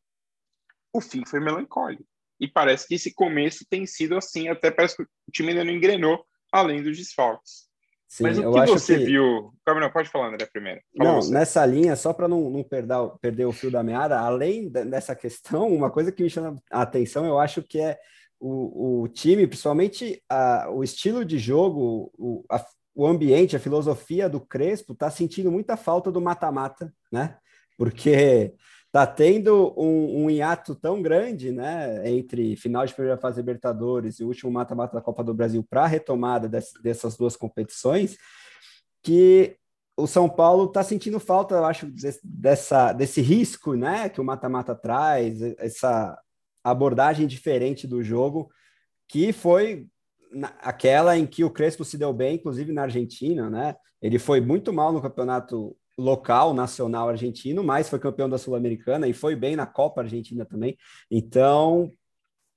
o 0.90 1.02
fim 1.02 1.22
foi 1.26 1.38
melancólico. 1.38 2.06
E 2.40 2.48
parece 2.48 2.88
que 2.88 2.94
esse 2.94 3.12
começo 3.12 3.66
tem 3.68 3.84
sido 3.84 4.16
assim, 4.16 4.48
até 4.48 4.70
parece 4.70 4.96
que 4.96 5.02
o 5.02 5.06
time 5.30 5.50
ainda 5.50 5.64
não 5.64 5.72
engrenou, 5.72 6.26
além 6.50 6.82
dos 6.82 6.96
desfalques. 6.96 7.69
Sim, 8.10 8.24
Mas 8.24 8.38
o 8.40 8.52
que 8.52 8.66
você 8.66 8.98
que... 8.98 9.04
viu? 9.04 9.52
Não, 9.64 9.90
pode 9.90 10.08
falar, 10.08 10.30
André, 10.30 10.44
primeiro. 10.44 10.80
Fala 10.98 11.12
não, 11.12 11.22
você. 11.22 11.32
nessa 11.32 11.64
linha, 11.64 11.94
só 11.94 12.12
para 12.12 12.26
não, 12.26 12.50
não 12.50 12.64
perder, 12.64 12.96
perder 13.20 13.44
o 13.44 13.52
fio 13.52 13.70
da 13.70 13.84
meada, 13.84 14.18
além 14.18 14.68
dessa 14.68 15.14
questão, 15.14 15.72
uma 15.72 15.92
coisa 15.92 16.10
que 16.10 16.20
me 16.20 16.28
chama 16.28 16.56
a 16.72 16.82
atenção, 16.82 17.24
eu 17.24 17.38
acho 17.38 17.62
que 17.62 17.78
é 17.78 17.96
o, 18.40 19.02
o 19.02 19.08
time, 19.08 19.46
principalmente 19.46 20.20
a, 20.28 20.68
o 20.72 20.82
estilo 20.82 21.24
de 21.24 21.38
jogo, 21.38 22.10
o, 22.18 22.44
a, 22.50 22.66
o 22.96 23.06
ambiente, 23.06 23.54
a 23.54 23.60
filosofia 23.60 24.28
do 24.28 24.40
Crespo, 24.40 24.92
está 24.92 25.08
sentindo 25.08 25.52
muita 25.52 25.76
falta 25.76 26.10
do 26.10 26.20
mata-mata, 26.20 26.92
né? 27.12 27.36
Porque 27.78 28.54
tá 28.92 29.06
tendo 29.06 29.72
um, 29.76 30.24
um 30.24 30.30
hiato 30.30 30.74
tão 30.74 31.00
grande, 31.00 31.52
né, 31.52 32.08
entre 32.10 32.56
final 32.56 32.84
de 32.84 32.92
primeira 32.92 33.16
fase 33.16 33.40
Libertadores 33.40 34.18
e 34.18 34.24
o 34.24 34.26
último 34.26 34.50
mata-mata 34.50 34.94
da 34.94 35.02
Copa 35.02 35.22
do 35.22 35.32
Brasil 35.32 35.64
para 35.68 35.84
a 35.84 35.86
retomada 35.86 36.48
dessas 36.82 37.16
duas 37.16 37.36
competições, 37.36 38.16
que 39.02 39.56
o 39.96 40.06
São 40.06 40.28
Paulo 40.28 40.64
está 40.64 40.82
sentindo 40.82 41.20
falta, 41.20 41.54
eu 41.54 41.64
acho, 41.64 41.86
dessa, 42.24 42.92
desse 42.92 43.20
risco, 43.20 43.74
né, 43.74 44.08
que 44.08 44.20
o 44.20 44.24
mata-mata 44.24 44.74
traz, 44.74 45.40
essa 45.58 46.18
abordagem 46.64 47.26
diferente 47.26 47.86
do 47.86 48.02
jogo, 48.02 48.50
que 49.08 49.32
foi 49.32 49.86
aquela 50.60 51.16
em 51.16 51.26
que 51.26 51.44
o 51.44 51.50
Crespo 51.50 51.84
se 51.84 51.98
deu 51.98 52.12
bem, 52.12 52.36
inclusive 52.36 52.72
na 52.72 52.82
Argentina, 52.82 53.50
né? 53.50 53.74
Ele 54.00 54.18
foi 54.18 54.40
muito 54.40 54.72
mal 54.72 54.92
no 54.92 55.02
campeonato 55.02 55.76
local, 56.00 56.54
nacional 56.54 57.08
argentino, 57.08 57.62
mas 57.62 57.88
foi 57.88 57.98
campeão 57.98 58.28
da 58.28 58.38
Sul-Americana 58.38 59.06
e 59.06 59.12
foi 59.12 59.36
bem 59.36 59.56
na 59.56 59.66
Copa 59.66 60.00
Argentina 60.00 60.44
também. 60.44 60.76
Então, 61.10 61.92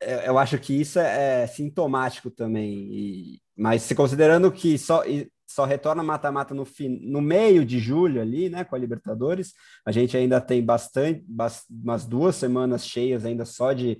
é, 0.01 0.27
eu 0.27 0.38
acho 0.38 0.57
que 0.57 0.73
isso 0.73 1.00
é, 1.00 1.43
é 1.43 1.47
sintomático 1.47 2.31
também. 2.31 2.88
E, 2.91 3.41
mas 3.55 3.83
se 3.83 3.93
considerando 3.93 4.51
que 4.51 4.77
só, 4.77 5.03
só 5.47 5.65
retorna 5.65 6.03
mata-mata 6.03 6.53
no, 6.53 6.65
fim, 6.65 6.89
no 7.03 7.21
meio 7.21 7.65
de 7.65 7.79
julho 7.79 8.21
ali, 8.21 8.50
né, 8.50 8.63
com 8.63 8.75
a 8.75 8.79
Libertadores, 8.79 9.53
a 9.85 9.91
gente 9.91 10.17
ainda 10.17 10.41
tem 10.41 10.63
bastante, 10.63 11.23
umas 11.69 12.05
duas 12.05 12.35
semanas 12.35 12.85
cheias 12.85 13.25
ainda 13.25 13.45
só 13.45 13.73
de 13.73 14.00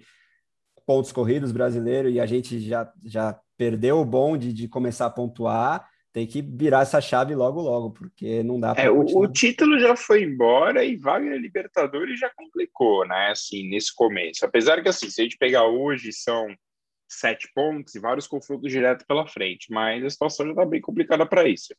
pontos 0.85 1.12
corridos 1.12 1.51
brasileiro 1.51 2.09
e 2.09 2.19
a 2.19 2.25
gente 2.25 2.59
já, 2.59 2.91
já 3.05 3.39
perdeu 3.57 4.00
o 4.00 4.05
bonde 4.05 4.51
de 4.51 4.67
começar 4.67 5.05
a 5.05 5.09
pontuar 5.09 5.88
tem 6.13 6.27
que 6.27 6.43
virar 6.43 6.82
essa 6.82 7.01
chave 7.01 7.34
logo, 7.34 7.60
logo, 7.60 7.89
porque 7.89 8.43
não 8.43 8.60
dá 8.60 8.75
para. 8.75 8.84
É, 8.84 8.89
o, 8.91 9.01
o, 9.01 9.27
título 9.27 9.79
já 9.79 9.96
foi 9.96 10.24
embora 10.24 10.86
e 10.86 10.96
Wagner 10.96 11.39
Libertadores 11.39 12.20
já 12.20 12.29
complicou, 12.29 13.05
né? 13.08 13.32
Assim, 13.32 13.67
nesse 13.67 13.93
começo. 13.93 14.46
Apesar 14.46 14.82
que, 14.84 14.88
assim, 14.88 15.10
se 15.10 15.20
a 15.20 15.24
gente 15.24 15.39
pegar 15.39 15.65
hoje, 15.65 16.13
são 16.13 16.46
sete 17.10 17.50
pontos 17.55 17.96
e 17.96 18.00
vários 18.00 18.27
confrontos 18.27 18.72
direto 18.72 19.05
pela 19.08 19.27
frente, 19.27 19.72
mas 19.72 20.05
a 20.05 20.10
situação 20.10 20.46
já 20.46 20.51
está 20.51 20.65
bem 20.65 20.79
complicada 20.79 21.25
para 21.25 21.50
isso. 21.50 21.74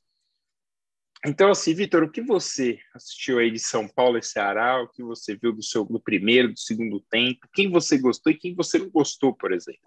Então, 1.24 1.50
assim, 1.50 1.72
Vitor, 1.72 2.02
o 2.02 2.10
que 2.10 2.20
você 2.20 2.78
assistiu 2.92 3.38
aí 3.38 3.52
de 3.52 3.60
São 3.60 3.88
Paulo 3.88 4.18
e 4.18 4.22
Ceará? 4.22 4.82
O 4.82 4.88
que 4.88 5.02
você 5.02 5.36
viu 5.36 5.52
do 5.52 5.62
seu 5.62 5.84
do 5.84 6.00
primeiro, 6.00 6.52
do 6.52 6.58
segundo 6.58 7.00
tempo? 7.08 7.48
Quem 7.54 7.70
você 7.70 7.96
gostou 7.96 8.32
e 8.32 8.36
quem 8.36 8.52
você 8.54 8.78
não 8.78 8.90
gostou, 8.90 9.32
por 9.32 9.52
exemplo? 9.52 9.80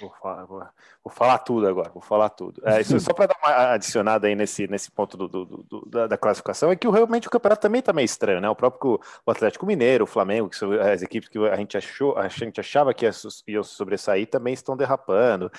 Vou 0.00 0.10
falar, 0.20 0.44
vou, 0.44 0.62
vou 1.04 1.12
falar 1.12 1.38
tudo 1.38 1.68
agora, 1.68 1.88
vou 1.90 2.02
falar 2.02 2.28
tudo. 2.28 2.60
É, 2.64 2.80
isso, 2.80 2.98
só 2.98 3.12
para 3.12 3.26
dar 3.26 3.36
uma 3.40 3.74
adicionada 3.74 4.26
aí 4.26 4.34
nesse, 4.34 4.66
nesse 4.66 4.90
ponto 4.90 5.16
do, 5.16 5.28
do, 5.28 5.44
do 5.44 5.88
da, 5.88 6.08
da, 6.08 6.18
classificação, 6.18 6.70
é 6.70 6.76
que 6.76 6.88
realmente 6.88 7.28
o 7.28 7.30
campeonato 7.30 7.62
também 7.62 7.78
está 7.78 7.92
meio 7.92 8.04
estranho, 8.04 8.40
né? 8.40 8.50
O 8.50 8.56
próprio 8.56 9.00
o 9.24 9.30
Atlético 9.30 9.64
Mineiro, 9.64 10.02
o 10.02 10.06
Flamengo, 10.06 10.48
que 10.48 10.56
são 10.56 10.72
as 10.72 11.00
equipes 11.02 11.28
que 11.28 11.38
a 11.38 11.56
gente, 11.56 11.76
achou, 11.76 12.18
a 12.18 12.26
gente 12.26 12.58
achava 12.58 12.92
que 12.92 13.08
iam 13.46 13.62
sobressair, 13.62 14.26
também 14.26 14.52
estão 14.52 14.76
derrapando. 14.76 15.50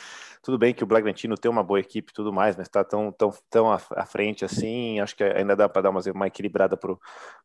Tudo 0.43 0.57
bem 0.57 0.73
que 0.73 0.83
o 0.83 0.87
Bragantino 0.87 1.37
tem 1.37 1.49
uma 1.49 1.63
boa 1.63 1.79
equipe 1.79 2.11
e 2.11 2.13
tudo 2.13 2.33
mais, 2.33 2.57
mas 2.57 2.67
está 2.67 2.83
tão, 2.83 3.13
tão, 3.13 3.33
tão 3.49 3.71
à, 3.71 3.79
à, 3.95 4.05
frente 4.05 4.43
assim, 4.43 4.99
acho 4.99 5.15
que 5.15 5.23
ainda 5.23 5.55
dá 5.55 5.69
para 5.69 5.83
dar 5.83 5.89
uma, 5.91 6.01
uma 6.13 6.27
equilibrada 6.27 6.75
pro, 6.75 6.99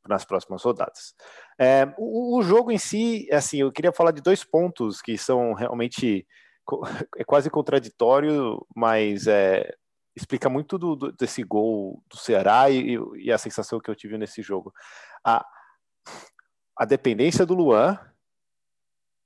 nas 0.08 0.24
próximas 0.24 0.64
rodadas. 0.64 1.14
É, 1.56 1.86
o, 1.96 2.36
o 2.36 2.42
jogo 2.42 2.72
em 2.72 2.78
si, 2.78 3.28
assim, 3.30 3.58
eu 3.58 3.70
queria 3.70 3.92
falar 3.92 4.10
de 4.10 4.20
dois 4.20 4.42
pontos 4.42 5.00
que 5.00 5.16
são 5.16 5.52
realmente 5.52 6.26
é 7.16 7.24
quase 7.24 7.50
contraditório, 7.50 8.64
mas 8.74 9.26
é, 9.26 9.74
explica 10.16 10.48
muito 10.48 10.78
do, 10.78 10.96
do, 10.96 11.12
desse 11.12 11.42
gol 11.42 12.02
do 12.08 12.16
Ceará 12.16 12.70
e, 12.70 12.98
e, 13.16 13.32
a 13.32 13.38
sensação 13.38 13.80
que 13.80 13.90
eu 13.90 13.94
tive 13.94 14.18
nesse 14.18 14.42
jogo. 14.42 14.72
A, 15.24 15.44
a 16.76 16.84
dependência 16.84 17.46
do 17.46 17.54
Luan 17.54 17.98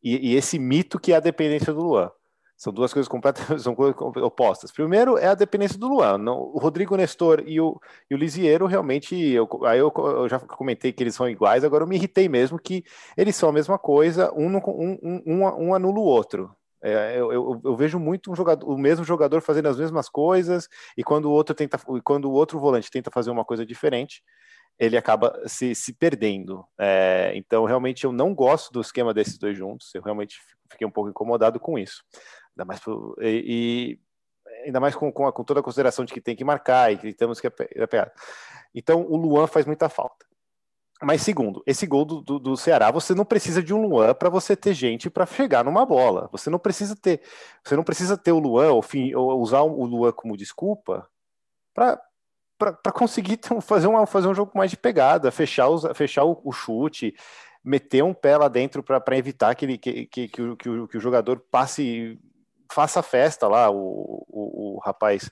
e, 0.02 0.32
e, 0.32 0.36
esse 0.36 0.58
mito 0.58 0.98
que 0.98 1.12
é 1.12 1.16
a 1.16 1.20
dependência 1.20 1.72
do 1.72 1.80
Luan. 1.80 2.10
São 2.56 2.72
duas 2.72 2.92
coisas 2.92 3.08
completamente 3.08 3.60
são 3.62 3.74
coisas 3.74 3.96
opostas. 4.22 4.70
Primeiro 4.70 5.18
é 5.18 5.26
a 5.26 5.34
dependência 5.34 5.78
do 5.78 5.88
Luan. 5.88 6.18
Não, 6.18 6.38
o 6.38 6.58
Rodrigo 6.58 6.96
Nestor 6.96 7.42
e 7.46 7.60
o, 7.60 7.80
e 8.10 8.14
o 8.14 8.18
Lisieiro 8.18 8.66
realmente. 8.66 9.16
Eu, 9.16 9.48
aí 9.64 9.78
eu, 9.78 9.92
eu, 9.96 10.28
já 10.28 10.38
comentei 10.38 10.92
que 10.92 11.02
eles 11.02 11.14
são 11.14 11.28
iguais, 11.28 11.64
agora 11.64 11.82
eu 11.82 11.88
me 11.88 11.96
irritei 11.96 12.28
mesmo 12.28 12.58
que 12.58 12.84
eles 13.16 13.34
são 13.34 13.48
a 13.48 13.52
mesma 13.52 13.78
coisa, 13.78 14.32
um, 14.34 14.56
um, 14.56 15.22
um, 15.26 15.66
um 15.66 15.74
anula 15.74 15.98
o 15.98 16.04
outro. 16.04 16.54
É, 16.84 17.18
eu, 17.18 17.32
eu, 17.32 17.60
eu, 17.64 17.74
vejo 17.74 17.98
muito 17.98 18.30
um 18.30 18.36
jogador, 18.36 18.68
o 18.68 18.76
mesmo 18.76 19.06
jogador 19.06 19.40
fazendo 19.40 19.68
as 19.68 19.78
mesmas 19.78 20.06
coisas 20.06 20.68
e 20.98 21.02
quando 21.02 21.24
o 21.24 21.30
outro 21.30 21.54
tenta, 21.54 21.78
quando 22.04 22.26
o 22.26 22.32
outro 22.32 22.60
volante 22.60 22.90
tenta 22.90 23.10
fazer 23.10 23.30
uma 23.30 23.42
coisa 23.42 23.64
diferente, 23.64 24.22
ele 24.78 24.96
acaba 24.96 25.40
se, 25.46 25.74
se 25.74 25.94
perdendo. 25.94 26.62
É, 26.78 27.32
então, 27.36 27.64
realmente, 27.64 28.04
eu 28.04 28.12
não 28.12 28.34
gosto 28.34 28.70
do 28.70 28.82
esquema 28.82 29.14
desses 29.14 29.38
dois 29.38 29.56
juntos. 29.56 29.94
Eu 29.94 30.02
realmente 30.02 30.38
fiquei 30.70 30.86
um 30.86 30.90
pouco 30.90 31.08
incomodado 31.08 31.58
com 31.58 31.78
isso. 31.78 32.04
Ainda 32.54 32.66
mais 32.66 32.80
e, 33.20 33.44
e, 33.46 34.00
ainda 34.66 34.80
mais 34.80 34.94
com, 34.94 35.10
com, 35.10 35.26
a, 35.26 35.32
com, 35.32 35.42
toda 35.42 35.60
a 35.60 35.62
consideração 35.62 36.04
de 36.04 36.12
que 36.12 36.20
tem 36.20 36.36
que 36.36 36.44
marcar 36.44 36.92
e 36.92 36.98
que 36.98 37.14
temos 37.14 37.40
que 37.40 37.46
apegar. 37.46 38.12
Então, 38.74 39.06
o 39.08 39.16
Luan 39.16 39.46
faz 39.46 39.64
muita 39.64 39.88
falta. 39.88 40.26
Mas 41.02 41.22
segundo, 41.22 41.62
esse 41.66 41.86
gol 41.86 42.04
do, 42.04 42.20
do, 42.20 42.38
do, 42.38 42.56
Ceará, 42.56 42.90
você 42.90 43.14
não 43.14 43.24
precisa 43.24 43.62
de 43.62 43.74
um 43.74 43.82
Luan 43.82 44.14
para 44.14 44.30
você 44.30 44.56
ter 44.56 44.72
gente 44.72 45.10
para 45.10 45.26
chegar 45.26 45.64
numa 45.64 45.84
bola. 45.84 46.28
Você 46.32 46.48
não 46.48 46.58
precisa 46.58 46.94
ter, 46.96 47.20
você 47.62 47.76
não 47.76 47.82
precisa 47.82 48.16
ter 48.16 48.32
o 48.32 48.38
Luan 48.38 48.72
ou, 48.72 48.84
ou 49.16 49.40
usar 49.40 49.62
o 49.62 49.84
Luan 49.84 50.12
como 50.12 50.36
desculpa 50.36 51.08
para 51.74 52.00
para 52.56 52.92
conseguir 52.92 53.38
fazer, 53.60 53.86
uma, 53.86 54.06
fazer 54.06 54.28
um 54.28 54.34
jogo 54.34 54.52
mais 54.54 54.70
de 54.70 54.76
pegada, 54.76 55.30
fechar, 55.30 55.68
os, 55.68 55.84
fechar 55.94 56.24
o, 56.24 56.40
o 56.44 56.52
chute, 56.52 57.14
meter 57.64 58.02
um 58.02 58.14
pé 58.14 58.36
lá 58.36 58.48
dentro 58.48 58.82
para 58.82 59.18
evitar 59.18 59.54
que, 59.54 59.64
ele, 59.64 59.78
que, 59.78 60.06
que, 60.06 60.28
que, 60.28 60.42
o, 60.42 60.56
que, 60.56 60.68
o, 60.68 60.88
que 60.88 60.96
o 60.96 61.00
jogador 61.00 61.40
passe, 61.50 62.18
faça 62.72 63.02
festa 63.02 63.48
lá, 63.48 63.70
o, 63.70 64.24
o, 64.28 64.76
o 64.76 64.80
rapaz 64.84 65.30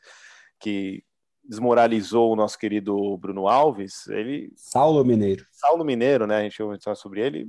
que, 0.58 1.04
desmoralizou 1.44 2.32
o 2.32 2.36
nosso 2.36 2.58
querido 2.58 3.16
Bruno 3.18 3.48
Alves, 3.48 4.06
ele. 4.08 4.52
Saulo 4.56 5.04
Mineiro. 5.04 5.44
Saulo 5.50 5.84
Mineiro, 5.84 6.26
né? 6.26 6.36
A 6.38 6.42
gente 6.42 6.62
ouviu 6.62 6.78
falar 6.82 6.96
sobre 6.96 7.20
ele. 7.20 7.46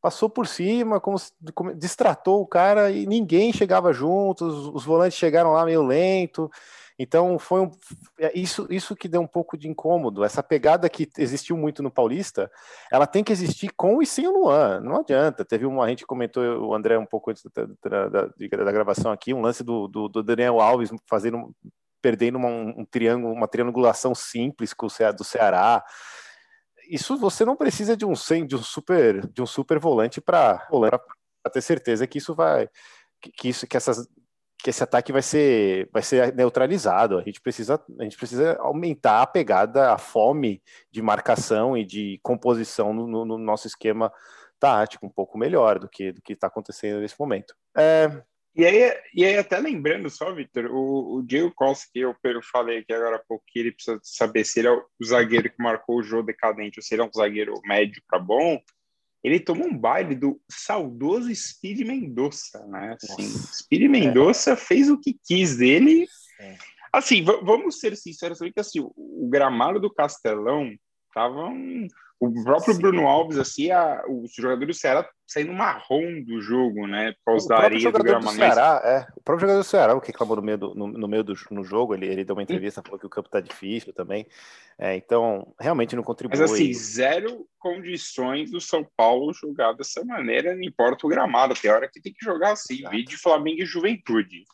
Passou 0.00 0.28
por 0.28 0.46
cima, 0.46 1.00
como, 1.00 1.16
como, 1.54 1.74
distratou 1.74 2.40
o 2.40 2.46
cara 2.46 2.90
e 2.90 3.06
ninguém 3.06 3.52
chegava 3.52 3.92
junto, 3.92 4.44
os, 4.44 4.68
os 4.74 4.84
volantes 4.84 5.16
chegaram 5.16 5.52
lá 5.52 5.64
meio 5.64 5.82
lento. 5.82 6.50
Então 6.98 7.38
foi 7.38 7.62
um, 7.62 7.70
é 8.18 8.36
isso, 8.38 8.66
isso 8.70 8.94
que 8.94 9.08
deu 9.08 9.20
um 9.20 9.26
pouco 9.26 9.56
de 9.56 9.68
incômodo. 9.68 10.24
Essa 10.24 10.42
pegada 10.42 10.88
que 10.88 11.08
existiu 11.18 11.56
muito 11.56 11.82
no 11.82 11.90
Paulista, 11.90 12.50
ela 12.90 13.06
tem 13.06 13.24
que 13.24 13.32
existir 13.32 13.70
com 13.76 14.02
e 14.02 14.06
sem 14.06 14.26
o 14.26 14.32
Luan. 14.32 14.80
Não 14.80 15.00
adianta. 15.00 15.44
Teve 15.44 15.66
uma, 15.66 15.84
a 15.84 15.88
gente 15.88 16.06
comentou, 16.06 16.42
o 16.42 16.74
André, 16.74 16.98
um 16.98 17.06
pouco 17.06 17.30
antes 17.30 17.42
da, 17.54 17.66
da, 17.88 18.08
da, 18.08 18.64
da 18.64 18.72
gravação 18.72 19.10
aqui, 19.10 19.32
um 19.32 19.40
lance 19.40 19.64
do, 19.64 19.88
do, 19.88 20.08
do 20.08 20.22
Daniel 20.22 20.60
Alves 20.60 20.90
fazendo 21.08 21.54
perdendo 22.02 22.36
uma, 22.36 22.48
um 22.48 22.84
triângulo, 22.84 23.32
uma 23.32 23.48
triangulação 23.48 24.14
simples 24.14 24.74
com 24.74 24.86
o 24.86 25.12
do 25.12 25.24
Ceará. 25.24 25.82
Isso 26.90 27.16
você 27.16 27.44
não 27.44 27.56
precisa 27.56 27.96
de 27.96 28.04
um 28.04 28.12
de 28.12 28.56
um 28.56 28.62
super 28.62 29.26
de 29.28 29.40
um 29.40 29.46
super 29.46 29.78
volante 29.78 30.20
para 30.20 30.60
ter 31.52 31.62
certeza 31.62 32.06
que 32.06 32.18
isso 32.18 32.34
vai 32.34 32.68
que, 33.20 33.48
isso 33.48 33.66
que 33.66 33.76
essas 33.76 34.06
que 34.62 34.70
esse 34.70 34.82
ataque 34.82 35.12
vai 35.12 35.22
ser 35.22 35.88
vai 35.92 36.02
ser 36.02 36.34
neutralizado. 36.34 37.18
A 37.18 37.22
gente 37.22 37.40
precisa 37.40 37.82
a 37.98 38.02
gente 38.02 38.16
precisa 38.16 38.56
aumentar 38.60 39.22
a 39.22 39.26
pegada, 39.26 39.92
a 39.92 39.98
fome 39.98 40.62
de 40.90 41.00
marcação 41.00 41.76
e 41.76 41.84
de 41.84 42.18
composição 42.22 42.92
no, 42.92 43.24
no 43.24 43.38
nosso 43.38 43.66
esquema 43.66 44.12
tático 44.58 45.06
um 45.06 45.10
pouco 45.10 45.38
melhor 45.38 45.78
do 45.78 45.88
que 45.88 46.12
do 46.12 46.20
que 46.20 46.32
está 46.32 46.48
acontecendo 46.48 47.00
nesse 47.00 47.18
momento. 47.18 47.54
É, 47.76 48.22
e 48.54 48.66
aí, 48.66 48.94
e 49.14 49.24
aí, 49.24 49.36
até 49.38 49.58
lembrando 49.58 50.10
só, 50.10 50.32
Vitor, 50.34 50.66
o, 50.66 51.16
o 51.16 51.22
Diego 51.22 51.52
Costa, 51.54 51.86
que 51.92 52.00
eu, 52.00 52.14
falei 52.50 52.78
aqui 52.78 52.92
agora 52.92 53.16
há 53.16 53.18
pouco, 53.18 53.44
que 53.46 53.58
ele 53.58 53.72
precisa 53.72 53.98
saber 54.02 54.44
se 54.44 54.60
ele 54.60 54.68
é 54.68 54.72
o 54.72 54.84
zagueiro 55.04 55.50
que 55.50 55.62
marcou 55.62 55.98
o 55.98 56.02
jogo 56.02 56.26
decadente 56.26 56.78
ou 56.78 56.82
se 56.82 56.94
ele 56.94 57.02
é 57.02 57.04
um 57.06 57.12
zagueiro 57.14 57.54
médio 57.64 58.02
para 58.06 58.18
bom, 58.18 58.60
ele 59.24 59.40
tomou 59.40 59.66
um 59.66 59.76
baile 59.76 60.14
do 60.14 60.38
saudoso 60.50 61.34
Speed 61.34 61.80
Mendonça, 61.86 62.66
né? 62.66 62.96
Assim, 63.02 63.22
Speed 63.22 63.88
Mendonça 63.88 64.52
é. 64.52 64.56
fez 64.56 64.90
o 64.90 64.98
que 64.98 65.16
quis 65.24 65.56
dele. 65.56 66.06
É. 66.38 66.56
Assim, 66.92 67.24
vamos 67.24 67.80
ser 67.80 67.96
sinceros, 67.96 68.38
que 68.38 68.52
assim, 68.60 68.80
o, 68.80 68.92
o 68.96 69.28
gramado 69.30 69.80
do 69.80 69.92
Castelão 69.92 70.70
tava 71.14 71.46
um, 71.46 71.86
o 72.24 72.44
próprio 72.44 72.74
Sim. 72.74 72.80
Bruno 72.80 73.08
Alves, 73.08 73.36
assim, 73.36 73.72
a, 73.72 74.04
os 74.08 74.32
jogadores 74.32 74.76
do 74.76 74.80
Ceará 74.80 75.08
saindo 75.26 75.52
marrom 75.52 76.22
do 76.22 76.40
jogo, 76.40 76.86
né? 76.86 77.12
Por 77.24 77.32
causa 77.32 77.46
o 77.46 77.48
da 77.48 77.58
areia 77.58 77.90
do 77.90 77.98
gramado. 77.98 78.26
Do 78.26 78.32
Ceará, 78.36 78.80
é, 78.84 79.12
o 79.16 79.22
próprio 79.22 79.40
jogador 79.40 79.58
do 79.58 79.64
Ceará, 79.64 79.94
o 79.94 80.00
que 80.00 80.08
reclamou 80.08 80.36
no 80.36 80.42
meio 80.42 80.58
do, 80.58 80.74
no, 80.74 80.86
no 80.86 81.08
meio 81.08 81.24
do 81.24 81.34
no 81.50 81.64
jogo, 81.64 81.94
ele, 81.94 82.06
ele 82.06 82.24
deu 82.24 82.36
uma 82.36 82.42
entrevista, 82.42 82.80
falou 82.80 83.00
que 83.00 83.06
o 83.06 83.10
campo 83.10 83.28
tá 83.28 83.40
difícil 83.40 83.92
também. 83.92 84.24
É, 84.78 84.94
então, 84.94 85.52
realmente 85.58 85.96
não 85.96 86.04
contribui. 86.04 86.38
Mas 86.38 86.48
assim, 86.48 86.72
zero 86.72 87.44
condições 87.58 88.52
do 88.52 88.60
São 88.60 88.86
Paulo 88.96 89.32
jogar 89.34 89.72
dessa 89.72 90.04
maneira, 90.04 90.54
não 90.54 90.62
importa 90.62 91.04
o 91.06 91.10
gramado. 91.10 91.54
Tem 91.54 91.72
hora 91.72 91.88
que 91.88 92.00
tem 92.00 92.12
que 92.12 92.24
jogar 92.24 92.52
assim, 92.52 92.88
vídeo 92.88 93.18
Flamengo 93.18 93.62
e 93.62 93.66
Juventude. 93.66 94.44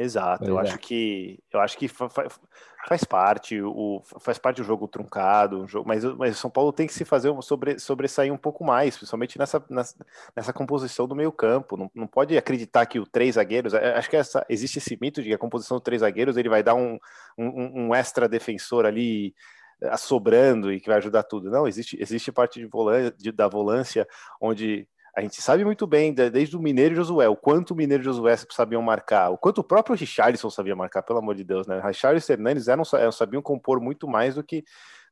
Exato, 0.00 0.44
eu 0.44 0.58
é. 0.60 0.62
acho 0.62 0.78
que 0.78 1.40
eu 1.52 1.60
acho 1.60 1.76
que 1.76 1.88
faz 1.88 3.02
parte 3.04 3.60
o 3.60 4.00
faz 4.20 4.38
parte 4.38 4.58
do 4.58 4.64
jogo 4.64 4.86
truncado, 4.86 5.60
um 5.60 5.66
jogo, 5.66 5.88
mas 5.88 6.04
mas 6.04 6.36
o 6.36 6.38
São 6.38 6.48
Paulo 6.48 6.72
tem 6.72 6.86
que 6.86 6.94
se 6.94 7.04
fazer 7.04 7.34
sobre, 7.42 7.80
sobressair 7.80 8.32
um 8.32 8.36
pouco 8.36 8.64
mais, 8.64 8.96
principalmente 8.96 9.36
nessa, 9.36 9.62
nessa, 9.68 9.96
nessa 10.36 10.52
composição 10.52 11.08
do 11.08 11.16
meio 11.16 11.32
campo. 11.32 11.76
Não, 11.76 11.90
não 11.92 12.06
pode 12.06 12.38
acreditar 12.38 12.86
que 12.86 13.00
o 13.00 13.06
três 13.06 13.34
zagueiros, 13.34 13.74
é, 13.74 13.96
acho 13.98 14.08
que 14.08 14.16
essa, 14.16 14.46
existe 14.48 14.78
esse 14.78 14.96
mito 15.00 15.20
de 15.20 15.30
que 15.30 15.34
a 15.34 15.38
composição 15.38 15.78
dos 15.78 15.84
três 15.84 16.00
zagueiros 16.00 16.36
ele 16.36 16.48
vai 16.48 16.62
dar 16.62 16.76
um, 16.76 16.96
um, 17.36 17.86
um 17.86 17.94
extra 17.94 18.28
defensor 18.28 18.86
ali 18.86 19.34
sobrando 19.96 20.72
e 20.72 20.80
que 20.80 20.88
vai 20.88 20.98
ajudar 20.98 21.24
tudo. 21.24 21.50
Não, 21.50 21.66
existe, 21.66 22.00
existe 22.00 22.30
parte 22.30 22.64
de, 23.16 23.32
da 23.32 23.48
volância 23.48 24.06
onde 24.40 24.88
a 25.16 25.20
gente 25.20 25.40
sabe 25.42 25.64
muito 25.64 25.86
bem, 25.86 26.12
desde 26.12 26.56
o 26.56 26.60
Mineiro 26.60 26.94
e 26.94 26.96
Josué, 26.96 27.28
o 27.28 27.36
quanto 27.36 27.72
o 27.72 27.76
Mineiro 27.76 28.02
e 28.02 28.04
Josué 28.04 28.36
sabiam 28.50 28.82
marcar, 28.82 29.30
o 29.30 29.38
quanto 29.38 29.58
o 29.58 29.64
próprio 29.64 29.96
Richarlison 29.96 30.50
sabia 30.50 30.76
marcar, 30.76 31.02
pelo 31.02 31.18
amor 31.18 31.34
de 31.34 31.44
Deus, 31.44 31.66
né? 31.66 31.80
Richarlison 31.80 32.32
e 32.32 32.34
Hernandes 32.34 32.68
eram, 32.68 32.84
sabiam 32.84 33.42
compor 33.42 33.80
muito 33.80 34.06
mais 34.06 34.34
do 34.34 34.44
que 34.44 34.64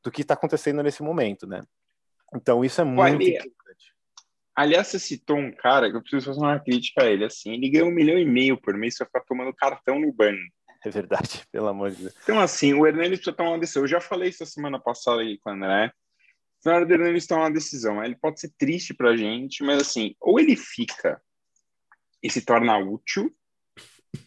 do 0.03 0.11
que 0.11 0.21
está 0.21 0.35
acontecendo 0.35 0.81
nesse 0.81 1.03
momento, 1.03 1.45
né? 1.45 1.61
Então 2.33 2.63
isso 2.63 2.79
é 2.79 2.83
muito 2.83 3.23
importante. 3.23 3.57
Aliás, 4.55 4.87
você 4.87 4.99
citou 4.99 5.37
um 5.37 5.51
cara 5.51 5.89
que 5.89 5.97
eu 5.97 6.01
preciso 6.01 6.25
fazer 6.25 6.39
uma 6.39 6.59
crítica 6.59 7.03
a 7.03 7.05
ele. 7.05 7.23
Assim, 7.23 7.53
ele 7.53 7.69
ganha 7.69 7.85
um 7.85 7.91
milhão 7.91 8.17
e 8.17 8.25
meio 8.25 8.59
por 8.59 8.75
mês 8.75 8.97
só 8.97 9.05
ficar 9.05 9.21
tomando 9.21 9.53
cartão 9.53 9.99
no 9.99 10.11
banco. 10.11 10.39
É 10.83 10.89
verdade, 10.89 11.43
pelo 11.51 11.67
amor 11.67 11.91
de 11.91 12.03
Deus. 12.03 12.15
Então, 12.23 12.39
assim, 12.39 12.73
o 12.73 12.87
Hernandes 12.87 13.19
precisa 13.19 13.35
tomar 13.35 13.51
uma 13.51 13.59
decisão. 13.59 13.83
Eu 13.83 13.87
já 13.87 14.01
falei 14.01 14.29
isso 14.29 14.41
a 14.41 14.47
semana 14.47 14.79
passada 14.79 15.21
aí 15.21 15.37
com 15.37 15.51
o 15.51 15.53
André. 15.53 15.91
Hernandes 16.65 17.27
tomar 17.27 17.43
uma 17.43 17.51
decisão, 17.51 18.03
ele 18.03 18.15
pode 18.15 18.39
ser 18.39 18.51
triste 18.57 18.93
pra 18.93 19.15
gente, 19.15 19.63
mas 19.63 19.81
assim, 19.81 20.15
ou 20.19 20.39
ele 20.39 20.55
fica 20.55 21.21
e 22.21 22.29
se 22.29 22.43
torna 22.43 22.77
útil, 22.77 23.33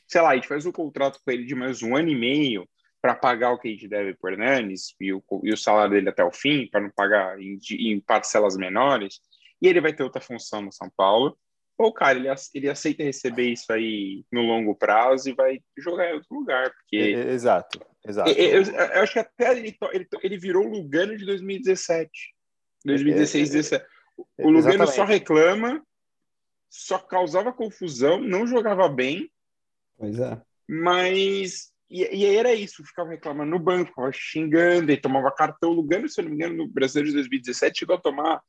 sei 0.07 0.21
lá, 0.21 0.31
a 0.31 0.35
gente 0.35 0.49
faz 0.49 0.65
um 0.67 0.73
contrato 0.73 1.21
com 1.25 1.31
ele 1.31 1.45
de 1.45 1.55
mais 1.55 1.83
um 1.83 1.97
ano 1.97 2.09
e 2.09 2.17
meio 2.17 2.69
para 3.01 3.15
pagar 3.15 3.53
o 3.53 3.59
que 3.59 3.69
a 3.69 3.71
gente 3.71 3.89
deve 3.89 4.15
por 4.15 4.33
Hernandes 4.33 4.95
e 5.01 5.13
o, 5.13 5.23
e 5.43 5.53
o 5.53 5.57
salário 5.57 5.93
dele 5.93 6.11
até 6.11 6.23
o 6.23 6.33
fim, 6.33 6.69
para 6.69 6.81
não 6.81 6.91
pagar 6.91 7.41
em, 7.41 7.59
em 7.73 8.01
parcelas 8.01 8.57
menores, 8.57 9.21
e 9.61 9.69
ele 9.69 9.81
vai 9.81 9.93
ter 9.93 10.03
outra 10.03 10.21
função 10.21 10.63
no 10.63 10.73
São 10.73 10.91
Paulo. 10.97 11.37
Ou, 11.79 11.93
cara, 11.93 12.19
ele, 12.19 12.29
ele 12.55 12.69
aceita 12.69 13.03
receber 13.03 13.53
isso 13.53 13.73
aí 13.73 14.23
no 14.31 14.43
longo 14.43 14.75
prazo 14.75 15.31
e 15.31 15.35
vai 15.35 15.61
jogar 15.79 16.11
em 16.11 16.15
outro 16.15 16.35
lugar. 16.35 16.71
Porque... 16.71 16.97
Exato, 16.97 17.81
exato. 18.07 18.31
Eu, 18.31 18.63
eu, 18.63 18.73
eu 18.73 19.03
acho 19.03 19.13
que 19.13 19.19
até 19.19 19.51
ele, 19.53 19.77
ele, 19.93 20.09
ele 20.23 20.39
virou 20.39 20.67
o 20.67 20.71
Lugano 20.71 21.17
de 21.17 21.25
2017. 21.25 22.11
2016, 22.85 23.51
2017. 23.51 24.01
O 24.39 24.51
Lugano 24.51 24.59
Exatamente. 24.59 24.95
só 24.95 25.05
reclama, 25.05 25.87
só 26.69 26.99
causava 26.99 27.53
confusão, 27.53 28.21
não 28.21 28.47
jogava 28.47 28.89
bem. 28.89 29.31
Pois 29.97 30.19
é. 30.19 30.41
Mas. 30.69 31.71
E, 31.89 32.03
e 32.03 32.25
aí 32.25 32.37
era 32.37 32.55
isso, 32.55 32.85
ficava 32.85 33.11
reclamando 33.11 33.51
no 33.51 33.59
banco, 33.59 34.11
xingando, 34.13 34.93
e 34.93 34.97
tomava 34.97 35.33
cartão. 35.33 35.71
O 35.71 35.75
Lugano, 35.75 36.09
se 36.09 36.21
eu 36.21 36.25
não 36.25 36.31
me 36.31 36.37
engano, 36.37 36.57
no 36.57 36.69
Brasileiro 36.69 37.09
de 37.09 37.15
2017, 37.15 37.81
chegou 37.81 37.97
a 37.97 38.01
tomar 38.01 38.43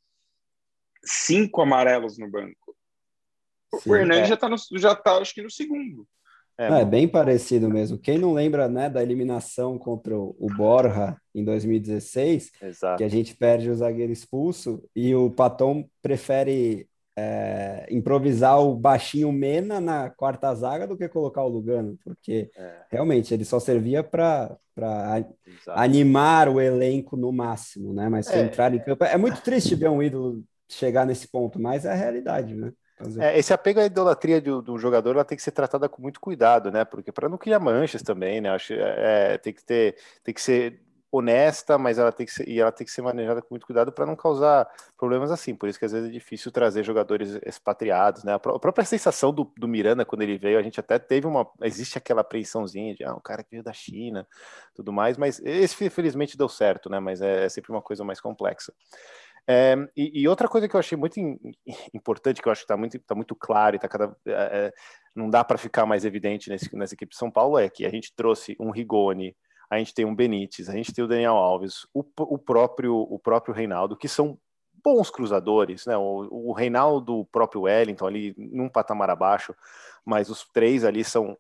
cinco 1.04 1.62
amarelos 1.62 2.18
no 2.18 2.30
banco. 2.30 2.76
Sim, 3.80 3.90
o 3.90 3.96
Hernandes 3.96 4.26
é. 4.26 4.28
já 4.28 4.34
está 4.36 4.48
já 4.78 4.96
tá, 4.96 5.18
acho 5.18 5.34
que 5.34 5.42
no 5.42 5.50
segundo. 5.50 6.08
É, 6.58 6.82
é, 6.82 6.86
bem 6.86 7.08
parecido 7.08 7.70
mesmo. 7.70 7.98
Quem 7.98 8.18
não 8.18 8.34
lembra, 8.34 8.68
né, 8.68 8.90
da 8.90 9.02
eliminação 9.02 9.78
contra 9.78 10.18
o 10.18 10.48
Borja 10.56 11.18
em 11.34 11.44
2016, 11.44 12.52
Exato. 12.62 12.98
que 12.98 13.04
a 13.04 13.10
gente 13.10 13.36
perde 13.36 13.70
o 13.70 13.76
zagueiro 13.76 14.12
expulso 14.12 14.84
e 14.96 15.16
o 15.16 15.30
Paton 15.32 15.86
prefere 16.02 16.88
é, 17.18 17.88
improvisar 17.90 18.60
o 18.60 18.76
baixinho 18.76 19.32
Mena 19.32 19.80
na 19.80 20.10
quarta 20.10 20.54
zaga 20.56 20.88
do 20.88 20.98
que 20.98 21.10
colocar 21.10 21.44
o 21.44 21.50
Lugano, 21.50 21.98
porque 22.04 22.50
é. 22.56 22.82
realmente 22.90 23.34
ele 23.34 23.44
só 23.44 23.60
servia 23.60 24.04
para 24.04 24.58
animar 25.70 26.48
o 26.48 26.60
elenco 26.60 27.18
no 27.18 27.32
máximo, 27.32 27.94
né? 27.94 28.08
Mas 28.08 28.30
é. 28.30 28.42
entrar 28.42 28.74
em 28.74 28.80
campo 28.80 29.04
é 29.04 29.18
muito 29.18 29.42
triste 29.42 29.76
ver 29.76 29.90
um 29.90 30.02
ídolo 30.02 30.44
chegar 30.70 31.06
nesse 31.06 31.28
ponto, 31.28 31.60
mas 31.60 31.86
é 31.86 31.92
a 31.92 31.96
realidade, 31.96 32.56
né? 32.56 32.72
É, 33.20 33.38
esse 33.38 33.54
apego 33.54 33.80
à 33.80 33.86
idolatria 33.86 34.42
do, 34.42 34.62
do, 34.62 34.78
jogador 34.78 35.12
ela 35.16 35.26
tem 35.26 35.36
que 35.36 35.44
ser 35.44 35.52
tratada 35.52 35.90
com 35.90 36.02
muito 36.02 36.20
cuidado, 36.20 36.72
né? 36.72 36.86
Porque 36.86 37.12
para 37.12 37.30
não 37.30 37.38
criar 37.38 37.60
manchas 37.60 38.02
também, 38.02 38.42
né? 38.42 38.50
Acho 38.50 38.74
é, 38.74 39.38
tem 39.38 39.54
que 39.54 39.64
ter, 39.64 39.96
tem 40.24 40.34
que 40.34 40.42
ser 40.42 40.82
honesta, 41.12 41.78
mas 41.78 41.98
ela 41.98 42.12
tem 42.12 42.26
que 42.26 42.32
ser, 42.32 42.48
e 42.48 42.60
ela 42.60 42.72
tem 42.72 42.86
que 42.86 42.92
ser 42.92 43.02
manejada 43.02 43.42
com 43.42 43.48
muito 43.52 43.66
cuidado 43.66 43.92
para 43.92 44.06
não 44.06 44.16
causar 44.16 44.66
problemas 44.98 45.30
assim. 45.30 45.54
Por 45.54 45.68
isso 45.68 45.78
que 45.78 45.84
às 45.84 45.92
vezes 45.92 46.10
é 46.10 46.12
difícil 46.12 46.52
trazer 46.52 46.84
jogadores 46.84 47.38
expatriados, 47.46 48.24
né? 48.24 48.34
A, 48.34 48.40
própria 48.40 48.86
sensação 48.86 49.34
do, 49.34 49.52
do 49.58 49.68
Miranda 49.68 50.06
quando 50.06 50.22
ele 50.22 50.38
veio, 50.38 50.58
a 50.58 50.62
gente 50.64 50.80
até 50.80 50.98
teve 50.98 51.28
uma, 51.28 51.46
existe 51.64 51.98
aquela 51.98 52.22
apreensãozinha 52.22 52.96
de 52.96 53.04
ah, 53.04 53.14
um 53.14 53.20
cara 53.20 53.44
que 53.44 53.52
veio 53.52 53.64
da 53.64 53.74
China, 53.74 54.26
tudo 54.74 54.94
mais, 54.94 55.18
mas 55.18 55.42
esse 55.44 55.90
felizmente 55.90 56.38
deu 56.38 56.48
certo, 56.48 56.90
né? 56.90 57.00
Mas 57.00 57.22
é, 57.22 57.46
é 57.46 57.50
sempre 57.50 57.72
uma 57.72 57.82
coisa 57.82 58.06
mais 58.06 58.22
complexa. 58.22 58.74
É, 59.48 59.76
e, 59.98 60.22
e, 60.22 60.28
outra 60.28 60.48
coisa 60.48 60.68
que 60.68 60.76
eu 60.76 60.80
achei 60.80 60.98
muito 60.98 61.20
importante, 61.94 62.42
que 62.42 62.48
eu 62.48 62.52
acho 62.52 62.62
que 62.62 62.66
está 62.66 62.78
muito, 62.78 63.00
tá 63.00 63.16
muito 63.16 63.36
claro 63.36 63.76
e 63.76 63.80
tá 63.80 63.88
cada, 63.88 64.16
é 64.26 64.72
não 65.16 65.30
dá 65.30 65.44
para 65.44 65.58
ficar 65.58 65.86
mais 65.86 66.06
evidente 66.06 66.50
nesse, 66.50 66.74
nessa 66.76 66.94
equipe 66.94 67.12
de 67.12 67.18
São 67.18 67.30
Paulo, 67.30 67.58
é 67.58 67.70
que 67.70 67.86
a 67.86 67.90
gente 67.90 68.14
trouxe 68.16 68.56
um 68.60 68.72
Rigoni, 68.72 69.36
a 69.70 69.78
gente 69.78 69.94
tem 69.94 70.06
um 70.06 70.16
Benítez, 70.16 70.70
a 70.70 70.74
gente 70.74 70.94
tem 70.94 71.04
o 71.04 71.08
Daniel 71.08 71.36
Alves, 71.36 71.86
o, 71.94 72.04
o 72.18 72.38
próprio 72.38 72.96
o 72.96 73.20
próprio 73.20 73.54
Reinaldo, 73.54 73.98
que 73.98 74.08
são 74.08 74.38
bons 74.84 75.10
cruzadores, 75.10 75.86
né? 75.86 75.98
O, 75.98 76.50
o 76.50 76.54
Reinaldo, 76.54 77.20
o 77.20 77.26
próprio 77.26 77.64
Wellington 77.64 78.08
ali 78.08 78.34
num 78.38 78.70
patamar 78.70 79.10
abaixo, 79.10 79.54
mas 80.06 80.30
os 80.30 80.48
três 80.54 80.84
ali 80.86 81.04
são 81.04 81.38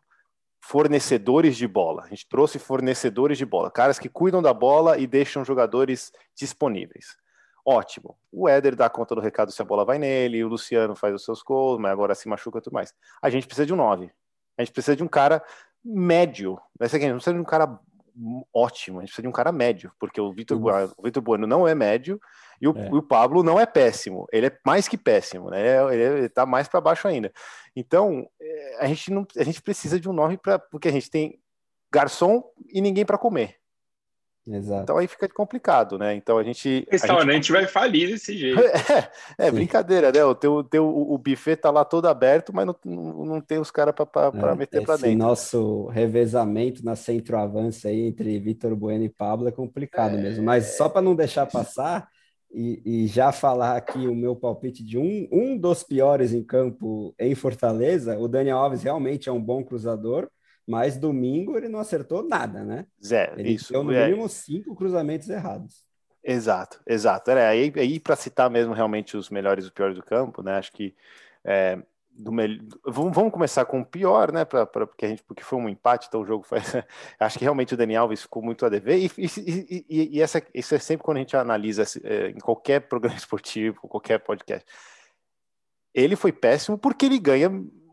fornecedores 0.64 1.58
de 1.58 1.68
bola. 1.68 2.04
A 2.04 2.08
gente 2.10 2.28
trouxe 2.28 2.60
fornecedores 2.60 3.38
de 3.38 3.46
bola, 3.46 3.72
caras 3.72 3.98
que 3.98 4.10
cuidam 4.10 4.42
da 4.42 4.54
bola 4.54 4.98
e 4.98 5.08
deixam 5.08 5.46
jogadores 5.46 6.12
disponíveis 6.36 7.21
ótimo. 7.66 8.18
O 8.32 8.48
Éder 8.48 8.76
dá 8.76 8.90
conta 8.90 9.16
do 9.16 9.22
recado 9.22 9.52
se 9.52 9.62
a 9.62 9.66
bola 9.66 9.86
vai 9.86 9.98
nele, 9.98 10.44
o 10.44 10.48
Luciano 10.48 10.96
faz 10.96 11.14
os 11.14 11.24
seus 11.24 11.42
gols, 11.42 11.80
mas 11.80 11.92
agora 11.92 12.16
se 12.16 12.28
machuca 12.28 12.60
e 12.60 12.62
tudo 12.62 12.74
mais. 12.74 12.94
A 13.22 13.30
gente 13.30 13.46
precisa 13.48 13.66
de 13.66 13.74
um 13.74 13.78
9. 13.78 14.12
A 14.58 14.64
gente 14.64 14.74
precisa 14.74 14.96
de 14.96 15.04
um 15.04 15.08
cara 15.08 15.44
médio. 15.84 16.60
Não 16.80 16.88
precisa 16.88 17.34
de 17.34 17.40
um 17.40 17.44
cara 17.44 17.80
ótimo, 18.54 19.00
a 19.00 19.02
gente 19.02 19.10
precisa 19.10 19.24
de 19.24 19.28
um 19.28 19.34
cara 19.34 19.52
médio, 19.52 19.92
porque 20.00 20.20
o 20.20 20.32
Vitor 20.32 20.60
Vitor 21.04 21.24
Bueno 21.24 21.48
não 21.48 21.68
é 21.68 21.74
médio 21.74 22.20
e 22.60 22.68
o, 22.68 22.78
é. 22.78 22.90
o, 22.92 23.02
Pablo 23.02 23.42
não 23.42 23.60
é 23.60 23.66
péssimo, 23.66 24.28
ele 24.32 24.48
é 24.48 24.58
mais 24.66 24.88
que 24.88 24.98
péssimo, 24.98 25.50
né? 25.50 25.82
Ele, 25.94 26.04
ele 26.04 26.30
tá 26.30 26.46
mais 26.46 26.68
para 26.68 26.82
baixo 26.82 27.08
ainda. 27.08 27.32
Então, 27.76 28.28
é, 28.40 28.78
a 28.82 28.88
gente 28.88 29.12
não 29.12 29.26
a 29.38 29.44
gente 29.44 29.62
precisa 29.62 30.00
de 30.00 30.10
um 30.10 30.14
9 30.14 30.38
para 30.38 30.60
porque 30.60 30.90
a 30.90 30.92
gente 30.92 31.10
tem 31.10 31.40
garçom 31.92 32.44
e 32.70 32.82
ninguém 32.82 33.06
para 33.06 33.18
comer. 33.18 33.61
Exato. 34.58 34.84
Então 34.84 34.98
aí 34.98 35.08
fica 35.08 35.28
complicado, 35.30 35.98
né? 35.98 36.16
Então 36.16 36.38
a 36.38 36.44
gente. 36.44 36.86
O 36.88 36.92
restaurante 36.92 37.48
gente... 37.48 37.52
vai 37.52 37.68
falir 37.68 38.10
desse 38.10 38.36
jeito. 38.38 38.60
É, 39.38 39.48
é 39.48 39.52
brincadeira, 39.52 40.12
né? 40.12 40.24
O, 40.24 40.36
teu, 40.36 40.64
teu, 40.64 40.88
o 40.88 41.18
buffet 41.18 41.56
tá 41.56 41.72
lá 41.72 41.86
todo 41.86 42.08
aberto, 42.08 42.54
mas 42.54 42.66
não, 42.66 42.76
não 42.84 43.42
tem 43.42 43.60
os 43.60 43.72
caras 43.72 43.94
para 43.96 44.52
é, 44.52 44.56
meter 44.56 44.84
para 44.84 44.98
dentro. 44.98 45.18
nosso 45.18 45.88
revezamento 45.88 46.84
na 46.84 46.96
centroavança 46.96 47.88
aí 47.88 48.02
entre 48.02 48.40
Vitor 48.40 48.76
Bueno 48.76 49.04
e 49.04 49.10
Pablo 49.10 49.48
é 49.48 49.52
complicado 49.52 50.16
é... 50.18 50.22
mesmo. 50.22 50.44
Mas 50.44 50.78
só 50.78 50.90
para 50.90 51.02
não 51.02 51.16
deixar 51.16 51.46
passar 51.46 52.08
e, 52.54 52.82
e, 52.86 53.08
já 53.08 53.32
falar 53.32 53.78
aqui 53.78 54.08
o 54.08 54.16
meu 54.16 54.36
palpite 54.36 54.84
de 54.84 54.98
um, 54.98 55.28
um 55.32 55.58
dos 55.58 55.84
piores 55.84 56.34
em 56.34 56.44
campo 56.44 57.16
em 57.18 57.34
Fortaleza, 57.34 58.18
o 58.20 58.28
Daniel 58.28 58.58
Alves 58.58 58.84
realmente 58.84 59.30
é 59.30 59.32
um 59.32 59.42
bom 59.42 59.64
cruzador 59.64 60.30
mas 60.72 60.98
domingo 60.98 61.58
ele 61.58 61.68
não 61.68 61.80
acertou 61.80 62.24
nada, 62.24 62.64
né? 62.64 62.86
Zero, 63.04 63.38
ele 63.38 63.52
isso. 63.52 63.74
Deu 63.74 63.84
no 63.84 63.92
é. 63.92 64.06
mínimo 64.06 64.30
cinco 64.30 64.74
cruzamentos 64.74 65.30
errados. 65.30 65.86
Exato, 66.24 66.80
exato. 66.88 67.30
É, 67.32 67.46
aí, 67.46 67.74
aí 67.76 68.00
para 68.00 68.16
citar 68.16 68.50
mesmo 68.50 68.74
realmente 68.74 69.18
os 69.18 69.30
melhores 69.30 69.66
e 69.66 69.68
os 69.68 69.74
piores 69.74 69.98
do 69.98 70.04
campo, 70.04 70.42
né? 70.42 70.54
Acho 70.54 70.72
que 70.72 70.96
é, 71.44 71.78
do 72.10 72.32
me... 72.32 72.62
vamos, 72.86 73.14
vamos 73.14 73.34
começar 73.34 73.66
com 73.66 73.82
o 73.82 73.86
pior, 73.86 74.32
né? 74.32 74.46
Pra, 74.46 74.66
pra, 74.66 74.88
porque 74.88 75.06
a 75.06 75.10
gente 75.10 75.24
porque 75.24 75.44
foi 75.44 75.60
um 75.60 75.68
empate, 75.68 76.08
então 76.08 76.22
o 76.22 76.26
jogo 76.26 76.46
foi. 76.46 76.60
Acho 77.20 77.38
que 77.38 77.44
realmente 77.44 77.74
o 77.74 77.78
Daniel 77.78 78.04
Alves 78.04 78.22
ficou 78.22 78.42
muito 78.42 78.66
a 78.66 78.70
dever. 78.70 78.98
E, 78.98 79.12
e, 79.18 79.86
e, 79.90 80.18
e 80.18 80.22
essa, 80.22 80.42
isso 80.54 80.74
é 80.74 80.80
sempre 80.80 81.04
quando 81.04 81.18
a 81.18 81.20
gente 81.20 81.36
analisa 81.36 81.84
é, 82.02 82.30
em 82.30 82.40
qualquer 82.40 82.80
programa 82.88 83.18
esportivo, 83.20 83.90
qualquer 83.90 84.20
podcast. 84.20 84.66
Ele 85.94 86.16
foi 86.16 86.32
péssimo 86.32 86.78
porque 86.78 87.06
ele 87.06 87.20
ganha 87.20 87.50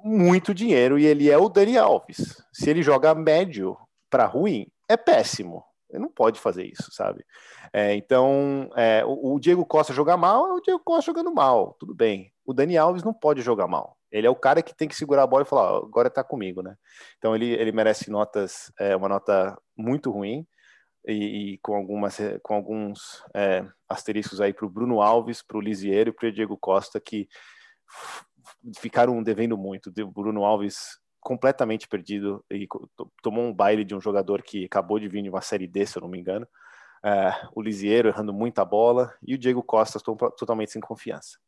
muito 0.08 0.54
dinheiro 0.54 0.98
e 0.98 1.04
ele 1.04 1.30
é 1.30 1.38
o 1.38 1.48
Dani 1.48 1.76
Alves. 1.76 2.42
Se 2.52 2.70
ele 2.70 2.82
joga 2.82 3.14
médio 3.14 3.76
para 4.10 4.26
ruim, 4.26 4.66
é 4.88 4.96
péssimo. 4.96 5.64
Ele 5.90 6.02
não 6.02 6.10
pode 6.10 6.38
fazer 6.38 6.64
isso, 6.64 6.90
sabe? 6.92 7.24
É, 7.72 7.94
então, 7.94 8.70
é, 8.76 9.04
o, 9.04 9.34
o, 9.34 9.40
Diego 9.40 9.64
Costa 9.64 9.92
jogar 9.92 10.16
mal 10.16 10.46
é 10.46 10.52
o 10.52 10.60
Diego 10.60 10.80
Costa 10.84 11.10
jogando 11.10 11.32
mal, 11.32 11.76
tudo 11.78 11.94
bem. 11.94 12.32
O 12.44 12.52
Dani 12.52 12.76
Alves 12.76 13.02
não 13.02 13.14
pode 13.14 13.40
jogar 13.40 13.66
mal. 13.66 13.96
Ele 14.10 14.26
é 14.26 14.30
o 14.30 14.36
cara 14.36 14.62
que 14.62 14.74
tem 14.74 14.88
que 14.88 14.96
segurar 14.96 15.22
a 15.22 15.26
bola 15.26 15.42
e 15.42 15.46
falar, 15.46 15.78
agora 15.78 16.10
tá 16.10 16.24
comigo, 16.24 16.62
né? 16.62 16.76
Então 17.18 17.34
ele, 17.34 17.52
ele 17.52 17.72
merece 17.72 18.10
notas, 18.10 18.72
é, 18.78 18.94
uma 18.96 19.08
nota 19.08 19.56
muito 19.76 20.10
ruim 20.10 20.46
e, 21.06 21.54
e 21.54 21.58
com 21.58 21.74
algumas 21.74 22.18
com 22.42 22.54
alguns 22.54 23.22
é, 23.34 23.64
asteriscos 23.88 24.40
aí 24.40 24.52
para 24.52 24.66
o 24.66 24.70
Bruno 24.70 25.00
Alves, 25.00 25.42
para 25.42 25.58
o 25.58 25.60
Lisiero 25.60 26.10
e 26.10 26.12
para 26.12 26.28
o 26.28 26.32
Diego 26.32 26.56
Costa 26.56 27.00
que 27.00 27.28
ficaram 28.78 29.22
devendo 29.22 29.56
muito. 29.56 29.92
O 30.02 30.10
Bruno 30.10 30.44
Alves 30.44 30.98
completamente 31.20 31.88
perdido 31.88 32.44
e 32.50 32.66
tomou 33.22 33.44
um 33.44 33.52
baile 33.52 33.84
de 33.84 33.94
um 33.94 34.00
jogador 34.00 34.42
que 34.42 34.64
acabou 34.64 34.98
de 34.98 35.08
vir 35.08 35.22
de 35.22 35.28
uma 35.28 35.40
série 35.40 35.66
D, 35.66 35.84
se 35.86 35.98
eu 35.98 36.02
não 36.02 36.08
me 36.08 36.18
engano. 36.18 36.46
Uh, 36.98 37.50
o 37.54 37.62
Lisieiro 37.62 38.08
errando 38.08 38.32
muita 38.32 38.64
bola 38.64 39.14
e 39.24 39.34
o 39.34 39.38
Diego 39.38 39.62
Costa 39.62 40.00
totalmente 40.00 40.72
sem 40.72 40.80
confiança. 40.80 41.38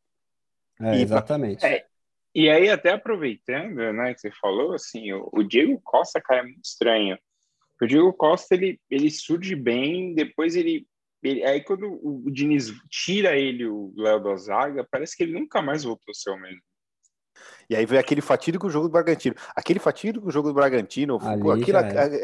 É, 0.81 0.97
e, 0.97 1.03
exatamente. 1.03 1.65
É, 1.65 1.87
e 2.35 2.49
aí, 2.49 2.69
até 2.69 2.93
aproveitando, 2.93 3.93
né, 3.93 4.15
que 4.15 4.21
você 4.21 4.31
falou, 4.31 4.75
assim, 4.75 5.13
o, 5.13 5.29
o, 5.33 5.43
Diego 5.43 5.81
Costa, 5.83 6.21
cara, 6.21 6.41
é 6.41 6.45
muito 6.45 6.65
estranho. 6.65 7.19
O 7.83 7.87
Diego 7.87 8.13
Costa, 8.13 8.55
ele, 8.55 8.81
ele 8.89 9.11
surge 9.11 9.57
bem, 9.57 10.15
depois 10.15 10.55
ele 10.55 10.87
ele, 11.23 11.45
aí 11.45 11.63
quando 11.63 11.87
o, 11.87 12.23
o 12.27 12.31
Diniz 12.31 12.73
tira 12.89 13.37
ele, 13.37 13.67
o 13.67 13.93
Léo 13.97 14.21
da 14.21 14.37
zaga, 14.37 14.87
parece 14.91 15.17
que 15.17 15.23
ele 15.23 15.39
nunca 15.39 15.61
mais 15.61 15.85
voltou 15.85 16.11
a 16.11 16.15
ser 16.15 16.31
o 16.31 16.39
mesmo. 16.39 16.63
E 17.69 17.77
aí 17.77 17.87
veio 17.87 18.01
aquele 18.01 18.21
fatídico 18.21 18.69
jogo 18.69 18.89
do 18.89 18.93
Bragantino. 18.93 19.35
Aquele 19.55 19.79
fatídico 19.79 20.31
jogo 20.31 20.49
do 20.49 20.55
Bragantino, 20.55 21.17
aquilo, 21.17 21.79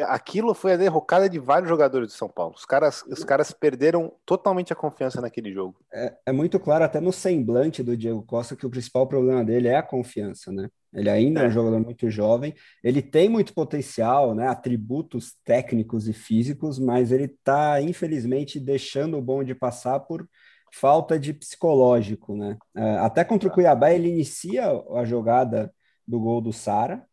aquilo 0.08 0.54
foi 0.54 0.72
a 0.72 0.76
derrocada 0.76 1.28
de 1.28 1.38
vários 1.38 1.68
jogadores 1.68 2.08
de 2.08 2.14
São 2.14 2.28
Paulo. 2.28 2.54
Os 2.56 2.64
caras, 2.64 3.02
os 3.02 3.22
caras 3.22 3.52
perderam 3.52 4.12
totalmente 4.24 4.72
a 4.72 4.76
confiança 4.76 5.20
naquele 5.20 5.52
jogo. 5.52 5.76
É, 5.92 6.14
é 6.26 6.32
muito 6.32 6.58
claro, 6.58 6.84
até 6.84 7.00
no 7.00 7.12
semblante 7.12 7.82
do 7.82 7.96
Diego 7.96 8.22
Costa, 8.22 8.56
que 8.56 8.66
o 8.66 8.70
principal 8.70 9.06
problema 9.06 9.44
dele 9.44 9.68
é 9.68 9.76
a 9.76 9.82
confiança, 9.82 10.50
né? 10.50 10.68
Ele 10.92 11.10
ainda 11.10 11.42
é, 11.42 11.44
é 11.44 11.48
um 11.48 11.50
jogador 11.50 11.78
muito 11.78 12.08
jovem, 12.08 12.54
ele 12.82 13.02
tem 13.02 13.28
muito 13.28 13.52
potencial, 13.52 14.34
né? 14.34 14.48
Atributos 14.48 15.34
técnicos 15.44 16.08
e 16.08 16.12
físicos, 16.12 16.78
mas 16.78 17.12
ele 17.12 17.24
está, 17.24 17.80
infelizmente, 17.82 18.58
deixando 18.58 19.18
o 19.18 19.22
bom 19.22 19.44
de 19.44 19.54
passar 19.54 20.00
por 20.00 20.26
falta 20.72 21.18
de 21.18 21.32
psicológico, 21.32 22.36
né? 22.36 22.56
É, 22.74 22.98
até 22.98 23.24
contra 23.24 23.48
o 23.48 23.52
Cuiabá 23.52 23.92
ele 23.92 24.08
inicia 24.08 24.64
a 24.94 25.04
jogada 25.04 25.72
do 26.06 26.20
gol 26.20 26.40
do 26.40 26.52
Sara, 26.52 27.06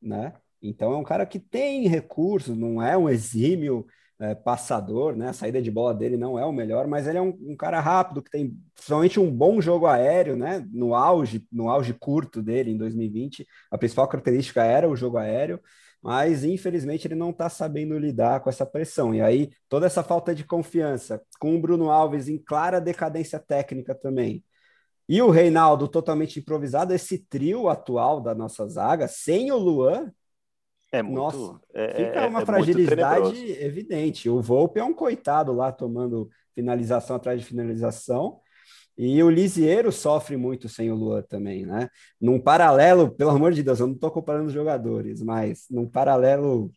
né? 0.00 0.34
Então 0.62 0.92
é 0.92 0.96
um 0.96 1.04
cara 1.04 1.26
que 1.26 1.38
tem 1.38 1.86
recursos, 1.88 2.56
não 2.56 2.82
é 2.82 2.96
um 2.96 3.08
exímio 3.08 3.86
é, 4.20 4.34
passador, 4.34 5.14
né? 5.16 5.28
A 5.28 5.32
saída 5.32 5.62
de 5.62 5.70
bola 5.70 5.94
dele 5.94 6.16
não 6.16 6.38
é 6.38 6.44
o 6.44 6.52
melhor, 6.52 6.86
mas 6.88 7.06
ele 7.06 7.18
é 7.18 7.22
um, 7.22 7.36
um, 7.40 7.56
cara 7.56 7.80
rápido 7.80 8.22
que 8.22 8.30
tem 8.30 8.56
principalmente 8.74 9.20
um 9.20 9.30
bom 9.30 9.60
jogo 9.60 9.86
aéreo, 9.86 10.36
né? 10.36 10.66
No 10.72 10.94
auge, 10.94 11.46
no 11.52 11.68
auge 11.68 11.94
curto 11.94 12.42
dele 12.42 12.72
em 12.72 12.76
2020, 12.76 13.46
a 13.70 13.78
principal 13.78 14.08
característica 14.08 14.64
era 14.64 14.88
o 14.88 14.96
jogo 14.96 15.18
aéreo 15.18 15.60
mas 16.02 16.44
infelizmente 16.44 17.06
ele 17.06 17.14
não 17.14 17.30
está 17.30 17.48
sabendo 17.48 17.98
lidar 17.98 18.40
com 18.40 18.50
essa 18.50 18.64
pressão. 18.66 19.14
E 19.14 19.20
aí, 19.20 19.50
toda 19.68 19.86
essa 19.86 20.02
falta 20.02 20.34
de 20.34 20.44
confiança, 20.44 21.22
com 21.38 21.56
o 21.56 21.60
Bruno 21.60 21.90
Alves 21.90 22.28
em 22.28 22.38
clara 22.38 22.80
decadência 22.80 23.38
técnica 23.38 23.94
também, 23.94 24.44
e 25.08 25.22
o 25.22 25.30
Reinaldo 25.30 25.88
totalmente 25.88 26.38
improvisado, 26.38 26.92
esse 26.92 27.18
trio 27.18 27.68
atual 27.68 28.20
da 28.20 28.34
nossa 28.34 28.68
zaga, 28.68 29.08
sem 29.08 29.50
o 29.50 29.56
Luan, 29.56 30.12
é 30.90 31.02
muito, 31.02 31.16
nossa, 31.16 31.60
é, 31.74 31.88
fica 31.88 32.20
é, 32.20 32.26
uma 32.26 32.42
é 32.42 32.46
fragilidade 32.46 33.52
evidente. 33.52 34.28
O 34.28 34.40
Volpe 34.40 34.80
é 34.80 34.84
um 34.84 34.94
coitado 34.94 35.52
lá 35.52 35.70
tomando 35.70 36.30
finalização 36.54 37.16
atrás 37.16 37.40
de 37.40 37.46
finalização. 37.46 38.40
E 38.98 39.22
o 39.22 39.30
Lisieiro 39.30 39.92
sofre 39.92 40.36
muito 40.36 40.68
sem 40.68 40.90
o 40.90 40.96
Luan 40.96 41.22
também, 41.22 41.64
né? 41.64 41.88
Num 42.20 42.40
paralelo, 42.40 43.08
pelo 43.12 43.30
amor 43.30 43.52
de 43.52 43.62
Deus, 43.62 43.78
eu 43.78 43.86
não 43.86 43.94
estou 43.94 44.10
comparando 44.10 44.46
os 44.46 44.52
jogadores, 44.52 45.22
mas 45.22 45.66
num 45.70 45.88
paralelo 45.88 46.68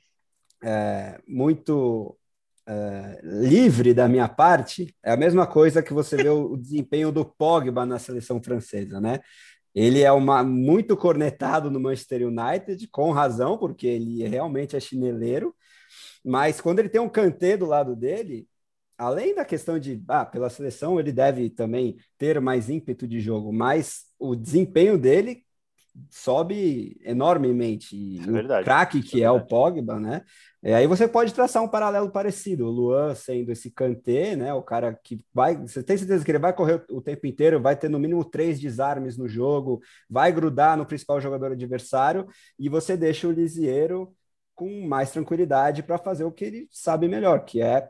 é, 0.63 1.19
muito 1.27 2.15
é, 2.67 3.19
livre 3.23 3.91
da 3.91 4.07
minha 4.07 4.29
parte, 4.29 4.95
é 5.03 5.11
a 5.11 5.17
mesma 5.17 5.47
coisa 5.47 5.81
que 5.81 5.93
você 5.93 6.15
vê 6.15 6.29
o, 6.29 6.53
o 6.53 6.57
desempenho 6.61 7.11
do 7.11 7.25
Pogba 7.25 7.87
na 7.87 7.97
seleção 7.97 8.41
francesa, 8.41 9.01
né? 9.01 9.19
Ele 9.73 10.01
é 10.01 10.11
uma, 10.11 10.43
muito 10.43 10.95
cornetado 10.95 11.71
no 11.71 11.79
Manchester 11.79 12.27
United, 12.27 12.87
com 12.89 13.11
razão, 13.11 13.57
porque 13.57 13.87
ele 13.87 14.27
realmente 14.27 14.75
é 14.75 14.79
chineleiro, 14.79 15.55
mas 16.23 16.61
quando 16.61 16.79
ele 16.79 16.89
tem 16.89 17.01
um 17.01 17.09
Kanté 17.09 17.57
do 17.57 17.65
lado 17.65 17.95
dele, 17.95 18.47
além 18.97 19.35
da 19.35 19.45
questão 19.45 19.79
de, 19.79 20.03
ah, 20.07 20.25
pela 20.25 20.49
seleção 20.49 20.99
ele 20.99 21.11
deve 21.11 21.49
também 21.49 21.97
ter 22.17 22.39
mais 22.39 22.69
ímpeto 22.69 23.07
de 23.07 23.19
jogo, 23.19 23.51
mas 23.51 24.05
o 24.19 24.35
desempenho 24.35 24.97
dele 24.97 25.43
sobe 26.09 26.97
enormemente. 27.03 28.19
É 28.19 28.31
verdade, 28.31 28.61
o 28.61 28.65
craque 28.65 29.01
que 29.01 29.21
é, 29.21 29.25
é, 29.25 29.31
o 29.31 29.45
Pogba, 29.45 29.99
né? 29.99 30.23
E 30.63 30.73
aí 30.73 30.87
você 30.87 31.07
pode 31.07 31.33
traçar 31.33 31.63
um 31.63 31.67
paralelo 31.67 32.09
parecido. 32.11 32.65
O 32.67 32.71
Luan 32.71 33.15
sendo 33.15 33.51
esse 33.51 33.71
Kanté, 33.71 34.35
né? 34.35 34.53
O 34.53 34.61
cara 34.61 34.93
que 35.03 35.19
vai. 35.33 35.57
Você 35.57 35.83
tem 35.83 35.97
certeza 35.97 36.23
que 36.23 36.31
ele 36.31 36.39
vai 36.39 36.53
correr 36.53 36.83
o 36.89 37.01
tempo 37.01 37.25
inteiro, 37.27 37.61
vai 37.61 37.75
ter 37.75 37.89
no 37.89 37.99
mínimo 37.99 38.23
três 38.23 38.59
desarmes 38.59 39.17
no 39.17 39.27
jogo, 39.27 39.81
vai 40.09 40.31
grudar 40.31 40.77
no 40.77 40.85
principal 40.85 41.19
jogador 41.19 41.51
adversário, 41.51 42.27
e 42.57 42.69
você 42.69 42.95
deixa 42.95 43.27
o 43.27 43.31
Lisieiro 43.31 44.13
com 44.55 44.87
mais 44.87 45.11
tranquilidade 45.11 45.81
para 45.83 45.97
fazer 45.97 46.23
o 46.23 46.31
que 46.31 46.45
ele 46.45 46.67
sabe 46.71 47.07
melhor, 47.07 47.43
que 47.45 47.61
é 47.61 47.89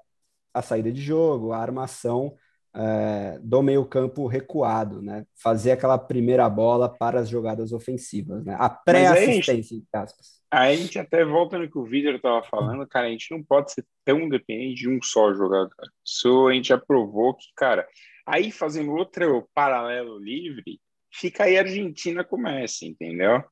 a 0.54 0.62
saída 0.62 0.92
de 0.92 1.02
jogo, 1.02 1.52
a 1.52 1.58
armação 1.58 2.36
é, 2.74 3.38
do 3.42 3.62
meio-campo 3.62 4.28
recuado, 4.28 5.02
né? 5.02 5.26
Fazer 5.36 5.72
aquela 5.72 5.98
primeira 5.98 6.50
bola 6.50 6.90
para 6.90 7.20
as 7.20 7.30
jogadas 7.30 7.74
ofensivas, 7.74 8.46
né? 8.46 8.56
A 8.60 8.70
pré-assistência, 8.70 9.76
entre 9.76 9.90
aspas. 9.94 10.42
Aí 10.50 10.74
a 10.74 10.78
gente 10.78 10.98
até 11.00 11.24
volta 11.24 11.58
no 11.58 11.70
que 11.70 11.78
o 11.78 11.86
Vitor 11.86 12.16
estava 12.16 12.44
falando, 12.44 12.88
cara, 12.88 13.08
a 13.08 13.10
gente 13.10 13.32
não 13.32 13.44
pode 13.44 13.72
ser 13.72 13.86
tão 14.04 14.28
dependente 14.28 14.82
de 14.82 14.90
um 14.90 15.00
só 15.02 15.34
jogador. 15.34 15.72
Isso 16.06 16.48
a 16.48 16.54
gente 16.54 16.70
já 16.70 16.78
provou 16.78 17.36
que, 17.36 17.46
cara, 17.56 17.88
aí 18.26 18.52
fazendo 18.52 18.92
outro 18.92 19.48
paralelo 19.54 20.18
livre, 20.18 20.80
fica 21.12 21.46
aí 21.46 21.58
a 21.58 21.62
Argentina 21.62 22.24
começa, 22.24 22.86
entendeu? 22.86 23.44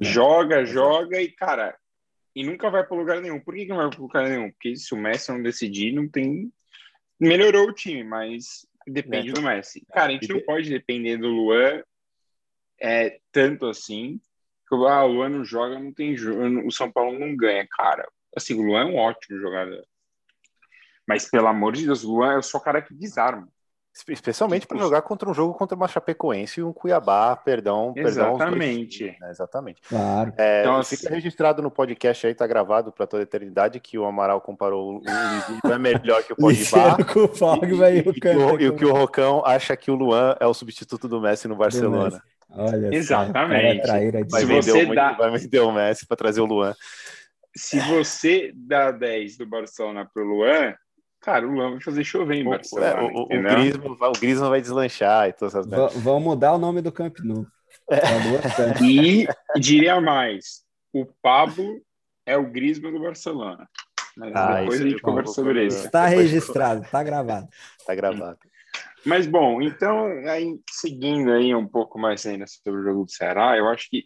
Joga, 0.00 0.64
joga 0.64 1.20
e, 1.20 1.28
cara, 1.30 1.76
e 2.34 2.42
nunca 2.42 2.70
vai 2.70 2.84
para 2.84 2.96
lugar 2.96 3.20
nenhum. 3.20 3.40
Por 3.40 3.54
que, 3.54 3.62
que 3.62 3.68
não 3.68 3.76
vai 3.76 3.90
para 3.90 4.00
lugar 4.00 4.28
nenhum? 4.28 4.50
Porque 4.50 4.76
se 4.76 4.92
o 4.92 4.96
Messi 4.96 5.30
não 5.30 5.42
decidir, 5.42 5.92
não 5.92 6.08
tem. 6.08 6.52
Melhorou 7.18 7.68
o 7.68 7.72
time, 7.72 8.02
mas 8.02 8.66
depende 8.86 9.30
é, 9.30 9.32
do 9.32 9.42
Messi. 9.42 9.86
Cara, 9.92 10.08
a 10.08 10.12
gente 10.12 10.28
não 10.28 10.40
pode 10.40 10.68
depender 10.68 11.16
do 11.16 11.28
Luan 11.28 11.82
é, 12.80 13.20
tanto 13.30 13.66
assim. 13.66 14.20
Porque, 14.68 14.86
ah, 14.88 15.04
o 15.04 15.12
Luan 15.12 15.28
não 15.28 15.44
joga, 15.44 15.78
não 15.78 15.92
tem 15.92 16.14
O 16.66 16.70
São 16.70 16.90
Paulo 16.90 17.18
não 17.18 17.36
ganha, 17.36 17.66
cara. 17.70 18.08
Assim, 18.36 18.54
o 18.54 18.62
Luan 18.62 18.82
é 18.82 18.84
um 18.86 18.96
ótimo 18.96 19.38
jogador. 19.38 19.86
Mas, 21.06 21.30
pelo 21.30 21.46
amor 21.46 21.74
de 21.74 21.84
Deus, 21.84 22.02
o 22.02 22.14
Luan 22.14 22.38
é 22.38 22.42
só 22.42 22.58
o 22.58 22.62
cara 22.62 22.82
que 22.82 22.94
desarma. 22.94 23.48
Especialmente 24.08 24.66
para 24.66 24.76
jogar 24.78 25.02
contra 25.02 25.30
um 25.30 25.32
jogo 25.32 25.54
contra 25.54 25.76
uma 25.76 25.86
Chapecoense 25.86 26.58
e 26.58 26.62
um 26.64 26.72
Cuiabá, 26.72 27.36
perdão. 27.36 27.92
Exatamente. 27.94 29.04
Perdão, 29.04 29.20
né? 29.20 29.30
Exatamente. 29.30 29.82
Claro. 29.88 30.32
É, 30.36 30.62
então, 30.62 30.76
assim, 30.78 30.96
fica 30.96 31.14
registrado 31.14 31.62
no 31.62 31.70
podcast 31.70 32.26
aí, 32.26 32.34
tá 32.34 32.44
gravado 32.44 32.90
para 32.90 33.06
toda 33.06 33.22
a 33.22 33.24
eternidade, 33.24 33.78
que 33.78 33.96
o 33.96 34.04
Amaral 34.04 34.40
comparou 34.40 34.88
o 34.88 34.92
Luizito 34.94 35.72
é 35.72 35.78
melhor 35.78 36.24
que 36.24 36.32
o 36.32 36.36
Pogba. 36.36 37.04
com 37.04 37.20
o 37.20 37.28
Pogba 37.28 37.90
e, 37.90 37.98
e, 37.98 38.00
o 38.00 38.60
e, 38.60 38.66
e, 38.66 38.72
que 38.72 38.84
o 38.84 38.92
Rocão 38.92 39.44
acha 39.46 39.76
que 39.76 39.92
o 39.92 39.94
Luan 39.94 40.36
é 40.40 40.46
o 40.46 40.52
substituto 40.52 41.06
do 41.06 41.20
Messi 41.20 41.46
no 41.46 41.54
Barcelona. 41.54 42.20
Olha 42.50 42.94
Exatamente. 42.94 43.86
Só, 43.86 43.94
é 43.94 44.24
vai, 44.24 44.44
vender 44.44 44.90
o, 44.90 44.94
dá... 44.94 45.12
vai 45.12 45.38
vender 45.38 45.60
o 45.60 45.72
Messi 45.72 46.04
para 46.04 46.16
trazer 46.16 46.40
o 46.40 46.46
Luan. 46.46 46.74
Se 47.56 47.78
você 47.78 48.52
dá 48.54 48.90
10 48.90 49.36
do 49.38 49.46
Barcelona 49.46 50.08
pro 50.12 50.24
Luan, 50.24 50.74
Cara, 51.24 51.48
o 51.48 51.50
Luan 51.50 51.70
vai 51.70 51.80
fazer 51.80 52.04
chover 52.04 52.36
em 52.36 52.44
Barcelona. 52.44 53.00
É, 53.00 53.02
o, 53.02 53.22
o, 53.22 53.28
Griezmann, 53.28 53.92
o 53.92 54.12
Griezmann 54.12 54.50
vai 54.50 54.60
deslanchar 54.60 55.26
e 55.26 55.32
todas 55.32 55.54
essas 55.54 55.66
coisas. 55.66 56.02
Vão 56.02 56.20
mudar 56.20 56.52
o 56.52 56.58
nome 56.58 56.82
do 56.82 56.92
Camp 56.92 57.18
Nou. 57.20 57.46
É. 57.90 58.84
E 58.84 59.26
diria 59.58 60.00
mais, 60.02 60.62
o 60.92 61.06
Pablo 61.22 61.80
é 62.26 62.36
o 62.36 62.50
Griezmann 62.50 62.92
do 62.92 63.00
Barcelona. 63.00 63.66
Mas 64.14 64.32
ah, 64.34 64.60
depois 64.60 64.80
a 64.82 64.84
gente 64.84 65.00
conversa 65.00 65.32
sobre 65.32 65.66
isso. 65.66 65.86
Está 65.86 66.06
registrado, 66.06 66.82
está 66.82 67.02
gravado. 67.02 67.48
Está 67.80 67.94
gravado. 67.94 68.38
Mas 69.04 69.26
bom, 69.26 69.62
então, 69.62 70.06
aí, 70.28 70.58
seguindo 70.70 71.32
aí 71.32 71.54
um 71.54 71.66
pouco 71.66 71.98
mais 71.98 72.24
ainda 72.26 72.46
sobre 72.46 72.80
o 72.80 72.84
jogo 72.84 73.04
do 73.04 73.10
Ceará, 73.10 73.56
eu 73.56 73.66
acho 73.68 73.88
que 73.88 74.04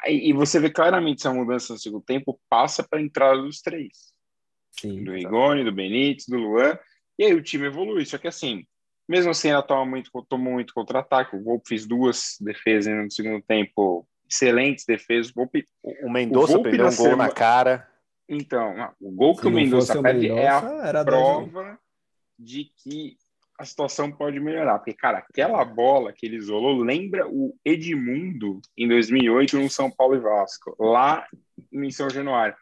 aí, 0.00 0.28
e 0.28 0.32
você 0.32 0.58
vê 0.58 0.70
claramente 0.70 1.20
essa 1.20 1.32
mudança 1.32 1.72
no 1.72 1.78
segundo 1.78 2.02
tempo 2.02 2.38
passa 2.48 2.82
para 2.82 2.98
a 2.98 3.02
entrada 3.02 3.40
dos 3.42 3.60
três. 3.60 4.17
Sim, 4.80 5.02
do 5.02 5.12
Rigoni, 5.12 5.64
do 5.64 5.72
Benítez, 5.72 6.26
do 6.26 6.36
Luan, 6.36 6.78
e 7.18 7.24
aí 7.24 7.34
o 7.34 7.42
time 7.42 7.66
evolui. 7.66 8.04
Só 8.06 8.18
que 8.18 8.28
assim, 8.28 8.64
mesmo 9.08 9.30
assim, 9.30 9.48
ela 9.48 9.62
toma 9.62 9.86
muito, 9.86 10.10
tomou 10.28 10.52
muito 10.54 10.74
contra-ataque. 10.74 11.36
O 11.36 11.42
Volpe 11.42 11.68
fez 11.68 11.86
duas 11.86 12.36
defesas 12.40 12.94
no 12.94 13.10
segundo 13.10 13.42
tempo, 13.42 14.06
excelentes 14.30 14.84
defesas. 14.84 15.30
O, 15.30 15.34
Volpe, 15.34 15.66
o 16.02 16.10
Mendonça 16.10 16.60
perdeu 16.60 16.86
um 16.86 16.88
gol 16.88 16.92
semana... 16.92 17.16
na 17.24 17.30
cara. 17.30 17.88
Então, 18.28 18.92
o 19.00 19.10
gol 19.10 19.34
que 19.34 19.46
o 19.46 19.50
Mendonça 19.50 20.02
perde 20.02 20.30
é 20.30 20.48
a 20.48 21.04
prova 21.04 21.78
de 22.38 22.70
que 22.76 23.16
a 23.58 23.64
situação 23.64 24.12
pode 24.12 24.38
melhorar. 24.38 24.78
Porque, 24.78 24.92
cara, 24.92 25.18
aquela 25.18 25.64
bola 25.64 26.12
que 26.12 26.26
ele 26.26 26.36
isolou 26.36 26.76
lembra 26.76 27.26
o 27.26 27.56
Edmundo 27.64 28.60
em 28.76 28.86
2008 28.86 29.58
no 29.58 29.70
São 29.70 29.90
Paulo 29.90 30.14
e 30.14 30.20
Vasco, 30.20 30.76
lá 30.78 31.26
em 31.72 31.90
São 31.90 32.10
Januário. 32.10 32.54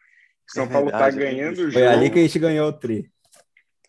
São 0.47 0.65
é 0.65 0.67
Paulo 0.67 0.91
tá 0.91 1.09
ganhando 1.09 1.53
o 1.53 1.69
jogo. 1.69 1.73
Foi 1.73 1.87
ali 1.87 2.09
que 2.09 2.19
a 2.19 2.21
gente 2.21 2.39
ganhou 2.39 2.69
o 2.69 2.73
tri. 2.73 3.09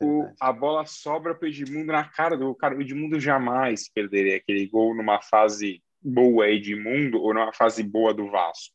O, 0.00 0.28
a 0.40 0.52
bola 0.52 0.86
sobra 0.86 1.34
para 1.34 1.46
o 1.46 1.48
Edmundo 1.48 1.92
na 1.92 2.04
cara 2.04 2.36
do 2.36 2.54
cara. 2.54 2.76
O 2.76 2.80
Edmundo 2.80 3.18
jamais 3.18 3.88
perderia 3.92 4.36
aquele 4.36 4.66
gol 4.66 4.94
numa 4.94 5.20
fase 5.20 5.82
boa 6.00 6.48
Edmundo 6.48 7.20
ou 7.20 7.34
numa 7.34 7.52
fase 7.52 7.82
boa 7.82 8.14
do 8.14 8.30
Vasco. 8.30 8.74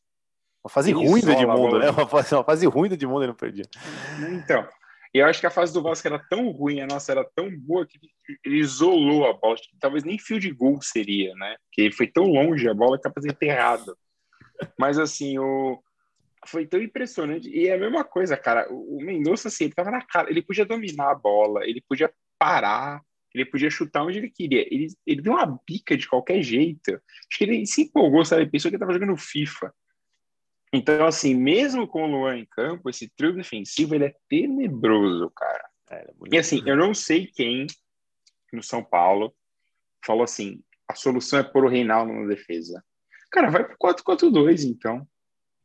Uma 0.62 0.70
fase 0.70 0.90
ele 0.90 1.06
ruim 1.06 1.20
do 1.20 1.30
Edmundo, 1.30 1.78
né? 1.78 1.90
Uma 1.90 2.08
fase, 2.08 2.34
uma 2.34 2.44
fase 2.44 2.66
ruim 2.66 2.88
do 2.88 2.94
Edmundo 2.94 3.20
ele 3.20 3.28
não 3.28 3.36
perdia. 3.36 3.64
Então, 4.32 4.66
eu 5.12 5.26
acho 5.26 5.40
que 5.40 5.46
a 5.46 5.50
fase 5.50 5.72
do 5.72 5.82
Vasco 5.82 6.08
era 6.08 6.18
tão 6.18 6.50
ruim, 6.50 6.80
a 6.80 6.86
nossa 6.86 7.12
era 7.12 7.24
tão 7.36 7.50
boa 7.50 7.86
que 7.86 7.98
ele 8.44 8.58
isolou 8.58 9.26
a 9.26 9.32
bola. 9.32 9.56
Talvez 9.78 10.04
nem 10.04 10.18
fio 10.18 10.40
de 10.40 10.50
gol 10.50 10.80
seria, 10.82 11.34
né? 11.34 11.56
Porque 11.66 11.90
foi 11.92 12.06
tão 12.06 12.24
longe 12.24 12.68
a 12.68 12.74
bola 12.74 12.96
que 12.96 13.04
capaz 13.04 13.24
de 13.24 13.30
enterrado. 13.30 13.96
Mas 14.78 14.98
assim, 14.98 15.38
o, 15.38 15.80
foi 16.46 16.66
tão 16.66 16.80
impressionante. 16.80 17.48
E 17.48 17.68
é 17.68 17.74
a 17.74 17.78
mesma 17.78 18.04
coisa, 18.04 18.36
cara. 18.36 18.66
O, 18.70 18.98
Mendonça, 19.02 19.48
assim, 19.48 19.64
ele 19.64 19.74
tava 19.74 19.90
na 19.90 20.02
cara. 20.02 20.30
Ele 20.30 20.42
podia 20.42 20.64
dominar 20.64 21.10
a 21.10 21.14
bola, 21.14 21.64
ele 21.64 21.82
podia 21.88 22.12
parar, 22.38 23.00
ele 23.34 23.44
podia 23.44 23.70
chutar 23.70 24.04
onde 24.04 24.18
ele 24.18 24.30
queria. 24.30 24.62
Ele, 24.72 24.88
ele 25.06 25.22
deu 25.22 25.32
uma 25.32 25.60
bica 25.66 25.96
de 25.96 26.08
qualquer 26.08 26.42
jeito. 26.42 26.92
Acho 26.92 27.38
que 27.38 27.44
ele 27.44 27.66
se 27.66 27.82
empolgou, 27.82 28.24
sabe? 28.24 28.42
Ele 28.42 28.50
pensou 28.50 28.70
que 28.70 28.76
ele 28.76 28.82
estava 28.82 28.92
jogando 28.92 29.16
FIFA. 29.16 29.74
Então, 30.72 31.06
assim, 31.06 31.34
mesmo 31.34 31.86
com 31.86 32.02
o 32.02 32.06
Luan 32.06 32.38
em 32.38 32.46
campo, 32.46 32.90
esse 32.90 33.08
trio 33.16 33.34
defensivo 33.34 33.94
ele 33.94 34.06
é 34.06 34.14
tenebroso, 34.28 35.30
cara. 35.30 35.68
É, 35.90 35.96
é 35.96 36.12
e 36.32 36.38
assim, 36.38 36.62
eu 36.66 36.76
não 36.76 36.92
sei 36.92 37.26
quem 37.26 37.66
no 38.52 38.62
São 38.62 38.82
Paulo 38.82 39.34
falou 40.04 40.24
assim: 40.24 40.62
a 40.88 40.94
solução 40.94 41.38
é 41.38 41.42
pôr 41.42 41.64
o 41.64 41.68
Reinaldo 41.68 42.12
na 42.12 42.26
defesa. 42.26 42.84
Cara, 43.30 43.50
vai 43.50 43.64
pro 43.64 43.76
4-4-2, 43.78 44.64
então. 44.64 45.06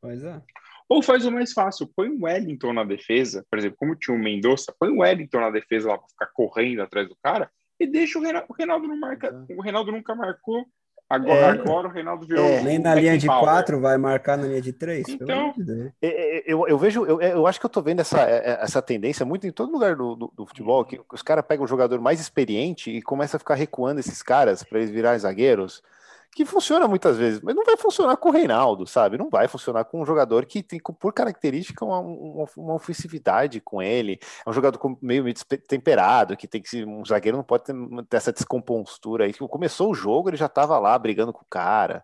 Pois 0.01 0.23
é. 0.23 0.41
Ou 0.89 1.03
faz 1.03 1.23
o 1.25 1.31
mais 1.31 1.53
fácil, 1.53 1.89
põe 1.95 2.09
o 2.09 2.23
Wellington 2.23 2.73
na 2.73 2.83
defesa, 2.83 3.45
por 3.49 3.59
exemplo, 3.59 3.77
como 3.77 3.95
tinha 3.95 4.17
o 4.17 4.19
Mendonça, 4.19 4.73
põe 4.79 4.89
o 4.89 5.01
Wellington 5.01 5.39
na 5.39 5.51
defesa 5.51 5.89
lá 5.89 5.97
para 5.99 6.07
ficar 6.07 6.27
correndo 6.33 6.81
atrás 6.81 7.07
do 7.07 7.15
cara 7.23 7.49
e 7.79 7.87
deixa 7.87 8.19
o 8.19 8.21
Reinaldo, 8.21 8.47
o 8.49 8.53
Reinaldo 8.53 8.87
não 8.87 8.99
marca, 8.99 9.45
o 9.49 9.61
Reinaldo 9.61 9.91
nunca 9.91 10.13
marcou. 10.13 10.65
Agora, 11.09 11.39
é, 11.39 11.49
agora 11.49 11.87
o 11.87 11.91
Reinaldo 11.91 12.27
virou. 12.27 12.45
É, 12.45 12.61
nem 12.61 12.77
na 12.77 12.93
linha 12.93 13.17
de 13.17 13.25
quatro 13.25 13.79
vai 13.79 13.97
marcar 13.97 14.37
na 14.37 14.45
linha 14.45 14.61
de 14.61 14.71
três. 14.71 15.07
Então, 15.09 15.55
é, 15.99 16.07
é, 16.07 16.43
eu, 16.45 16.67
eu 16.67 16.77
vejo, 16.77 17.03
eu, 17.03 17.19
eu 17.19 17.47
acho 17.47 17.59
que 17.59 17.65
eu 17.65 17.69
tô 17.69 17.81
vendo 17.81 18.01
essa, 18.01 18.19
essa 18.21 18.79
tendência 18.79 19.25
muito 19.25 19.47
em 19.47 19.51
todo 19.51 19.71
lugar 19.71 19.95
do, 19.95 20.15
do, 20.15 20.31
do 20.35 20.45
futebol, 20.45 20.85
que 20.85 21.01
os 21.11 21.23
caras 21.23 21.43
pegam 21.47 21.65
o 21.65 21.67
jogador 21.67 21.99
mais 21.99 22.19
experiente 22.19 22.91
e 22.91 23.01
começa 23.01 23.37
a 23.37 23.39
ficar 23.39 23.55
recuando 23.55 23.99
esses 23.99 24.21
caras 24.21 24.61
para 24.61 24.77
eles 24.77 24.91
virarem 24.91 25.19
zagueiros 25.19 25.81
que 26.31 26.45
funciona 26.45 26.87
muitas 26.87 27.17
vezes, 27.17 27.41
mas 27.41 27.55
não 27.55 27.65
vai 27.65 27.75
funcionar 27.75 28.15
com 28.17 28.29
o 28.29 28.31
Reinaldo, 28.31 28.85
sabe? 28.85 29.17
Não 29.17 29.29
vai 29.29 29.47
funcionar 29.47 29.83
com 29.85 30.01
um 30.01 30.05
jogador 30.05 30.45
que 30.45 30.61
tem, 30.61 30.79
por 30.79 31.13
característica, 31.13 31.83
uma, 31.83 31.99
uma, 31.99 32.45
uma 32.55 32.73
ofensividade 32.75 33.59
com 33.59 33.81
ele. 33.81 34.19
É 34.45 34.49
um 34.49 34.53
jogador 34.53 34.79
meio, 35.01 35.23
meio 35.23 35.35
temperado, 35.67 36.37
que 36.37 36.47
tem 36.47 36.61
que 36.61 36.69
ser. 36.69 36.87
Um 36.87 37.03
zagueiro 37.03 37.37
não 37.37 37.43
pode 37.43 37.63
ter, 37.63 37.73
ter 38.07 38.17
essa 38.17 38.31
descompostura 38.31 39.25
aí. 39.25 39.33
Começou 39.33 39.91
o 39.91 39.95
jogo, 39.95 40.29
ele 40.29 40.37
já 40.37 40.45
estava 40.45 40.77
lá 40.77 40.97
brigando 40.97 41.33
com 41.33 41.41
o 41.41 41.49
cara 41.49 42.03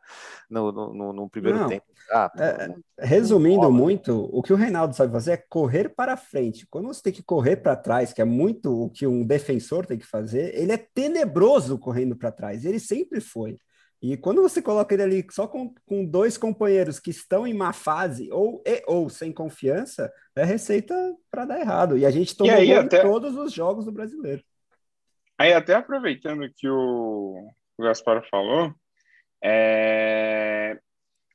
no, 0.49 0.71
no, 0.71 1.13
no 1.13 1.29
primeiro 1.29 1.59
não, 1.59 1.69
tempo. 1.69 1.85
Ah, 2.11 2.31
é, 2.37 2.75
resumindo 2.99 3.71
muito, 3.71 4.29
o 4.31 4.41
que 4.41 4.53
o 4.53 4.55
Reinaldo 4.55 4.95
sabe 4.95 5.11
fazer 5.11 5.31
é 5.31 5.37
correr 5.37 5.89
para 5.89 6.17
frente. 6.17 6.67
Quando 6.67 6.87
você 6.87 7.01
tem 7.01 7.13
que 7.13 7.23
correr 7.23 7.57
para 7.57 7.75
trás, 7.75 8.13
que 8.13 8.21
é 8.21 8.25
muito 8.25 8.83
o 8.83 8.89
que 8.89 9.07
um 9.07 9.25
defensor 9.25 9.85
tem 9.85 9.97
que 9.97 10.05
fazer, 10.05 10.53
ele 10.55 10.71
é 10.71 10.77
tenebroso 10.77 11.77
correndo 11.77 12.15
para 12.15 12.31
trás. 12.31 12.65
Ele 12.65 12.79
sempre 12.79 13.21
foi. 13.21 13.59
E 14.07 14.15
quando 14.17 14.39
você 14.39 14.61
coloca 14.61 14.93
ele 14.93 15.01
ali 15.01 15.27
só 15.31 15.47
com, 15.47 15.73
com 15.83 16.05
dois 16.05 16.37
companheiros 16.37 16.99
que 16.99 17.09
estão 17.09 17.47
em 17.47 17.55
má 17.55 17.73
fase 17.73 18.29
ou, 18.31 18.61
e, 18.63 18.83
ou 18.85 19.09
sem 19.09 19.33
confiança, 19.33 20.13
é 20.35 20.43
receita 20.43 20.93
para 21.31 21.45
dar 21.45 21.59
errado. 21.59 21.97
E 21.97 22.05
a 22.05 22.11
gente 22.11 22.37
tomou 22.37 22.53
aí, 22.53 22.71
até... 22.71 23.01
todos 23.01 23.35
os 23.35 23.51
jogos 23.51 23.85
do 23.85 23.91
brasileiro. 23.91 24.43
Aí, 25.39 25.53
até 25.53 25.73
aproveitando 25.73 26.47
que 26.55 26.69
o, 26.69 27.51
o 27.75 27.83
Gaspar 27.83 28.23
falou, 28.29 28.75
é... 29.43 30.79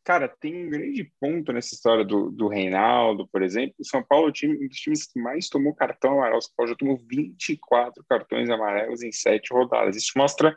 cara, 0.05 0.29
tem 0.29 0.69
um 0.69 0.71
grande 0.71 1.13
ponto 1.19 1.53
nessa 1.53 1.75
história 1.75 2.05
do, 2.05 2.31
do 2.31 2.47
Reinaldo, 2.47 3.27
por 3.33 3.43
exemplo. 3.43 3.75
O 3.81 3.85
São 3.85 4.01
Paulo, 4.01 4.29
é 4.29 4.33
time, 4.33 4.65
um 4.65 4.69
dos 4.69 4.79
times 4.79 5.09
que 5.09 5.21
mais 5.21 5.49
tomou 5.49 5.75
cartão 5.75 6.13
amarelo. 6.13 6.39
O 6.39 6.43
São 6.43 6.53
Paulo 6.57 6.71
já 6.71 6.77
tomou 6.77 6.97
24 6.97 8.05
cartões 8.09 8.49
amarelos 8.49 9.03
em 9.03 9.11
sete 9.11 9.53
rodadas. 9.53 9.97
Isso 9.97 10.13
mostra 10.15 10.57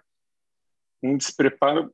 um 1.01 1.17
despreparo 1.17 1.91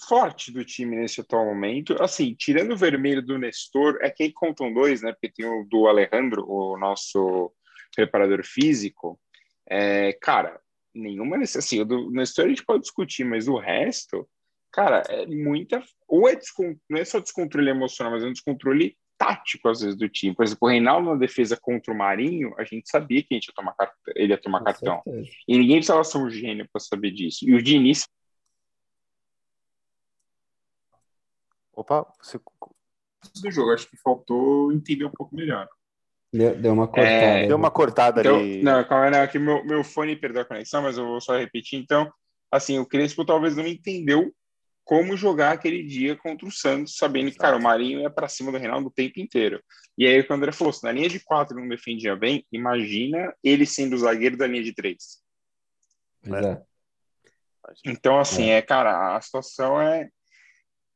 forte 0.00 0.52
do 0.52 0.64
time 0.64 0.96
nesse 0.96 1.20
atual 1.20 1.44
momento. 1.44 2.00
Assim, 2.02 2.34
tirando 2.34 2.72
o 2.72 2.76
vermelho 2.76 3.22
do 3.22 3.38
Nestor, 3.38 3.98
é 4.02 4.10
que 4.10 4.24
aí 4.24 4.32
contam 4.32 4.72
dois, 4.72 5.02
né? 5.02 5.12
Porque 5.12 5.30
tem 5.30 5.46
o 5.46 5.64
do 5.64 5.86
Alejandro, 5.86 6.44
o 6.48 6.78
nosso 6.78 7.52
preparador 7.94 8.44
físico. 8.44 9.18
É, 9.68 10.12
cara, 10.20 10.60
nenhuma 10.94 11.36
necessidade. 11.36 11.66
Assim, 11.66 11.80
o 11.80 11.84
do 11.84 12.10
Nestor 12.10 12.46
a 12.46 12.48
gente 12.48 12.64
pode 12.64 12.82
discutir, 12.82 13.24
mas 13.24 13.48
o 13.48 13.58
resto, 13.58 14.28
cara, 14.70 15.02
é 15.08 15.26
muita. 15.26 15.82
Ou 16.06 16.28
é 16.28 16.36
descont... 16.36 16.78
não 16.88 16.98
é 16.98 17.04
só 17.04 17.18
descontrole 17.18 17.70
emocional, 17.70 18.12
mas 18.12 18.22
é 18.22 18.26
um 18.26 18.32
descontrole 18.32 18.96
tático, 19.18 19.68
às 19.68 19.80
vezes, 19.80 19.96
do 19.96 20.08
time. 20.10 20.34
Por 20.34 20.44
exemplo, 20.44 20.68
o 20.68 20.70
Reinaldo 20.70 21.08
na 21.08 21.16
defesa 21.16 21.56
contra 21.56 21.92
o 21.92 21.96
Marinho, 21.96 22.54
a 22.58 22.64
gente 22.64 22.88
sabia 22.88 23.22
que 23.22 23.28
a 23.32 23.34
gente 23.34 23.46
ia 23.46 23.54
tomar 23.54 23.72
cart... 23.72 23.92
ele 24.14 24.32
ia 24.32 24.38
tomar 24.38 24.58
Com 24.58 24.64
cartão. 24.66 25.02
Certeza. 25.02 25.30
E 25.48 25.58
ninguém 25.58 25.76
precisava 25.76 26.04
ser 26.04 26.18
um 26.18 26.28
gênio 26.28 26.68
para 26.70 26.80
saber 26.80 27.10
disso. 27.12 27.38
E 27.48 27.54
o 27.54 27.62
Diniz. 27.62 28.06
Opa, 31.76 32.10
você. 32.20 32.40
Do 33.42 33.50
jogo, 33.50 33.72
acho 33.72 33.88
que 33.88 33.96
faltou 33.98 34.72
entender 34.72 35.04
um 35.04 35.10
pouco 35.10 35.36
melhor. 35.36 35.68
Deu, 36.32 36.56
deu 36.56 36.72
uma 36.72 36.88
cortada. 36.88 37.10
É, 37.10 37.46
deu 37.46 37.56
uma 37.56 37.70
cortada 37.70 38.20
então, 38.20 38.36
ali. 38.36 38.62
Não, 38.62 38.84
calma, 38.84 39.10
não, 39.10 39.22
aqui 39.22 39.38
meu, 39.38 39.64
meu 39.64 39.84
fone 39.84 40.16
perdeu 40.16 40.42
a 40.42 40.44
conexão, 40.44 40.82
mas 40.82 40.96
eu 40.96 41.06
vou 41.06 41.20
só 41.20 41.36
repetir. 41.36 41.78
Então, 41.78 42.10
assim, 42.50 42.78
o 42.78 42.86
Crespo 42.86 43.24
talvez 43.24 43.56
não 43.56 43.66
entendeu 43.66 44.32
como 44.84 45.16
jogar 45.16 45.52
aquele 45.52 45.82
dia 45.82 46.16
contra 46.16 46.46
o 46.46 46.50
Santos, 46.50 46.96
sabendo 46.96 47.30
que, 47.30 47.36
cara, 47.36 47.56
o 47.56 47.62
Marinho 47.62 48.00
ia 48.00 48.10
para 48.10 48.28
cima 48.28 48.52
do 48.52 48.58
Reinaldo 48.58 48.86
o 48.86 48.92
tempo 48.92 49.18
inteiro. 49.18 49.60
E 49.98 50.06
aí, 50.06 50.22
quando 50.22 50.44
ele 50.44 50.52
falou, 50.52 50.72
se 50.72 50.84
na 50.84 50.92
linha 50.92 51.08
de 51.08 51.18
quatro 51.18 51.58
não 51.58 51.68
defendia 51.68 52.14
bem, 52.14 52.46
imagina 52.52 53.34
ele 53.42 53.66
sendo 53.66 53.94
o 53.94 53.98
zagueiro 53.98 54.36
da 54.36 54.46
linha 54.46 54.62
de 54.62 54.72
três. 54.72 55.20
É. 56.24 56.62
Então, 57.84 58.18
assim, 58.18 58.50
é. 58.50 58.58
é, 58.58 58.62
cara, 58.62 59.16
a 59.16 59.20
situação 59.20 59.80
é. 59.80 60.08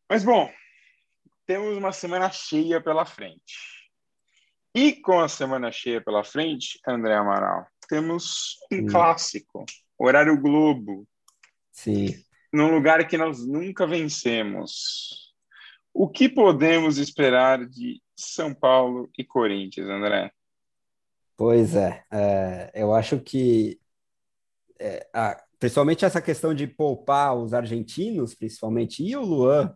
Mas, 0.09 0.23
bom, 0.23 0.49
temos 1.53 1.77
uma 1.77 1.93
semana 1.93 2.31
cheia 2.31 2.81
pela 2.81 3.05
frente. 3.05 3.57
E 4.75 4.93
com 4.93 5.19
a 5.19 5.29
semana 5.29 5.73
cheia 5.73 6.01
pela 6.01 6.23
frente, 6.23 6.79
André 6.87 7.15
Amaral, 7.15 7.67
temos 7.89 8.57
um 8.73 8.87
clássico, 8.87 9.65
horário 9.99 10.41
Globo. 10.41 11.07
Sim 11.73 12.15
num 12.53 12.75
lugar 12.75 13.07
que 13.07 13.17
nós 13.17 13.47
nunca 13.47 13.87
vencemos. 13.87 15.33
O 15.93 16.09
que 16.09 16.29
podemos 16.29 16.99
esperar 16.99 17.65
de 17.67 18.01
São 18.15 18.55
Paulo 18.55 19.11
e 19.17 19.25
Corinthians, 19.25 19.89
André? 19.89 20.31
Pois 21.37 21.75
é, 21.75 22.05
é 22.11 22.71
eu 22.75 22.95
acho 22.95 23.19
que 23.21 23.81
é, 24.79 25.09
a, 25.13 25.43
principalmente 25.59 26.05
essa 26.05 26.21
questão 26.21 26.55
de 26.55 26.67
poupar 26.67 27.37
os 27.37 27.55
argentinos, 27.55 28.35
principalmente, 28.35 29.03
e 29.03 29.17
o 29.17 29.23
Luan, 29.23 29.75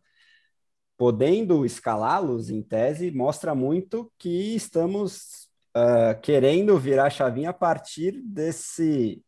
podendo 0.96 1.64
escalá-los 1.64 2.50
em 2.50 2.62
tese, 2.62 3.10
mostra 3.10 3.54
muito 3.54 4.12
que 4.18 4.54
estamos 4.54 5.48
uh, 5.76 6.18
querendo 6.22 6.78
virar 6.78 7.10
chavinha 7.10 7.50
a 7.50 7.54
partir 7.54 8.22
desse 8.22 9.22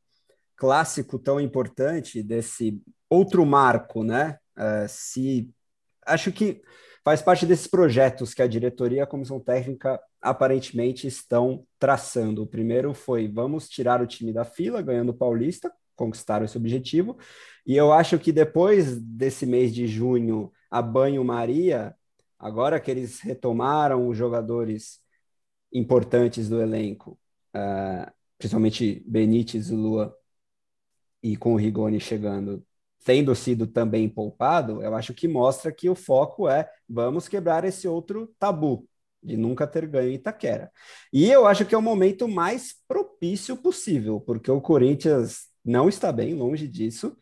clássico 0.57 1.19
tão 1.19 1.41
importante, 1.41 2.23
desse 2.23 2.81
outro 3.11 3.45
marco, 3.45 4.03
né? 4.03 4.39
Uh, 4.57 4.89
se 4.89 5.51
acho 6.07 6.33
que 6.33 6.63
faz 7.05 7.21
parte 7.21 7.45
desses 7.45 7.67
projetos 7.67 8.33
que 8.33 8.43
a 8.43 8.47
diretoria 8.47 8.99
e 8.99 9.01
a 9.01 9.07
comissão 9.07 9.39
técnica 9.39 10.01
aparentemente 10.21 11.07
estão 11.07 11.65
traçando. 11.79 12.43
O 12.43 12.47
primeiro 12.47 12.95
foi 12.95 13.29
vamos 13.29 13.69
tirar 13.69 14.01
o 14.01 14.07
time 14.07 14.33
da 14.33 14.45
fila, 14.45 14.83
ganhando 14.83 15.11
o 15.11 15.15
Paulista, 15.17 15.73
conquistaram 15.95 16.45
esse 16.45 16.57
objetivo. 16.57 17.19
E 17.67 17.77
eu 17.77 17.93
acho 17.93 18.19
que 18.19 18.33
depois 18.33 18.99
desse 19.01 19.47
mês 19.47 19.75
de 19.75 19.87
junho, 19.87 20.53
a 20.71 20.83
banho-maria, 20.83 21.95
agora 22.39 22.81
que 22.81 22.91
eles 22.91 23.21
retomaram 23.21 24.09
os 24.09 24.17
jogadores 24.17 25.01
importantes 25.73 26.49
do 26.49 26.61
elenco, 26.61 27.19
uh, 27.55 28.11
principalmente 28.39 29.03
Benítez 29.07 29.71
e 29.71 29.75
Lua, 29.75 30.17
e 31.23 31.37
com 31.37 31.55
o 31.55 31.57
Rigoni 31.57 32.01
chegando 32.01 32.65
tendo 33.07 33.33
sido 33.37 33.69
também 33.69 34.09
poupado, 34.09 34.83
eu 34.83 34.93
acho 34.97 35.15
que 35.15 35.29
mostra 35.29 35.71
que 35.71 35.89
o 35.89 35.95
foco 35.95 36.49
é 36.49 36.69
vamos 36.89 37.29
quebrar 37.29 37.65
esse 37.65 37.87
outro 37.87 38.35
tabu 38.37 38.89
de 39.23 39.37
nunca 39.37 39.65
ter 39.65 39.87
ganho 39.87 40.11
Itaquera. 40.11 40.73
E 41.13 41.31
eu 41.31 41.47
acho 41.47 41.65
que 41.65 41.75
é 41.75 41.79
o 41.79 41.83
momento 41.83 42.27
mais 42.27 42.75
propício 42.89 43.57
possível, 43.57 44.21
porque 44.21 44.51
o 44.51 44.61
Corinthians 44.61 45.47
não 45.65 45.89
está 45.89 46.11
bem 46.11 46.35
longe 46.35 46.67
disso. 46.67 47.17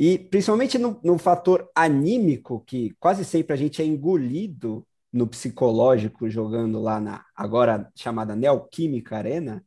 E 0.00 0.18
principalmente 0.18 0.78
no, 0.78 0.98
no 1.04 1.18
fator 1.18 1.70
anímico, 1.74 2.64
que 2.64 2.96
quase 2.98 3.22
sempre 3.22 3.52
a 3.52 3.56
gente 3.56 3.82
é 3.82 3.84
engolido 3.84 4.86
no 5.12 5.26
psicológico 5.26 6.26
jogando 6.30 6.80
lá 6.80 6.98
na 6.98 7.22
agora 7.36 7.92
chamada 7.94 8.34
Neoquímica 8.34 9.18
Arena, 9.18 9.62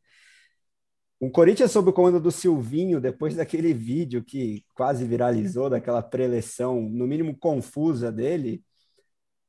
o 1.19 1.29
Corinthians 1.29 1.71
sob 1.71 1.91
o 1.91 1.93
comando 1.93 2.19
do 2.19 2.31
Silvinho, 2.31 2.99
depois 2.99 3.35
daquele 3.35 3.75
vídeo 3.75 4.23
que 4.23 4.65
quase 4.73 5.05
viralizou, 5.05 5.69
daquela 5.69 6.01
preleção, 6.01 6.81
no 6.81 7.05
mínimo 7.05 7.37
confusa 7.37 8.11
dele, 8.11 8.63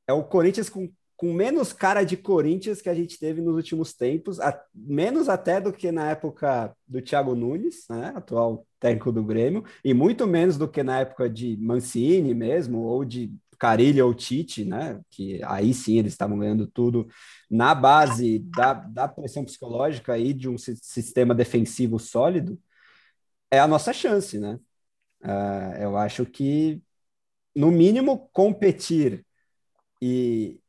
é 0.07 0.13
o 0.13 0.23
Corinthians 0.23 0.69
com, 0.69 0.93
com 1.17 1.33
menos 1.33 1.73
cara 1.73 2.03
de 2.03 2.17
Corinthians 2.17 2.83
que 2.83 2.89
a 2.89 2.95
gente 2.95 3.19
teve 3.19 3.41
nos 3.41 3.55
últimos 3.55 3.95
tempos, 3.95 4.41
a, 4.41 4.59
menos 4.75 5.29
até 5.29 5.61
do 5.61 5.73
que 5.73 5.93
na 5.93 6.11
época 6.11 6.75
do 6.87 7.01
Thiago 7.01 7.35
Nunes, 7.35 7.87
né, 7.89 8.13
atual 8.15 8.67
técnico 8.81 9.13
do 9.13 9.23
Grêmio, 9.25 9.65
e 9.85 9.95
muito 9.95 10.27
menos 10.27 10.59
do 10.59 10.69
que 10.69 10.83
na 10.83 11.01
época 11.01 11.29
de 11.31 11.57
Mancini 11.57 12.35
mesmo, 12.35 12.81
ou 12.81 13.05
de 13.05 13.33
Carilho 13.59 14.07
ou 14.07 14.15
Tite, 14.15 14.65
né? 14.65 15.01
Que 15.11 15.41
aí 15.45 15.73
sim 15.73 15.99
eles 15.99 16.13
estavam 16.13 16.39
ganhando 16.39 16.67
tudo 16.67 17.09
na 17.51 17.75
base 17.75 18.41
da, 18.41 18.75
da 18.75 19.09
pressão 19.09 19.45
psicológica 19.45 20.19
e 20.19 20.33
de 20.35 20.49
um 20.49 20.59
sistema 20.59 21.35
defensivo 21.35 21.99
sólido. 21.99 22.59
é 23.51 23.59
a 23.61 23.69
nossa 23.69 23.93
chance, 23.93 24.39
né? 24.39 24.59
Uh, 25.23 25.83
eu 25.83 25.97
acho 25.97 26.27
que, 26.27 26.83
no 27.55 27.71
mínimo, 27.71 28.29
competir 28.33 29.25
e, 30.03 30.61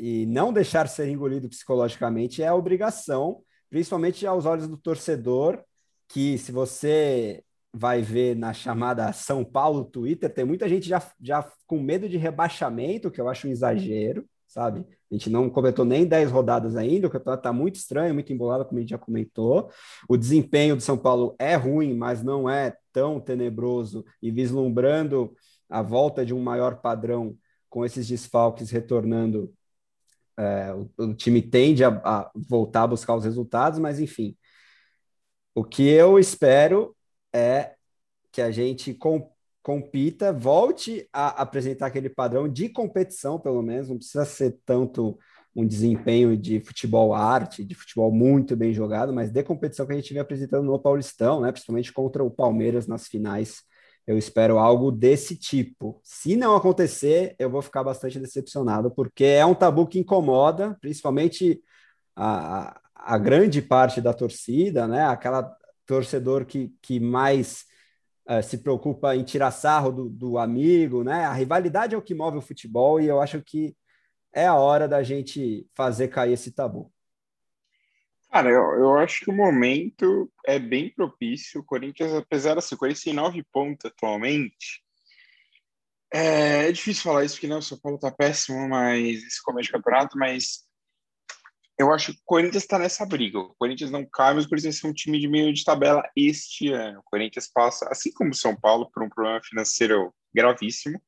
e 0.00 0.24
não 0.24 0.50
deixar 0.50 0.88
ser 0.88 1.08
engolido 1.08 1.46
psicologicamente 1.46 2.42
é 2.42 2.46
a 2.46 2.54
obrigação, 2.54 3.42
principalmente 3.68 4.26
aos 4.26 4.46
olhos 4.46 4.66
do 4.66 4.78
torcedor, 4.78 5.62
que 6.08 6.38
se 6.38 6.50
você 6.50 7.44
vai 7.70 8.00
ver 8.00 8.34
na 8.34 8.54
chamada 8.54 9.12
São 9.12 9.44
Paulo 9.44 9.84
Twitter, 9.84 10.32
tem 10.32 10.42
muita 10.42 10.66
gente 10.66 10.88
já, 10.88 11.02
já 11.20 11.46
com 11.66 11.78
medo 11.78 12.08
de 12.08 12.16
rebaixamento, 12.16 13.10
que 13.10 13.20
eu 13.20 13.28
acho 13.28 13.46
um 13.46 13.50
exagero, 13.50 14.24
sabe? 14.48 14.86
A 15.10 15.14
gente 15.14 15.28
não 15.28 15.50
completou 15.50 15.84
nem 15.84 16.06
10 16.06 16.30
rodadas 16.30 16.76
ainda, 16.76 17.06
o 17.06 17.10
campeonato 17.10 17.40
está 17.40 17.52
muito 17.52 17.74
estranho, 17.74 18.14
muito 18.14 18.32
embolado, 18.32 18.64
como 18.64 18.78
a 18.78 18.80
gente 18.80 18.90
já 18.90 18.98
comentou. 18.98 19.70
O 20.08 20.16
desempenho 20.16 20.76
do 20.76 20.82
São 20.82 20.96
Paulo 20.96 21.36
é 21.38 21.56
ruim, 21.56 21.94
mas 21.94 22.22
não 22.22 22.48
é 22.48 22.74
tão 22.90 23.20
tenebroso 23.20 24.02
e 24.22 24.30
vislumbrando 24.30 25.30
a 25.68 25.82
volta 25.82 26.24
de 26.24 26.32
um 26.32 26.42
maior 26.42 26.80
padrão 26.80 27.36
com 27.68 27.84
esses 27.84 28.08
desfalques 28.08 28.70
retornando. 28.70 29.52
É, 30.38 30.72
o, 30.72 30.90
o, 31.04 31.14
time 31.14 31.42
tende 31.42 31.84
a, 31.84 31.88
a 31.88 32.30
voltar 32.34 32.84
a 32.84 32.86
buscar 32.88 33.14
os 33.14 33.24
resultados, 33.24 33.78
mas 33.78 34.00
enfim. 34.00 34.36
O 35.54 35.64
que 35.64 35.88
eu 35.88 36.18
espero 36.18 36.96
é 37.32 37.74
que 38.32 38.40
a 38.40 38.50
gente 38.50 38.94
com, 38.94 39.30
compita, 39.62 40.32
volte 40.32 41.08
a 41.12 41.42
apresentar 41.42 41.86
aquele 41.86 42.08
padrão 42.08 42.48
de 42.48 42.68
competição, 42.68 43.38
pelo 43.38 43.62
menos, 43.62 43.88
não 43.88 43.96
precisa 43.96 44.24
ser 44.24 44.58
tanto 44.64 45.18
um 45.54 45.66
desempenho 45.66 46.36
de 46.36 46.60
futebol 46.60 47.12
arte, 47.12 47.64
de 47.64 47.74
futebol 47.74 48.12
muito 48.12 48.56
bem 48.56 48.72
jogado, 48.72 49.12
mas 49.12 49.30
de 49.30 49.42
competição 49.42 49.86
que 49.86 49.92
a 49.92 49.96
gente 49.96 50.12
vem 50.12 50.22
apresentando 50.22 50.64
no 50.64 50.78
Paulistão, 50.78 51.40
né, 51.40 51.50
principalmente 51.50 51.92
contra 51.92 52.22
o 52.22 52.30
Palmeiras 52.30 52.86
nas 52.86 53.08
finais. 53.08 53.62
Eu 54.10 54.18
espero 54.18 54.58
algo 54.58 54.90
desse 54.90 55.36
tipo. 55.36 56.00
Se 56.02 56.34
não 56.34 56.56
acontecer, 56.56 57.36
eu 57.38 57.48
vou 57.48 57.62
ficar 57.62 57.84
bastante 57.84 58.18
decepcionado, 58.18 58.90
porque 58.90 59.22
é 59.24 59.46
um 59.46 59.54
tabu 59.54 59.86
que 59.86 60.00
incomoda, 60.00 60.76
principalmente 60.80 61.62
a, 62.16 62.80
a 62.92 63.16
grande 63.16 63.62
parte 63.62 64.00
da 64.00 64.12
torcida, 64.12 64.88
né? 64.88 65.04
Aquela 65.06 65.56
torcedor 65.86 66.44
que, 66.44 66.74
que 66.82 66.98
mais 66.98 67.64
uh, 68.28 68.42
se 68.42 68.58
preocupa 68.58 69.14
em 69.14 69.22
tirar 69.22 69.52
sarro 69.52 69.92
do, 69.92 70.10
do 70.10 70.38
amigo, 70.38 71.04
né? 71.04 71.24
A 71.26 71.32
rivalidade 71.32 71.94
é 71.94 71.98
o 71.98 72.02
que 72.02 72.12
move 72.12 72.38
o 72.38 72.42
futebol 72.42 73.00
e 73.00 73.06
eu 73.06 73.20
acho 73.20 73.40
que 73.40 73.76
é 74.34 74.44
a 74.44 74.56
hora 74.56 74.88
da 74.88 75.04
gente 75.04 75.68
fazer 75.72 76.08
cair 76.08 76.32
esse 76.32 76.50
tabu. 76.50 76.92
Cara, 78.30 78.48
eu, 78.48 78.62
eu 78.78 78.98
acho 78.98 79.24
que 79.24 79.30
o 79.30 79.34
momento 79.34 80.30
é 80.46 80.58
bem 80.58 80.88
propício. 80.88 81.60
O 81.60 81.64
Corinthians, 81.64 82.14
apesar 82.14 82.54
de 82.54 82.62
ser 82.62 82.76
49 82.76 83.42
pontos 83.52 83.90
atualmente, 83.90 84.82
é, 86.12 86.68
é, 86.68 86.72
difícil 86.72 87.02
falar 87.02 87.24
isso 87.24 87.34
porque 87.34 87.46
não, 87.46 87.58
o 87.58 87.62
São 87.62 87.78
Paulo 87.78 87.98
tá 87.98 88.10
péssimo, 88.10 88.68
mas 88.68 89.22
esse 89.22 89.42
começo 89.42 89.66
de 89.66 89.72
campeonato, 89.72 90.16
mas 90.16 90.64
eu 91.78 91.92
acho 91.92 92.12
que 92.12 92.18
o 92.18 92.22
Corinthians 92.24 92.62
está 92.62 92.78
nessa 92.78 93.06
briga. 93.06 93.38
O 93.38 93.54
Corinthians 93.56 93.90
não 93.90 94.04
cai, 94.04 94.34
mas 94.34 94.44
o 94.44 94.48
Corinthians 94.48 94.84
é 94.84 94.86
um 94.86 94.92
time 94.92 95.18
de 95.18 95.26
meio 95.26 95.52
de 95.52 95.64
tabela 95.64 96.02
este 96.16 96.72
ano. 96.72 97.00
O 97.00 97.04
Corinthians 97.04 97.48
passa, 97.48 97.88
assim 97.90 98.12
como 98.12 98.30
o 98.30 98.34
São 98.34 98.54
Paulo, 98.54 98.90
por 98.92 99.02
um 99.02 99.08
problema 99.08 99.40
financeiro 99.42 100.12
gravíssimo. 100.34 101.00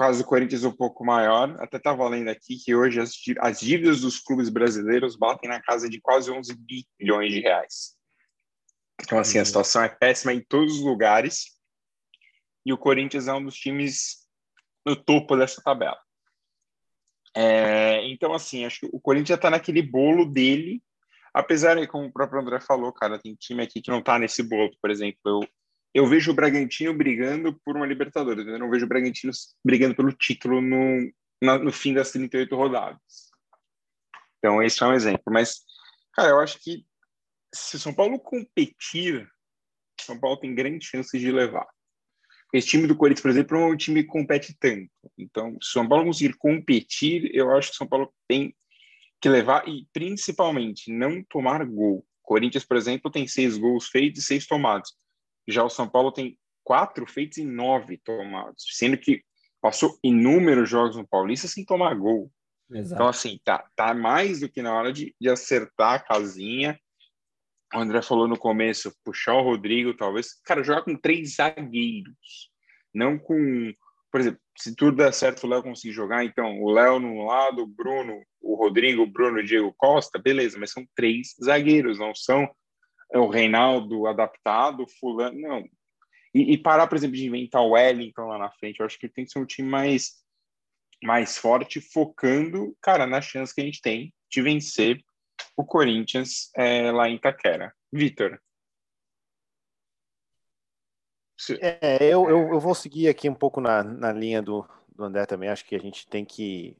Caso 0.00 0.22
do 0.22 0.26
Corinthians 0.26 0.64
um 0.64 0.72
pouco 0.72 1.04
maior. 1.04 1.54
Até 1.60 1.76
estava 1.76 2.08
lendo 2.08 2.30
aqui 2.30 2.56
que 2.56 2.74
hoje 2.74 2.98
as, 2.98 3.12
as 3.40 3.60
dívidas 3.60 4.00
dos 4.00 4.18
clubes 4.18 4.48
brasileiros 4.48 5.14
batem 5.14 5.46
na 5.46 5.60
casa 5.60 5.90
de 5.90 6.00
quase 6.00 6.30
11 6.30 6.56
bilhões 6.98 7.30
de 7.30 7.40
reais. 7.40 7.98
Então, 8.98 9.18
assim, 9.18 9.36
a 9.36 9.42
uhum. 9.42 9.44
situação 9.44 9.82
é 9.82 9.90
péssima 9.90 10.32
em 10.32 10.40
todos 10.40 10.76
os 10.76 10.80
lugares. 10.80 11.54
E 12.64 12.72
o 12.72 12.78
Corinthians 12.78 13.28
é 13.28 13.34
um 13.34 13.44
dos 13.44 13.56
times 13.56 14.26
no 14.86 14.96
topo 14.96 15.36
dessa 15.36 15.60
tabela. 15.60 16.00
É, 17.36 18.02
então, 18.08 18.32
assim, 18.32 18.64
acho 18.64 18.80
que 18.80 18.88
o 18.90 19.00
Corinthians 19.00 19.36
está 19.36 19.50
naquele 19.50 19.82
bolo 19.82 20.24
dele, 20.24 20.82
apesar 21.34 21.74
de, 21.74 21.86
como 21.86 22.06
o 22.06 22.12
próprio 22.12 22.40
André 22.40 22.58
falou, 22.58 22.90
cara, 22.90 23.18
tem 23.18 23.34
time 23.34 23.62
aqui 23.62 23.82
que 23.82 23.90
não 23.90 23.98
está 23.98 24.18
nesse 24.18 24.42
bolo, 24.42 24.70
por 24.80 24.90
exemplo. 24.90 25.20
Eu, 25.26 25.40
eu 25.94 26.06
vejo 26.06 26.30
o 26.30 26.34
Bragantino 26.34 26.94
brigando 26.94 27.58
por 27.64 27.76
uma 27.76 27.86
Libertadores, 27.86 28.46
eu 28.46 28.58
não 28.58 28.70
vejo 28.70 28.84
o 28.84 28.88
Bragantino 28.88 29.32
brigando 29.64 29.94
pelo 29.94 30.12
título 30.12 30.60
no, 30.60 31.12
na, 31.42 31.58
no 31.58 31.72
fim 31.72 31.92
das 31.92 32.12
38 32.12 32.54
rodadas. 32.54 33.30
Então, 34.38 34.62
esse 34.62 34.82
é 34.82 34.86
um 34.86 34.92
exemplo. 34.92 35.24
Mas, 35.30 35.62
cara, 36.14 36.30
eu 36.30 36.40
acho 36.40 36.58
que 36.60 36.84
se 37.54 37.76
o 37.76 37.78
São 37.78 37.92
Paulo 37.92 38.18
competir, 38.18 39.28
São 40.00 40.18
Paulo 40.18 40.38
tem 40.38 40.54
grandes 40.54 40.88
chances 40.88 41.20
de 41.20 41.30
levar. 41.30 41.66
Esse 42.52 42.68
time 42.68 42.86
do 42.86 42.96
Corinthians, 42.96 43.22
por 43.22 43.30
exemplo, 43.30 43.58
não 43.58 43.68
é 43.68 43.72
um 43.72 43.76
time 43.76 44.02
que 44.02 44.08
compete 44.08 44.56
tanto. 44.58 44.90
Então, 45.16 45.56
se 45.60 45.70
o 45.70 45.72
São 45.72 45.88
Paulo 45.88 46.06
conseguir 46.06 46.34
competir, 46.36 47.30
eu 47.34 47.54
acho 47.54 47.68
que 47.68 47.74
o 47.74 47.78
São 47.78 47.86
Paulo 47.86 48.12
tem 48.26 48.54
que 49.20 49.28
levar 49.28 49.68
e, 49.68 49.86
principalmente, 49.92 50.90
não 50.90 51.22
tomar 51.24 51.64
gol. 51.64 52.04
Corinthians, 52.22 52.64
por 52.64 52.76
exemplo, 52.76 53.10
tem 53.10 53.26
seis 53.26 53.56
gols 53.56 53.88
feitos 53.88 54.22
e 54.22 54.24
seis 54.24 54.46
tomados. 54.46 54.96
Já 55.50 55.64
o 55.64 55.70
São 55.70 55.88
Paulo 55.88 56.12
tem 56.12 56.38
quatro 56.64 57.06
feitos 57.06 57.38
e 57.38 57.44
nove 57.44 57.98
tomados, 57.98 58.64
sendo 58.72 58.96
que 58.96 59.22
passou 59.60 59.98
inúmeros 60.02 60.68
jogos 60.68 60.96
no 60.96 61.06
Paulista 61.06 61.48
sem 61.48 61.64
tomar 61.64 61.94
gol. 61.94 62.30
Exato. 62.70 62.94
Então, 62.94 63.08
assim, 63.08 63.38
tá, 63.44 63.68
tá 63.74 63.92
mais 63.92 64.40
do 64.40 64.48
que 64.48 64.62
na 64.62 64.72
hora 64.74 64.92
de, 64.92 65.14
de 65.20 65.28
acertar 65.28 65.94
a 65.94 65.98
casinha 65.98 66.78
o 67.74 67.78
André 67.78 68.02
falou 68.02 68.26
no 68.26 68.36
começo, 68.36 68.92
puxar 69.04 69.34
o 69.34 69.42
Rodrigo, 69.42 69.94
talvez. 69.94 70.40
Cara, 70.44 70.62
jogar 70.62 70.82
com 70.82 70.96
três 70.96 71.36
zagueiros. 71.36 72.50
Não 72.92 73.18
com. 73.18 73.72
Por 74.10 74.20
exemplo, 74.20 74.40
se 74.58 74.74
tudo 74.74 74.96
der 74.96 75.14
certo, 75.14 75.44
o 75.44 75.48
Léo 75.48 75.62
conseguir 75.62 75.94
jogar, 75.94 76.24
então 76.24 76.60
o 76.60 76.72
Léo 76.72 76.98
no 76.98 77.24
lado, 77.26 77.62
o 77.62 77.66
Bruno, 77.66 78.20
o 78.40 78.56
Rodrigo, 78.56 79.02
o 79.02 79.06
Bruno 79.06 79.38
e 79.38 79.42
o 79.42 79.46
Diego 79.46 79.74
Costa, 79.78 80.18
beleza, 80.18 80.58
mas 80.58 80.72
são 80.72 80.84
três 80.96 81.36
zagueiros, 81.42 82.00
não 82.00 82.12
são 82.12 82.50
o 83.18 83.28
Reinaldo 83.28 84.06
adaptado, 84.06 84.86
Fulano, 84.98 85.38
não. 85.38 85.64
E, 86.34 86.52
e 86.52 86.58
parar, 86.58 86.86
por 86.86 86.96
exemplo, 86.96 87.16
de 87.16 87.26
inventar 87.26 87.62
o 87.62 87.70
Wellington 87.70 88.26
lá 88.26 88.38
na 88.38 88.50
frente, 88.50 88.80
eu 88.80 88.86
acho 88.86 88.98
que 88.98 89.08
tem 89.08 89.24
que 89.24 89.32
ser 89.32 89.40
um 89.40 89.46
time 89.46 89.68
mais, 89.68 90.22
mais 91.02 91.36
forte, 91.36 91.80
focando, 91.80 92.76
cara, 92.80 93.06
na 93.06 93.20
chance 93.20 93.54
que 93.54 93.60
a 93.60 93.64
gente 93.64 93.80
tem 93.80 94.14
de 94.30 94.40
vencer 94.40 95.02
o 95.56 95.64
Corinthians 95.64 96.50
é, 96.56 96.90
lá 96.92 97.08
em 97.08 97.16
Itaquera. 97.16 97.74
Vitor. 97.92 98.40
É, 101.60 102.04
eu, 102.04 102.28
eu, 102.28 102.52
eu, 102.52 102.60
vou 102.60 102.74
seguir 102.74 103.08
aqui 103.08 103.28
um 103.28 103.34
pouco 103.34 103.60
na, 103.60 103.82
na 103.82 104.12
linha 104.12 104.42
do, 104.42 104.68
do 104.94 105.04
André 105.04 105.24
também. 105.24 105.48
Acho 105.48 105.64
que 105.64 105.74
a 105.74 105.80
gente 105.80 106.06
tem 106.06 106.24
que 106.24 106.76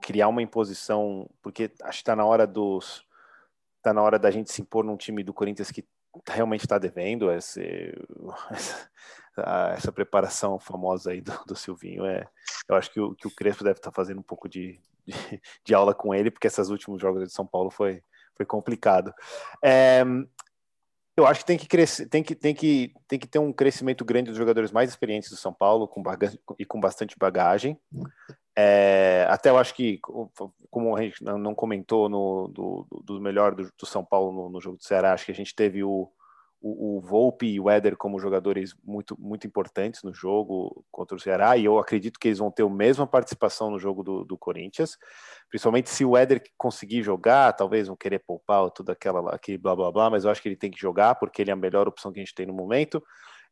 criar 0.00 0.28
uma 0.28 0.42
imposição, 0.42 1.28
porque 1.42 1.70
acho 1.82 1.98
que 1.98 2.02
está 2.02 2.16
na 2.16 2.24
hora 2.24 2.46
dos. 2.46 3.04
Está 3.80 3.94
na 3.94 4.02
hora 4.02 4.18
da 4.18 4.30
gente 4.30 4.52
se 4.52 4.60
impor 4.60 4.84
num 4.84 4.96
time 4.96 5.24
do 5.24 5.32
Corinthians 5.32 5.70
que 5.70 5.88
realmente 6.28 6.60
está 6.60 6.76
devendo 6.76 7.32
esse, 7.32 7.94
essa, 8.50 8.90
essa, 9.74 9.92
preparação 9.92 10.58
famosa 10.58 11.12
aí 11.12 11.22
do, 11.22 11.32
do 11.46 11.56
Silvinho. 11.56 12.04
É, 12.04 12.28
eu 12.68 12.76
acho 12.76 12.92
que 12.92 13.00
o, 13.00 13.14
que 13.14 13.26
o 13.26 13.30
Crespo 13.30 13.64
deve 13.64 13.78
estar 13.78 13.90
tá 13.90 13.96
fazendo 13.96 14.18
um 14.18 14.24
pouco 14.24 14.48
de, 14.48 14.78
de, 15.06 15.40
de, 15.64 15.74
aula 15.74 15.94
com 15.94 16.14
ele, 16.14 16.30
porque 16.30 16.46
esses 16.46 16.68
últimos 16.68 17.00
jogos 17.00 17.26
de 17.26 17.32
São 17.32 17.46
Paulo 17.46 17.70
foi, 17.70 18.02
foi 18.36 18.44
complicado. 18.44 19.14
É, 19.64 20.04
eu 21.16 21.26
acho 21.26 21.40
que 21.40 21.46
tem 21.46 21.58
que 21.58 21.68
crescer, 21.68 22.06
tem 22.06 22.22
que, 22.22 22.34
tem 22.34 22.54
que, 22.54 22.92
tem 23.08 23.18
que 23.18 23.26
ter 23.26 23.38
um 23.38 23.52
crescimento 23.52 24.04
grande 24.04 24.30
dos 24.30 24.38
jogadores 24.38 24.72
mais 24.72 24.90
experientes 24.90 25.30
do 25.30 25.36
São 25.36 25.52
Paulo 25.52 25.88
com 25.88 26.02
e 26.58 26.64
com 26.64 26.80
bastante 26.80 27.16
bagagem. 27.18 27.78
É, 28.56 29.26
até 29.28 29.50
eu 29.50 29.58
acho 29.58 29.74
que, 29.74 30.00
como 30.70 30.96
a 30.96 31.02
gente 31.02 31.22
não 31.22 31.54
comentou 31.54 32.08
no, 32.08 32.48
do, 32.48 33.02
do 33.04 33.20
melhor 33.20 33.54
do, 33.54 33.70
do 33.78 33.86
São 33.86 34.04
Paulo 34.04 34.32
no, 34.32 34.50
no, 34.50 34.60
jogo 34.60 34.76
do 34.76 34.84
Ceará, 34.84 35.12
acho 35.12 35.26
que 35.26 35.32
a 35.32 35.34
gente 35.34 35.54
teve 35.54 35.84
o, 35.84 36.10
o, 36.60 36.96
o 36.96 37.00
Volpe 37.00 37.46
e 37.46 37.60
o 37.60 37.70
Éder 37.70 37.96
como 37.96 38.18
jogadores 38.18 38.74
muito, 38.84 39.16
muito 39.18 39.46
importantes 39.46 40.02
no 40.02 40.12
jogo 40.12 40.84
contra 40.90 41.16
o 41.16 41.20
Ceará, 41.20 41.56
e 41.56 41.64
eu 41.64 41.78
acredito 41.78 42.18
que 42.18 42.28
eles 42.28 42.38
vão 42.38 42.50
ter 42.50 42.64
a 42.64 42.68
mesma 42.68 43.06
participação 43.06 43.70
no 43.70 43.78
jogo 43.78 44.02
do, 44.02 44.24
do 44.24 44.36
Corinthians, 44.36 44.98
principalmente 45.48 45.88
se 45.88 46.04
o 46.04 46.16
Éder 46.16 46.42
conseguir 46.58 47.02
jogar, 47.02 47.52
talvez 47.52 47.86
vão 47.86 47.96
querer 47.96 48.18
poupar 48.18 48.70
tudo 48.70 48.90
aquela, 48.90 49.34
aquele 49.34 49.58
blá 49.58 49.74
blá 49.74 49.90
blá, 49.90 50.10
mas 50.10 50.24
eu 50.24 50.30
acho 50.30 50.42
que 50.42 50.48
ele 50.48 50.56
tem 50.56 50.70
que 50.70 50.80
jogar, 50.80 51.14
porque 51.14 51.40
ele 51.40 51.50
é 51.50 51.54
a 51.54 51.56
melhor 51.56 51.88
opção 51.88 52.12
que 52.12 52.18
a 52.18 52.22
gente 52.22 52.34
tem 52.34 52.46
no 52.46 52.52
momento, 52.52 53.02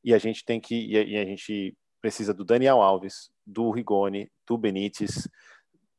e 0.04 0.12
a 0.12 0.18
gente 0.18 0.44
tem 0.44 0.60
que, 0.60 0.92
e 0.92 1.16
a, 1.16 1.24
gente 1.24 1.76
precisa 2.00 2.32
do 2.32 2.44
Daniel 2.44 2.80
Alves, 2.80 3.30
do 3.46 3.70
Rigoni, 3.70 4.30
do 4.46 4.56
Benítez, 4.56 5.28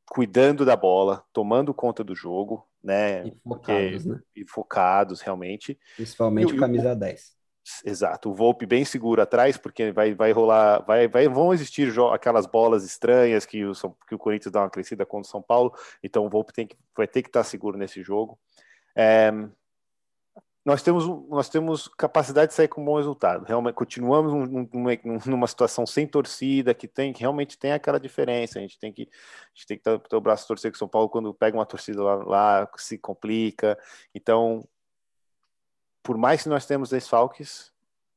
cuidando 0.05 0.65
da 0.65 0.75
bola, 0.75 1.23
tomando 1.31 1.73
conta 1.73 2.03
do 2.03 2.15
jogo, 2.15 2.67
né? 2.83 3.27
E 3.27 3.31
focados, 3.43 4.03
Porque, 4.03 4.09
né? 4.09 4.19
E 4.35 4.45
focados, 4.47 5.21
realmente. 5.21 5.79
Principalmente 5.95 6.53
o 6.53 6.57
camisa 6.57 6.95
10. 6.95 7.39
Exato, 7.85 8.31
o 8.31 8.33
Volpe 8.33 8.65
bem 8.65 8.83
seguro 8.83 9.21
atrás, 9.21 9.55
porque 9.55 9.91
vai, 9.91 10.15
vai 10.15 10.31
rolar, 10.31 10.83
vai, 10.85 11.07
vai, 11.07 11.27
vão 11.27 11.53
existir 11.53 11.93
aquelas 12.11 12.47
bolas 12.47 12.83
estranhas 12.83 13.45
que 13.45 13.63
o, 13.63 13.73
que 14.07 14.15
o 14.15 14.17
Corinthians 14.17 14.51
dá 14.51 14.61
uma 14.61 14.69
crescida 14.69 15.05
contra 15.05 15.27
o 15.27 15.31
São 15.31 15.41
Paulo, 15.41 15.71
então 16.01 16.25
o 16.25 16.29
Volpe 16.29 16.51
tem 16.51 16.65
que, 16.65 16.75
vai 16.97 17.07
ter 17.07 17.21
que 17.21 17.29
estar 17.29 17.43
seguro 17.43 17.77
nesse 17.77 18.01
jogo. 18.01 18.39
É, 18.95 19.31
nós 20.69 20.83
temos, 20.83 21.07
nós 21.27 21.49
temos 21.49 21.87
capacidade 21.87 22.49
de 22.49 22.53
sair 22.53 22.67
com 22.67 22.79
um 22.79 22.85
bom 22.85 22.97
resultado. 22.97 23.43
Realmente, 23.43 23.73
continuamos 23.73 24.31
numa, 24.71 24.91
numa 25.25 25.47
situação 25.47 25.83
sem 25.83 26.05
torcida, 26.05 26.75
que 26.75 26.87
tem 26.87 27.11
que 27.11 27.21
realmente 27.21 27.57
tem 27.57 27.71
aquela 27.71 27.99
diferença. 27.99 28.59
A 28.59 28.61
gente 28.61 28.77
tem 28.77 28.93
que, 28.93 29.01
a 29.01 29.49
gente 29.55 29.65
tem 29.65 29.77
que 29.79 29.83
ter, 29.83 30.15
o 30.15 30.21
braço 30.21 30.47
torcer 30.47 30.71
com 30.71 30.77
São 30.77 30.87
Paulo 30.87 31.09
quando 31.09 31.33
pega 31.33 31.57
uma 31.57 31.65
torcida 31.65 32.03
lá, 32.03 32.15
lá, 32.23 32.71
se 32.77 32.99
complica. 32.99 33.79
Então, 34.13 34.63
por 36.03 36.19
mais 36.19 36.43
que 36.43 36.49
nós 36.49 36.67
temos 36.67 36.91
desfalques, 36.91 37.73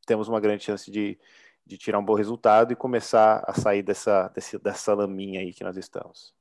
temos 0.06 0.28
uma 0.28 0.38
grande 0.38 0.62
chance 0.62 0.90
de, 0.90 1.18
de 1.64 1.78
tirar 1.78 2.00
um 2.00 2.04
bom 2.04 2.14
resultado 2.14 2.70
e 2.70 2.76
começar 2.76 3.42
a 3.46 3.54
sair 3.54 3.82
dessa, 3.82 4.28
desse, 4.28 4.58
dessa 4.58 4.92
laminha 4.92 5.40
aí 5.40 5.54
que 5.54 5.64
nós 5.64 5.78
estamos. 5.78 6.34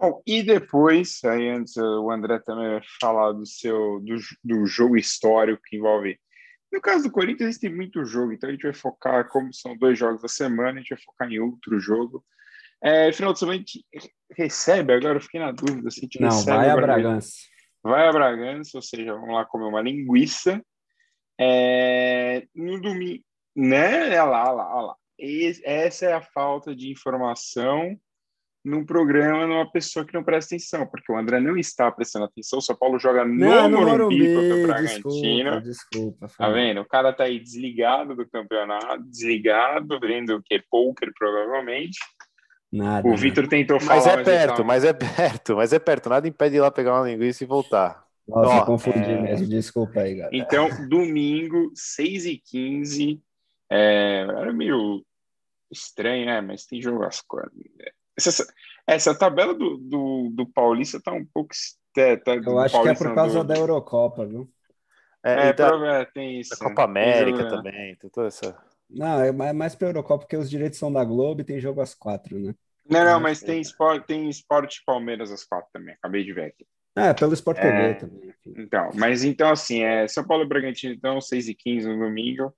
Bom, 0.00 0.22
e 0.24 0.42
depois, 0.44 1.20
aí 1.24 1.48
antes 1.48 1.76
o 1.76 2.10
André 2.10 2.38
também 2.38 2.68
vai 2.68 2.82
falar 3.00 3.32
do 3.32 3.44
seu 3.44 4.00
do, 4.00 4.16
do 4.44 4.66
jogo 4.66 4.96
histórico 4.96 5.62
que 5.64 5.76
envolve. 5.76 6.18
No 6.70 6.80
caso 6.80 7.04
do 7.04 7.10
Corinthians, 7.10 7.58
tem 7.58 7.74
muito 7.74 8.04
jogo, 8.04 8.32
então 8.32 8.48
a 8.48 8.52
gente 8.52 8.62
vai 8.62 8.74
focar, 8.74 9.26
como 9.28 9.52
são 9.52 9.76
dois 9.76 9.98
jogos 9.98 10.22
da 10.22 10.28
semana, 10.28 10.78
a 10.78 10.82
gente 10.82 10.90
vai 10.90 10.98
focar 11.02 11.28
em 11.32 11.40
outro 11.40 11.80
jogo. 11.80 12.24
É, 12.80 13.10
final 13.12 13.32
de 13.32 13.40
semana 13.40 13.56
a 13.56 13.58
gente 13.58 13.84
recebe, 14.36 14.92
agora 14.92 15.16
eu 15.16 15.20
fiquei 15.22 15.40
na 15.40 15.50
dúvida 15.50 15.90
se 15.90 16.00
a 16.00 16.02
gente 16.02 16.20
Não, 16.20 16.28
recebe. 16.28 16.56
vai 16.56 16.70
a 16.70 16.76
Bragança. 16.76 17.32
Vai 17.82 18.06
a 18.06 18.12
Bragança, 18.12 18.78
ou 18.78 18.82
seja, 18.82 19.14
vamos 19.14 19.34
lá 19.34 19.44
comer 19.46 19.64
uma 19.64 19.80
linguiça. 19.80 20.62
É, 21.40 22.46
no 22.54 22.80
domingo, 22.80 23.24
né? 23.56 24.10
Olha 24.10 24.24
lá, 24.24 24.44
olha 24.44 24.52
lá, 24.52 24.76
olha 24.76 24.86
lá. 24.88 24.96
Essa 25.64 26.06
é 26.06 26.12
a 26.12 26.20
falta 26.20 26.76
de 26.76 26.90
informação 26.90 27.98
num 28.68 28.84
programa 28.84 29.46
numa 29.46 29.70
pessoa 29.70 30.04
que 30.04 30.12
não 30.14 30.22
presta 30.22 30.54
atenção, 30.54 30.86
porque 30.86 31.10
o 31.10 31.16
André 31.16 31.40
não 31.40 31.56
está 31.56 31.90
prestando 31.90 32.26
atenção. 32.26 32.58
O 32.58 32.62
São 32.62 32.76
Paulo 32.76 32.98
joga 32.98 33.24
no, 33.24 33.34
Não, 33.34 33.68
no 33.68 33.80
Morumbi, 33.80 34.34
contra 34.34 34.54
o 34.56 34.62
Bragantino. 34.62 35.02
desculpa, 35.02 35.60
desculpa. 35.60 36.28
foi 36.28 36.36
Tá 36.38 36.44
mal. 36.44 36.52
vendo? 36.54 36.80
O 36.80 36.84
cara 36.86 37.12
tá 37.12 37.24
aí 37.24 37.38
desligado 37.40 38.14
do 38.14 38.28
campeonato, 38.28 39.02
desligado, 39.04 39.98
vendo 40.00 40.36
o 40.36 40.42
que? 40.42 40.62
Poker, 40.70 41.10
provavelmente. 41.18 41.98
Nada. 42.70 43.06
O 43.06 43.10
nada. 43.12 43.20
Vitor 43.22 43.48
tentou 43.48 43.80
falar, 43.80 43.96
Mas 43.96 44.06
é 44.06 44.12
ele 44.14 44.24
perto, 44.24 44.56
tá- 44.58 44.64
mas 44.64 44.84
é 44.84 44.92
perto, 44.92 45.56
mas 45.56 45.72
é 45.72 45.78
perto. 45.78 46.08
Nada 46.10 46.28
impede 46.28 46.50
de 46.50 46.56
ir 46.58 46.60
lá 46.60 46.70
pegar 46.70 46.94
uma 47.00 47.08
linguiça 47.08 47.42
e 47.42 47.46
voltar. 47.46 48.04
Nossa, 48.28 48.56
Ó, 48.56 48.66
confundi 48.66 48.98
é- 49.10 49.22
mesmo, 49.22 49.46
desculpa 49.48 50.00
aí, 50.00 50.14
galera. 50.16 50.36
Então, 50.36 50.68
domingo, 50.86 51.72
6h15. 51.74 53.20
É, 53.70 54.20
era 54.28 54.52
meio 54.52 55.02
estranho, 55.70 56.26
né? 56.26 56.40
Mas 56.42 56.64
tem 56.66 56.80
jogo 56.82 57.04
às 57.04 57.20
quatro. 57.22 57.52
Essa, 58.18 58.46
essa 58.86 59.18
tabela 59.18 59.54
do, 59.54 59.78
do, 59.78 60.30
do 60.34 60.46
Paulista 60.52 61.00
tá 61.00 61.12
um 61.12 61.24
pouco. 61.26 61.54
é, 61.96 62.16
Tá, 62.16 62.34
Eu 62.44 62.58
acho 62.58 62.80
que 62.80 62.88
é 62.88 62.92
Paulista 62.92 63.04
por 63.08 63.14
causa 63.14 63.44
do- 63.44 63.48
da 63.48 63.56
Eurocopa, 63.56 64.26
viu? 64.26 64.52
É, 65.24 65.48
É, 65.48 65.48
e 65.50 65.52
da, 65.52 65.68
prova- 65.68 65.86
é, 66.02 66.04
tem 66.06 66.40
isso. 66.40 66.50
da 66.50 66.56
Copa 66.56 66.84
Tem 66.84 66.84
América 66.84 67.44
né? 67.44 67.48
também, 67.50 67.96
tem 67.96 68.10
toda 68.10 68.28
essa. 68.28 68.56
Não, 68.88 69.20
é 69.20 69.32
mais 69.32 69.54
mais 69.54 69.74
pra 69.74 69.88
Eurocopa, 69.88 70.20
porque 70.24 70.36
os 70.36 70.48
direitos 70.48 70.78
são 70.78 70.92
da 70.92 71.04
Globo 71.04 71.40
e 71.40 71.44
tem 71.44 71.60
jogo 71.60 71.80
às 71.80 71.94
quatro, 71.94 72.38
né? 72.38 72.54
Não, 72.90 73.04
não, 73.04 73.14
Uhum. 73.16 73.20
mas 73.20 73.42
tem 73.42 73.60
esporte, 73.60 74.06
tem 74.06 74.28
esporte 74.28 74.82
Palmeiras 74.84 75.30
às 75.30 75.44
quatro 75.44 75.68
também. 75.72 75.94
Acabei 75.94 76.24
de 76.24 76.32
ver 76.32 76.46
aqui. 76.46 76.66
É, 76.96 77.14
pelo 77.14 77.32
Sport 77.34 77.60
TV 77.60 77.94
É. 77.94 77.94
também. 77.94 78.28
enfim. 78.28 78.54
Então, 78.56 78.90
mas 78.94 79.24
então, 79.24 79.50
assim, 79.50 79.82
é 79.82 80.08
São 80.08 80.26
Paulo 80.26 80.44
e 80.44 80.48
Bragantino, 80.48 80.94
então, 80.94 81.20
6h15 81.20 81.86
no 81.86 81.98
domingo. 81.98 82.52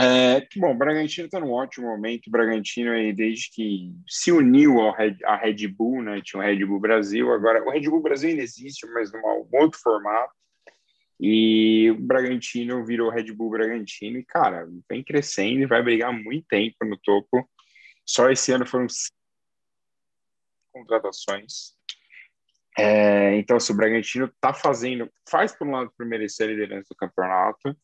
É, 0.00 0.40
que 0.42 0.60
bom, 0.60 0.70
o 0.70 0.78
Bragantino 0.78 1.26
está 1.26 1.40
num 1.40 1.50
ótimo 1.50 1.88
momento. 1.88 2.28
O 2.28 2.30
Bragantino 2.30 2.92
aí, 2.92 3.12
desde 3.12 3.50
que 3.50 3.92
se 4.06 4.30
uniu 4.30 4.78
ao 4.80 4.92
Red, 4.94 5.16
à 5.24 5.36
Red 5.36 5.66
Bull, 5.66 6.02
né? 6.02 6.20
Tinha 6.22 6.40
o 6.40 6.44
Red 6.46 6.64
Bull 6.64 6.78
Brasil, 6.78 7.32
agora 7.32 7.64
o 7.64 7.70
Red 7.70 7.82
Bull 7.90 8.00
Brasil 8.00 8.30
ainda 8.30 8.42
existe, 8.42 8.86
mas 8.92 9.12
num 9.12 9.20
outro 9.52 9.80
formato. 9.80 10.32
E 11.20 11.90
o 11.90 11.96
Bragantino 11.96 12.84
virou 12.84 13.10
Red 13.10 13.32
Bull 13.32 13.50
Bragantino 13.50 14.18
e, 14.18 14.24
cara, 14.24 14.68
vem 14.88 15.02
crescendo 15.02 15.62
e 15.62 15.66
vai 15.66 15.82
brigar 15.82 16.12
muito 16.12 16.46
tempo 16.46 16.84
no 16.84 16.96
topo. 16.96 17.48
Só 18.06 18.30
esse 18.30 18.52
ano 18.52 18.64
foram 18.64 18.86
contratações. 20.72 21.76
É, 22.78 23.36
então, 23.36 23.58
se 23.58 23.72
o 23.72 23.76
Bragantino 23.76 24.32
tá 24.40 24.54
fazendo, 24.54 25.10
faz 25.28 25.50
por 25.52 25.66
um 25.66 25.72
lado 25.72 25.92
por 25.98 26.06
merecer 26.06 26.46
a 26.46 26.52
liderança 26.52 26.86
do 26.90 26.96
campeonato. 26.96 27.76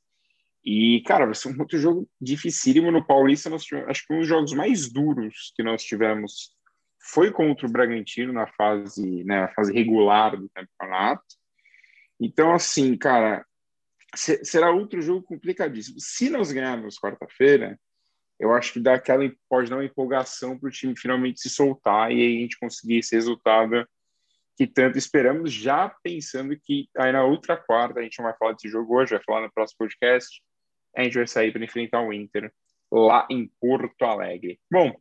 E, 0.64 1.02
cara, 1.02 1.26
vai 1.26 1.34
ser 1.34 1.48
um 1.48 1.60
outro 1.60 1.78
jogo 1.78 2.08
dificílimo 2.20 2.90
no 2.90 3.06
Paulista. 3.06 3.50
Nós 3.50 3.64
tivemos, 3.64 3.90
acho 3.90 4.06
que 4.06 4.14
um 4.14 4.20
dos 4.20 4.28
jogos 4.28 4.52
mais 4.52 4.90
duros 4.90 5.52
que 5.54 5.62
nós 5.62 5.82
tivemos 5.82 6.54
foi 6.98 7.30
contra 7.30 7.66
o 7.66 7.70
Bragantino 7.70 8.32
na 8.32 8.46
fase, 8.46 9.24
né, 9.24 9.46
fase 9.54 9.72
regular 9.74 10.36
do 10.36 10.48
campeonato. 10.54 11.22
Então, 12.18 12.54
assim, 12.54 12.96
cara, 12.96 13.44
se- 14.14 14.42
será 14.42 14.70
outro 14.70 15.02
jogo 15.02 15.22
complicadíssimo. 15.22 15.96
Se 16.00 16.30
nós 16.30 16.50
ganharmos 16.50 16.98
quarta-feira, 16.98 17.78
eu 18.40 18.54
acho 18.54 18.72
que 18.72 18.80
dá 18.80 18.94
aquela, 18.94 19.30
pode 19.48 19.68
dar 19.68 19.76
uma 19.76 19.84
empolgação 19.84 20.58
para 20.58 20.68
o 20.68 20.72
time 20.72 20.94
finalmente 20.96 21.40
se 21.40 21.50
soltar 21.50 22.10
e 22.10 22.14
aí 22.22 22.38
a 22.38 22.40
gente 22.40 22.58
conseguir 22.58 22.98
esse 22.98 23.14
resultado 23.14 23.86
que 24.56 24.66
tanto 24.66 24.96
esperamos, 24.96 25.52
já 25.52 25.88
pensando 26.02 26.56
que 26.58 26.88
aí 26.96 27.12
na 27.12 27.24
outra 27.24 27.56
quarta, 27.56 28.00
a 28.00 28.02
gente 28.02 28.18
não 28.18 28.26
vai 28.26 28.36
falar 28.38 28.52
desse 28.52 28.68
jogo 28.68 28.96
hoje, 28.96 29.14
vai 29.14 29.22
falar 29.24 29.42
no 29.42 29.52
próximo 29.52 29.78
podcast, 29.78 30.40
a 30.96 31.02
gente 31.02 31.14
vai 31.18 31.26
sair 31.26 31.52
para 31.52 31.64
enfrentar 31.64 32.00
o 32.02 32.12
Inter 32.12 32.52
lá 32.90 33.26
em 33.30 33.50
Porto 33.60 34.02
Alegre. 34.04 34.58
Bom, 34.70 34.92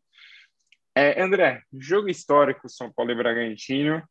é, 0.95 1.21
André, 1.21 1.61
jogo 1.73 2.09
histórico 2.09 2.69
São 2.69 2.91
Paulo 2.91 3.11
e 3.11 3.15
Bragantino, 3.15 4.01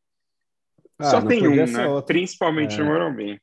Ah, 0.99 1.05
só 1.05 1.23
tem 1.23 1.47
um, 1.47 1.67
né? 1.67 1.87
outro. 1.87 2.07
Principalmente 2.07 2.75
É. 2.75 2.79
no 2.79 2.87
Morumbi. 2.87 3.41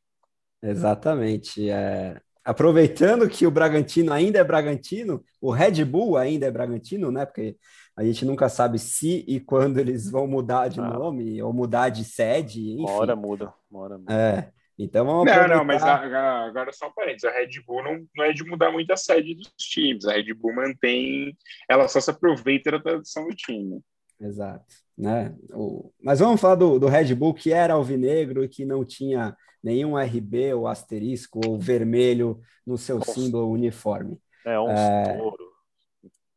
Exatamente. 0.62 1.70
É, 1.70 2.20
Aproveitando 2.44 3.30
que 3.30 3.46
o 3.46 3.52
Bragantino 3.52 4.12
ainda 4.12 4.40
é 4.40 4.44
Bragantino, 4.44 5.24
o 5.40 5.52
Red 5.52 5.84
Bull 5.86 6.18
ainda 6.18 6.48
é 6.48 6.52
Bragantino, 6.52 7.12
né? 7.12 7.24
Porque 7.26 7.56
a 7.96 8.04
gente 8.04 8.26
nunca 8.26 8.50
sabe 8.50 8.80
se 8.80 9.24
e 9.28 9.40
quando 9.40 9.78
eles 9.78 10.10
vão 10.10 10.26
mudar 10.26 10.68
de 10.68 10.80
Ah. 10.80 10.88
nome 10.88 11.40
ou 11.44 11.54
mudar 11.54 11.90
de 11.90 12.04
sede, 12.04 12.72
enfim. 12.72 12.82
Uma 12.82 12.92
hora 12.94 13.16
muda, 13.16 13.54
uma 13.70 13.82
hora 13.82 13.98
muda. 14.00 14.12
É. 14.14 14.52
Então 14.80 15.06
vamos 15.06 15.26
Não, 15.26 15.34
aproveitar. 15.34 15.58
não, 15.58 15.66
mas 15.66 15.84
agora, 15.84 16.46
agora 16.48 16.72
só 16.74 16.88
um 16.88 16.94
parênteses, 16.94 17.26
a 17.26 17.32
Red 17.32 17.62
Bull 17.68 17.84
não, 17.84 18.08
não 18.16 18.26
é 18.26 18.34
de 18.34 18.44
mudar 18.46 18.72
muito 18.72 18.92
a 18.92 18.98
sede 18.98 19.36
dos 19.36 19.52
times, 19.58 20.06
a 20.06 20.14
Red 20.14 20.34
Bull 20.34 20.56
mantém, 20.56 21.38
ela 21.70 21.88
só 21.88 22.00
se 22.00 22.10
aproveita 22.12 22.72
da 22.72 22.80
tradição 22.82 23.28
do 23.28 23.36
time. 23.36 23.82
Exato, 24.22 24.66
né? 24.98 25.36
O... 25.54 25.92
Mas 26.02 26.20
vamos 26.20 26.42
falar 26.42 26.56
do, 26.56 26.78
do 26.80 26.88
Red 26.88 27.14
Bull 27.16 27.34
que 27.34 27.54
era 27.54 27.74
alvinegro 27.74 28.44
e 28.44 28.50
que 28.50 28.66
não 28.66 28.84
tinha 28.84 29.36
nenhum 29.64 29.98
RB 29.98 30.54
ou 30.54 30.68
asterisco 30.68 31.40
ou 31.46 31.58
vermelho 31.60 32.42
no 32.66 32.78
seu 32.78 33.00
Nossa. 33.00 33.14
símbolo 33.14 33.50
uniforme. 33.52 34.20
É 34.46 34.60
um 34.60 34.70
É. 34.70 35.04
touro. 35.18 35.50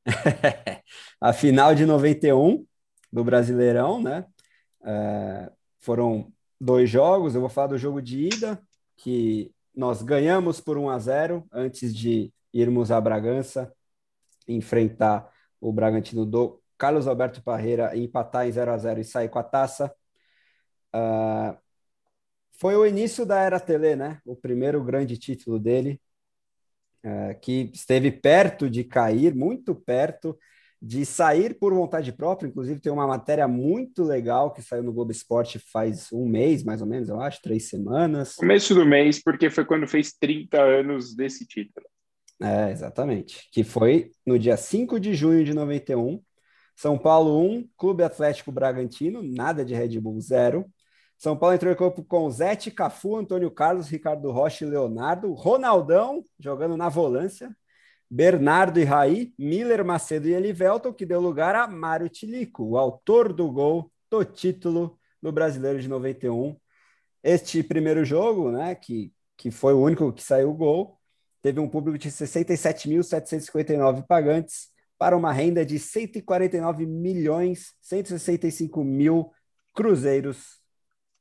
a 1.21 1.33
final 1.33 1.75
de 1.75 1.87
91 1.87 2.67
do 3.13 3.25
Brasileirão, 3.25 4.03
né? 4.03 4.25
É, 4.85 5.51
foram 5.81 6.33
dois 6.63 6.89
jogos. 6.89 7.35
Eu 7.35 7.41
vou 7.41 7.51
falar 7.51 7.69
do 7.69 7.79
jogo 7.79 8.01
de 8.01 8.27
ida, 8.29 8.63
que 8.97 9.53
nós 9.75 10.03
ganhamos 10.03 10.61
por 10.61 10.79
1 10.79 10.91
a 10.91 10.99
0 10.99 11.47
antes 11.53 11.95
de 11.95 12.33
irmos 12.53 12.91
a 12.93 13.01
Bragança 13.01 13.73
enfrentar 14.47 15.31
o 15.61 15.73
Bragantino 15.73 16.25
do 16.25 16.61
Carlos 16.79 17.07
Alberto 17.07 17.43
Parreira 17.43 17.97
empatar 17.97 18.47
em 18.47 18.53
0 18.53 18.73
a 18.73 18.79
0 18.79 19.01
e 19.01 19.05
sair 19.05 19.29
com 19.29 19.39
a 19.39 19.43
taça. 19.43 19.93
Ah, 20.93 21.57
foi 22.53 22.77
o 22.77 22.87
início 22.87 23.27
da 23.27 23.41
era 23.41 23.59
Tele, 23.59 23.97
né? 23.97 24.21
O 24.25 24.37
primeiro 24.37 24.83
grande 24.85 25.19
título 25.19 25.59
dele, 25.59 26.01
eh, 27.03 27.35
que 27.35 27.71
esteve 27.75 28.11
perto 28.13 28.71
de 28.71 28.85
cair, 28.85 29.35
muito 29.35 29.75
perto 29.75 30.39
de 30.85 31.07
sair 31.07 31.55
por 31.55 31.73
vontade 31.73 32.11
própria. 32.13 32.49
Inclusive, 32.49 32.81
tem 32.81 32.93
uma 32.93 33.07
matéria 33.07 33.47
muito 33.47 34.03
legal 34.03 34.53
que 34.53 34.61
saiu 34.61 34.83
no 34.83 34.93
Globo 34.93 35.13
Esporte 35.13 35.61
faz 35.61 36.13
um 36.13 36.27
mês, 36.27 36.65
mais 36.65 36.81
ou 36.81 36.89
menos, 36.89 37.09
eu 37.09 37.21
acho, 37.21 37.41
três 37.41 37.69
semanas. 37.69 38.35
Começo 38.35 38.75
do 38.75 38.85
mês, 38.85 39.23
porque 39.23 39.49
foi 39.49 39.65
quando 39.65 39.87
fez 39.87 40.13
30 40.13 40.61
anos 40.61 41.15
desse 41.15 41.47
título. 41.47 41.87
É, 42.43 42.73
exatamente. 42.73 43.49
Que 43.53 43.63
foi 43.63 44.11
no 44.27 44.37
dia 44.37 44.57
5 44.57 44.99
de 44.99 45.15
junho 45.15 45.45
de 45.45 45.55
91. 45.55 46.21
São 46.75 46.99
Paulo 46.99 47.41
1, 47.41 47.69
Clube 47.77 48.03
Atlético 48.03 48.51
Bragantino, 48.51 49.23
nada 49.23 49.65
de 49.65 49.75
Red 49.75 50.01
Bull 50.01 50.21
0. 50.21 50.67
São 51.17 51.37
Paulo 51.37 51.55
entrou 51.55 51.73
em 51.73 51.77
campo 51.77 52.03
com 52.03 52.29
Zete, 52.29 52.73
Cafu, 52.73 53.15
Antônio 53.15 53.53
Carlos, 53.53 53.89
Ricardo 53.89 54.33
Rocha 54.33 54.65
e 54.65 54.69
Leonardo. 54.69 55.33
Ronaldão 55.33 56.25
jogando 56.41 56.77
na 56.77 56.89
volância. 56.89 57.55
Bernardo 58.15 58.79
e 58.79 58.85
Raí, 58.85 59.33
Miller, 59.39 59.83
Macedo 59.83 60.29
e 60.29 60.35
Elivelton, 60.35 60.93
que 60.93 61.07
deu 61.07 61.19
lugar 61.19 61.55
a 61.55 61.67
Mário 61.67 62.11
Tilico, 62.11 62.63
o 62.63 62.77
autor 62.77 63.33
do 63.33 63.51
gol 63.51 63.91
do 64.11 64.23
título 64.23 64.99
do 65.23 65.33
Brasileiro 65.33 65.81
de 65.81 65.89
91. 65.89 66.55
Este 67.23 67.63
primeiro 67.63 68.05
jogo, 68.05 68.53
né, 68.53 68.75
que, 68.75 69.15
que 69.35 69.51
foi 69.51 69.73
o 69.73 69.81
único 69.81 70.13
que 70.13 70.23
saiu 70.23 70.51
o 70.51 70.55
gol, 70.55 71.01
teve 71.41 71.59
um 71.59 71.67
público 71.67 71.97
de 71.97 72.11
67.759 72.11 74.07
pagantes 74.07 74.69
para 74.99 75.17
uma 75.17 75.33
renda 75.33 75.65
de 75.65 75.79
149 75.79 76.85
milhões 76.85 77.73
165 77.81 78.85
mil 78.85 79.33
cruzeiros 79.73 80.61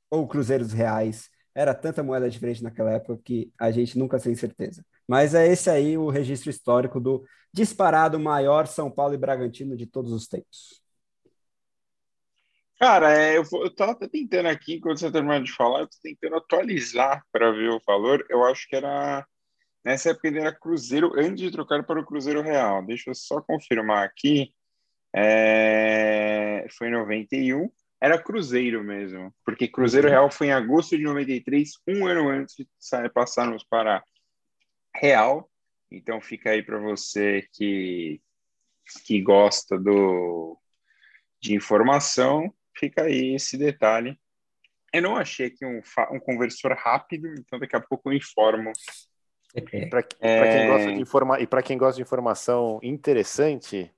ou 0.09 0.27
cruzeiros 0.27 0.73
reais 0.73 1.29
era 1.55 1.73
tanta 1.73 2.03
moeda 2.03 2.29
diferente 2.29 2.61
naquela 2.61 2.91
época 2.91 3.21
que 3.23 3.49
a 3.57 3.71
gente 3.71 3.97
nunca 3.97 4.19
tem 4.19 4.35
certeza. 4.35 4.85
Mas 5.07 5.33
é 5.33 5.47
esse 5.47 5.69
aí 5.69 5.97
o 5.97 6.09
registro 6.09 6.49
histórico 6.49 6.99
do 6.99 7.23
disparado 7.53 8.19
maior 8.19 8.67
São 8.67 8.89
Paulo 8.89 9.13
e 9.13 9.17
Bragantino 9.17 9.75
de 9.75 9.85
todos 9.85 10.11
os 10.11 10.27
tempos. 10.27 10.81
Cara, 12.79 13.15
é, 13.15 13.37
eu, 13.37 13.43
eu 13.53 13.69
tava 13.75 13.95
tentando 14.09 14.47
aqui, 14.47 14.75
enquanto 14.75 14.99
você 14.99 15.11
terminou 15.11 15.39
de 15.43 15.51
falar, 15.51 15.81
eu 15.81 15.87
tô 15.87 15.97
tentando 16.01 16.37
atualizar 16.37 17.23
para 17.31 17.51
ver 17.51 17.69
o 17.69 17.81
valor. 17.85 18.25
Eu 18.27 18.43
acho 18.43 18.67
que 18.67 18.75
era. 18.75 19.23
Nessa 19.85 20.09
época 20.11 20.27
ele 20.27 20.39
era 20.39 20.51
Cruzeiro 20.51 21.13
antes 21.15 21.41
de 21.43 21.51
trocar 21.51 21.83
para 21.83 21.99
o 21.99 22.05
Cruzeiro 22.05 22.41
Real. 22.41 22.83
Deixa 22.83 23.11
eu 23.11 23.15
só 23.15 23.39
confirmar 23.41 24.03
aqui. 24.03 24.51
É, 25.15 26.65
foi 26.75 26.87
em 26.87 26.91
91. 26.91 27.69
Era 28.01 28.17
Cruzeiro 28.17 28.83
mesmo, 28.83 29.31
porque 29.45 29.67
Cruzeiro 29.67 30.07
uhum. 30.07 30.13
Real 30.13 30.31
foi 30.31 30.47
em 30.47 30.51
agosto 30.51 30.97
de 30.97 31.03
93, 31.03 31.73
um 31.87 32.07
ano 32.07 32.29
antes 32.29 32.55
de 32.55 32.67
passarmos 33.13 33.63
para 33.63 34.03
Real. 34.95 35.49
Então 35.91 36.21
fica 36.21 36.51
aí 36.51 36.63
para 36.63 36.79
você 36.79 37.47
que, 37.53 38.21
que 39.05 39.21
gosta 39.21 39.77
do, 39.77 40.57
de 41.41 41.53
informação, 41.53 42.53
fica 42.77 43.03
aí 43.03 43.35
esse 43.35 43.57
detalhe. 43.57 44.17
Eu 44.93 45.01
não 45.01 45.15
achei 45.15 45.47
aqui 45.47 45.65
um, 45.65 45.81
um 46.13 46.19
conversor 46.19 46.73
rápido, 46.73 47.27
então 47.37 47.59
daqui 47.59 47.75
a 47.75 47.81
pouco 47.81 48.09
eu 48.09 48.17
informo. 48.17 48.71
Para 49.89 50.05
é... 50.21 50.57
quem 50.57 50.67
gosta 50.67 50.93
de 50.93 51.01
informa... 51.01 51.39
E 51.39 51.47
para 51.47 51.63
quem 51.63 51.77
gosta 51.77 51.95
de 51.95 52.01
informação 52.01 52.79
interessante, 52.81 53.93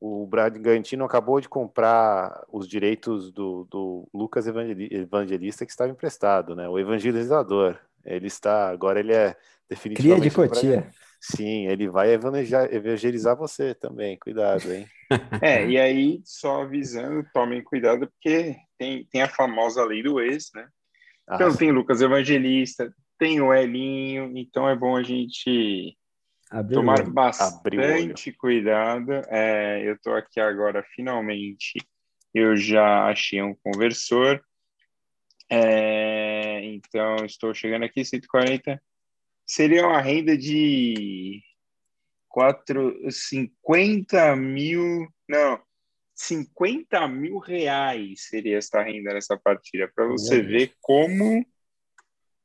o 0.00 0.26
Bragantino 0.26 1.04
acabou 1.04 1.40
de 1.40 1.48
comprar 1.48 2.44
os 2.52 2.68
direitos 2.68 3.32
do, 3.32 3.64
do 3.70 4.08
Lucas 4.12 4.46
Evangelista 4.46 5.64
que 5.64 5.72
estava 5.72 5.90
emprestado, 5.90 6.54
né? 6.54 6.68
O 6.68 6.78
evangelizador. 6.78 7.78
Ele 8.08 8.26
está, 8.26 8.68
agora 8.68 9.00
ele 9.00 9.12
é 9.12 9.36
definitivamente... 9.68 10.30
Cria 10.30 10.30
de 10.30 10.34
Cotia. 10.34 10.90
Sim, 11.20 11.66
ele 11.66 11.88
vai 11.88 12.10
evangelizar 12.12 13.36
você 13.36 13.74
também, 13.74 14.16
cuidado, 14.18 14.72
hein? 14.72 14.86
É, 15.42 15.66
e 15.66 15.78
aí, 15.78 16.20
só 16.24 16.62
avisando, 16.62 17.26
tomem 17.32 17.62
cuidado, 17.62 18.06
porque 18.08 18.56
tem, 18.78 19.06
tem 19.06 19.22
a 19.22 19.28
famosa 19.28 19.82
lei 19.84 20.02
do 20.02 20.20
ex, 20.20 20.50
né? 20.54 20.68
Ah, 21.26 21.34
então 21.34 21.56
tem 21.56 21.72
Lucas 21.72 22.02
Evangelista, 22.02 22.92
tem 23.18 23.40
o 23.40 23.52
Elinho, 23.52 24.32
então 24.36 24.68
é 24.68 24.76
bom 24.76 24.96
a 24.96 25.02
gente 25.02 25.96
Abriu 26.50 26.78
tomar 26.80 27.02
bastante 27.10 28.32
cuidado. 28.32 29.12
É, 29.28 29.82
eu 29.86 29.94
estou 29.94 30.14
aqui 30.14 30.40
agora, 30.40 30.84
finalmente, 30.94 31.78
eu 32.32 32.56
já 32.56 33.06
achei 33.06 33.42
um 33.42 33.54
conversor. 33.54 34.40
É, 35.50 36.37
então, 36.64 37.16
estou 37.24 37.54
chegando 37.54 37.84
aqui, 37.84 38.04
140. 38.04 38.80
Seria 39.46 39.86
uma 39.86 40.00
renda 40.00 40.36
de 40.36 41.42
4, 42.28 43.10
50 43.10 44.36
mil, 44.36 45.08
não, 45.28 45.60
50 46.14 47.08
mil 47.08 47.38
reais 47.38 48.26
seria 48.28 48.58
essa 48.58 48.82
renda 48.82 49.14
nessa 49.14 49.36
partida, 49.36 49.90
para 49.94 50.06
você 50.06 50.42
ver 50.42 50.74
como 50.80 51.46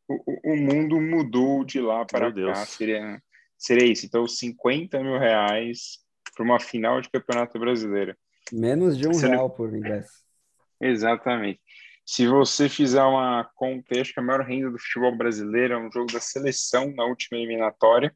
o, 0.07 0.53
o, 0.53 0.55
mundo 0.55 1.01
mudou 1.01 1.63
de 1.65 1.81
lá 1.81 2.05
para 2.05 2.31
Meu 2.31 2.47
cá. 2.47 2.53
Deus. 2.53 2.69
Seria 2.69 3.21
seria 3.57 3.89
isso. 3.89 4.05
Então, 4.05 4.27
50 4.27 5.01
mil 5.01 5.17
reais 5.17 5.99
para 6.35 6.43
uma 6.43 6.59
final 6.59 6.99
de 6.99 7.09
campeonato 7.09 7.57
brasileiro. 7.57 8.15
Menos 8.51 8.97
de 8.97 9.07
um 9.07 9.13
você 9.13 9.27
real 9.27 9.49
por 9.49 9.73
ingresso. 9.73 10.11
Exatamente. 10.81 11.61
Se 12.05 12.27
você 12.27 12.67
fizer 12.67 13.01
uma 13.03 13.49
conta, 13.55 13.99
acho 13.99 14.13
que 14.13 14.19
a 14.19 14.23
maior 14.23 14.41
renda 14.41 14.69
do 14.69 14.77
futebol 14.77 15.15
brasileiro 15.15 15.73
é 15.73 15.77
um 15.77 15.91
jogo 15.91 16.11
da 16.11 16.19
seleção 16.19 16.93
na 16.93 17.05
última 17.05 17.37
eliminatória. 17.37 18.13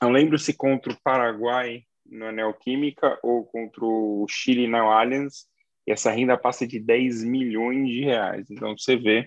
Eu 0.00 0.10
lembro 0.10 0.38
se 0.38 0.52
contra 0.52 0.92
o 0.92 1.02
Paraguai 1.02 1.82
no 2.04 2.30
Neoquímica 2.30 3.18
ou 3.22 3.44
contra 3.44 3.84
o 3.84 4.26
Chile 4.28 4.68
na 4.68 4.80
Allianz, 4.80 5.46
e 5.86 5.92
essa 5.92 6.10
renda 6.10 6.36
passa 6.36 6.66
de 6.66 6.80
10 6.80 7.24
milhões 7.24 7.88
de 7.88 8.04
reais. 8.04 8.50
Então 8.50 8.76
você 8.76 8.96
vê 8.96 9.26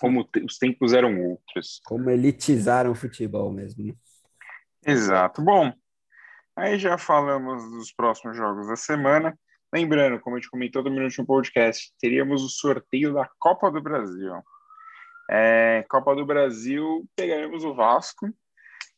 como 0.00 0.28
os 0.44 0.58
tempos 0.58 0.92
eram 0.92 1.20
outros. 1.22 1.80
Como 1.84 2.10
elitizaram 2.10 2.92
o 2.92 2.94
futebol 2.94 3.52
mesmo. 3.52 3.84
Né? 3.86 3.94
Exato. 4.86 5.42
Bom, 5.42 5.72
aí 6.56 6.78
já 6.78 6.96
falamos 6.96 7.70
dos 7.70 7.92
próximos 7.92 8.36
jogos 8.36 8.68
da 8.68 8.76
semana. 8.76 9.36
Lembrando, 9.72 10.18
como 10.20 10.36
a 10.36 10.38
gente 10.38 10.50
comentou 10.50 10.82
no 10.82 10.90
Minuto 10.90 11.24
Podcast, 11.26 11.92
teríamos 12.00 12.42
o 12.42 12.48
sorteio 12.48 13.12
da 13.12 13.28
Copa 13.38 13.70
do 13.70 13.82
Brasil. 13.82 14.32
É, 15.30 15.84
Copa 15.90 16.14
do 16.14 16.24
Brasil, 16.24 17.06
pegaremos 17.14 17.64
o 17.64 17.74
Vasco. 17.74 18.28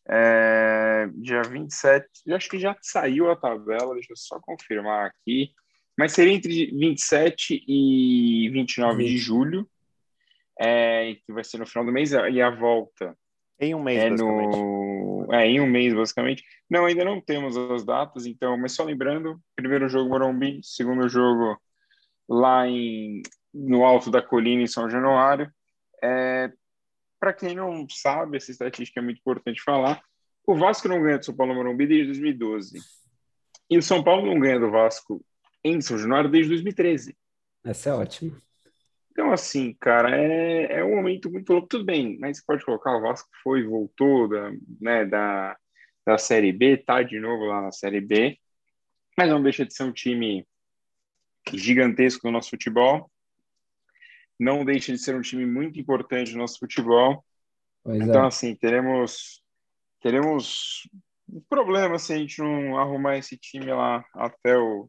É, 0.09 1.09
dia 1.15 1.43
27, 1.43 2.07
eu 2.27 2.37
acho 2.37 2.49
que 2.49 2.59
já 2.59 2.77
saiu 2.81 3.31
a 3.31 3.37
tabela, 3.37 3.95
deixa 3.95 4.13
eu 4.13 4.17
só 4.17 4.39
confirmar 4.41 5.07
aqui. 5.07 5.53
Mas 5.99 6.13
seria 6.13 6.33
entre 6.33 6.67
27 6.67 7.65
e 7.67 8.49
29 8.51 9.05
de 9.05 9.19
julho, 9.19 9.69
é, 10.59 11.17
que 11.27 11.33
vai 11.33 11.43
ser 11.43 11.59
no 11.59 11.67
final 11.67 11.85
do 11.85 11.93
mês, 11.93 12.13
e 12.13 12.41
a 12.41 12.51
volta. 12.51 13.17
Em 13.59 13.75
um 13.75 13.83
mês, 13.83 14.05
é 14.05 14.11
no 14.11 14.80
é, 15.33 15.47
em 15.47 15.61
um 15.61 15.67
mês, 15.67 15.95
basicamente. 15.95 16.45
Não, 16.69 16.85
ainda 16.85 17.05
não 17.05 17.21
temos 17.21 17.57
as 17.57 17.85
datas, 17.85 18.27
então, 18.27 18.57
mas 18.57 18.73
só 18.73 18.85
lembrando, 18.85 19.41
primeiro 19.57 19.89
jogo 19.89 20.11
Morumbi, 20.11 20.61
segundo 20.63 21.09
jogo 21.09 21.61
lá 22.29 22.67
em, 22.67 23.23
no 23.53 23.85
alto 23.85 24.11
da 24.11 24.23
colina 24.23 24.63
em 24.63 24.67
São 24.67 24.89
Januário. 24.89 25.51
É, 26.03 26.51
Para 27.19 27.33
quem 27.33 27.55
não 27.55 27.87
sabe, 27.89 28.37
essa 28.37 28.51
estatística 28.51 29.01
é 29.01 29.03
muito 29.03 29.19
importante 29.19 29.63
falar, 29.63 30.03
o 30.47 30.55
Vasco 30.55 30.89
não 30.89 31.03
ganha 31.03 31.19
do 31.19 31.25
São 31.25 31.37
Paulo 31.37 31.55
Morumbi 31.55 31.87
desde 31.87 32.07
2012. 32.07 32.79
E 33.69 33.79
o 33.79 33.83
São 33.83 34.03
Paulo 34.03 34.27
não 34.27 34.41
ganha 34.41 34.59
do 34.59 34.71
Vasco 34.71 35.25
em 35.63 35.81
São 35.81 35.99
Januário 35.99 36.31
desde 36.31 36.51
2013. 36.51 37.17
Essa 37.65 37.91
é 37.91 37.93
ótima. 37.93 38.41
Então, 39.11 39.33
assim, 39.33 39.75
cara, 39.81 40.17
é, 40.17 40.79
é 40.79 40.85
um 40.85 40.97
momento 40.97 41.31
muito 41.31 41.53
louco. 41.53 41.69
Tudo 41.69 41.85
bem, 41.85 42.19
mas 42.19 42.39
você 42.39 42.45
pode 42.47 42.65
colocar 42.65 42.97
o 42.97 43.03
Vasco 43.03 43.29
foi, 43.43 43.65
voltou 43.65 44.29
da, 44.29 44.53
né, 44.81 45.05
da, 45.05 45.57
da 46.07 46.19
Série 46.19 46.53
B, 46.53 46.77
tá 46.77 47.03
de 47.03 47.19
novo 47.19 47.45
lá 47.45 47.63
na 47.63 47.73
Série 47.73 48.01
B, 48.01 48.39
mas 49.19 49.29
não 49.29 49.43
deixa 49.43 49.67
de 49.67 49.75
ser 49.75 49.85
um 49.85 49.93
time 49.93 50.47
gigantesco 51.53 52.27
no 52.27 52.33
nosso 52.33 52.51
futebol. 52.51 53.11
Não 54.39 54.65
deixa 54.65 54.93
de 54.93 54.99
ser 54.99 55.15
um 55.15 55.21
time 55.21 55.45
muito 55.45 55.79
importante 55.79 56.33
no 56.33 56.39
nosso 56.39 56.59
futebol. 56.59 57.25
Pois 57.83 58.01
então, 58.01 58.25
é. 58.25 58.27
assim, 58.29 58.55
teremos, 58.55 59.43
teremos 60.01 60.89
um 61.29 61.41
problema 61.49 61.99
se 61.99 62.13
a 62.13 62.17
gente 62.17 62.39
não 62.39 62.79
arrumar 62.79 63.19
esse 63.19 63.37
time 63.37 63.67
lá 63.67 64.05
até 64.15 64.57
o 64.57 64.89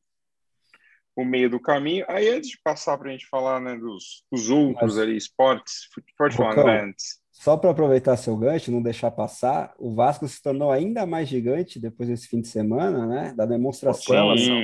o 1.15 1.25
meio 1.25 1.49
do 1.49 1.59
caminho. 1.59 2.05
Aí, 2.07 2.29
antes 2.29 2.49
de 2.49 2.59
passar 2.63 2.97
para 2.97 3.09
a 3.09 3.11
gente 3.11 3.27
falar 3.27 3.59
né, 3.59 3.75
dos, 3.75 4.23
dos 4.31 4.49
outros 4.49 4.95
Mas, 4.95 4.97
ali, 4.97 5.17
esportes, 5.17 5.87
pode 6.17 6.35
falar 6.35 6.55
né, 6.55 6.83
antes. 6.83 7.19
Só 7.31 7.57
para 7.57 7.71
aproveitar 7.71 8.17
seu 8.17 8.37
gancho, 8.37 8.71
não 8.71 8.81
deixar 8.81 9.09
passar, 9.11 9.73
o 9.79 9.95
Vasco 9.95 10.27
se 10.27 10.41
tornou 10.41 10.71
ainda 10.71 11.05
mais 11.05 11.27
gigante 11.27 11.79
depois 11.79 12.07
desse 12.07 12.27
fim 12.27 12.41
de 12.41 12.47
semana, 12.47 13.05
né? 13.05 13.33
Da 13.35 13.45
demonstração. 13.45 14.37
Sim. 14.37 14.63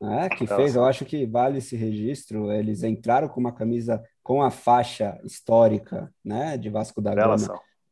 Né, 0.00 0.28
que 0.28 0.46
fez, 0.46 0.74
eu 0.74 0.84
acho 0.84 1.04
que 1.04 1.24
vale 1.24 1.58
esse 1.58 1.76
registro. 1.76 2.52
Eles 2.52 2.82
entraram 2.82 3.28
com 3.28 3.40
uma 3.40 3.52
camisa 3.52 4.02
com 4.22 4.42
a 4.42 4.50
faixa 4.50 5.18
histórica, 5.24 6.12
né, 6.22 6.58
de 6.58 6.68
Vasco 6.68 7.00
da 7.00 7.14
Gama 7.14 7.36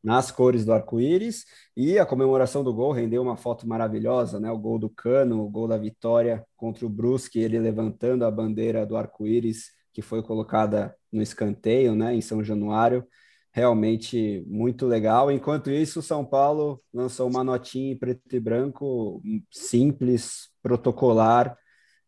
nas 0.03 0.31
cores 0.31 0.65
do 0.65 0.73
arco-íris 0.73 1.45
e 1.77 1.99
a 1.99 2.07
comemoração 2.07 2.65
do 2.65 2.75
gol 2.75 2.93
rendeu 2.93 3.23
uma 3.23 3.37
foto 3.37 3.67
maravilhosa, 3.69 4.41
né? 4.41 4.51
O 4.51 4.59
gol 4.59 4.79
do 4.79 4.91
Cano, 4.91 5.43
o 5.45 5.49
gol 5.49 5.69
da 5.69 5.79
vitória 5.79 6.45
contra 6.57 6.85
o 6.85 6.89
Brusque, 6.89 7.39
ele 7.39 7.59
levantando 7.59 8.25
a 8.25 8.31
bandeira 8.31 8.85
do 8.85 8.97
arco-íris 8.97 9.71
que 9.93 10.03
foi 10.03 10.23
colocada 10.23 10.95
no 11.13 11.23
escanteio, 11.23 11.95
né, 11.95 12.15
em 12.15 12.21
São 12.21 12.43
Januário. 12.43 13.07
Realmente 13.53 14.43
muito 14.49 14.87
legal. 14.87 15.31
Enquanto 15.31 15.71
isso, 15.71 16.01
São 16.01 16.25
Paulo 16.25 16.83
lançou 16.93 17.29
uma 17.29 17.45
notinha 17.45 17.93
em 17.93 17.99
preto 17.99 18.35
e 18.35 18.41
branco, 18.41 19.23
simples, 19.51 20.49
protocolar, 20.63 21.57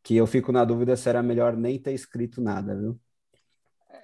que 0.02 0.16
eu 0.16 0.26
fico 0.26 0.50
na 0.52 0.64
dúvida 0.64 0.96
se 0.96 1.08
era 1.08 1.22
melhor 1.22 1.56
nem 1.56 1.78
ter 1.78 1.92
escrito 1.92 2.40
nada, 2.40 2.74
viu? 2.74 2.98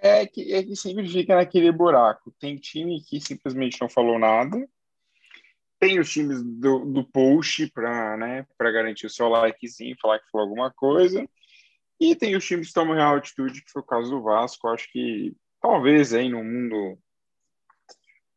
É 0.01 0.27
que, 0.27 0.75
sempre 0.75 1.09
fica 1.09 1.37
naquele 1.37 1.71
buraco. 1.71 2.33
Tem 2.39 2.57
time 2.57 3.01
que 3.03 3.21
simplesmente 3.21 3.81
não 3.81 3.89
falou 3.89 4.19
nada. 4.19 4.69
Tem 5.79 5.99
os 5.99 6.11
times 6.11 6.43
do, 6.43 6.85
do 6.85 7.05
post 7.05 7.71
para 7.71 8.17
né, 8.17 8.47
garantir 8.59 9.07
o 9.07 9.11
seu 9.11 9.29
likezinho, 9.29 9.97
falar 10.01 10.19
que 10.19 10.31
falou 10.31 10.47
alguma 10.47 10.71
coisa. 10.71 11.27
E 11.99 12.17
tem 12.17 12.35
os 12.35 12.45
times 12.45 12.69
que 12.69 12.75
tomam 12.75 12.95
real 12.95 13.17
atitude, 13.17 13.63
que 13.63 13.71
foi 13.71 13.83
o 13.83 13.87
caso 13.87 14.11
do 14.11 14.23
Vasco. 14.23 14.69
Acho 14.69 14.91
que 14.91 15.35
talvez 15.61 16.15
aí 16.15 16.29
no 16.29 16.43
mundo 16.43 16.99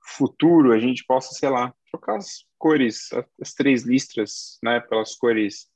futuro 0.06 0.74
a 0.74 0.80
gente 0.80 1.06
possa, 1.06 1.34
sei 1.34 1.50
lá, 1.50 1.74
trocar 1.90 2.18
as 2.18 2.46
cores, 2.58 3.10
as 3.42 3.54
três 3.54 3.84
listras, 3.84 4.58
né, 4.62 4.80
pelas 4.82 5.16
cores 5.16 5.70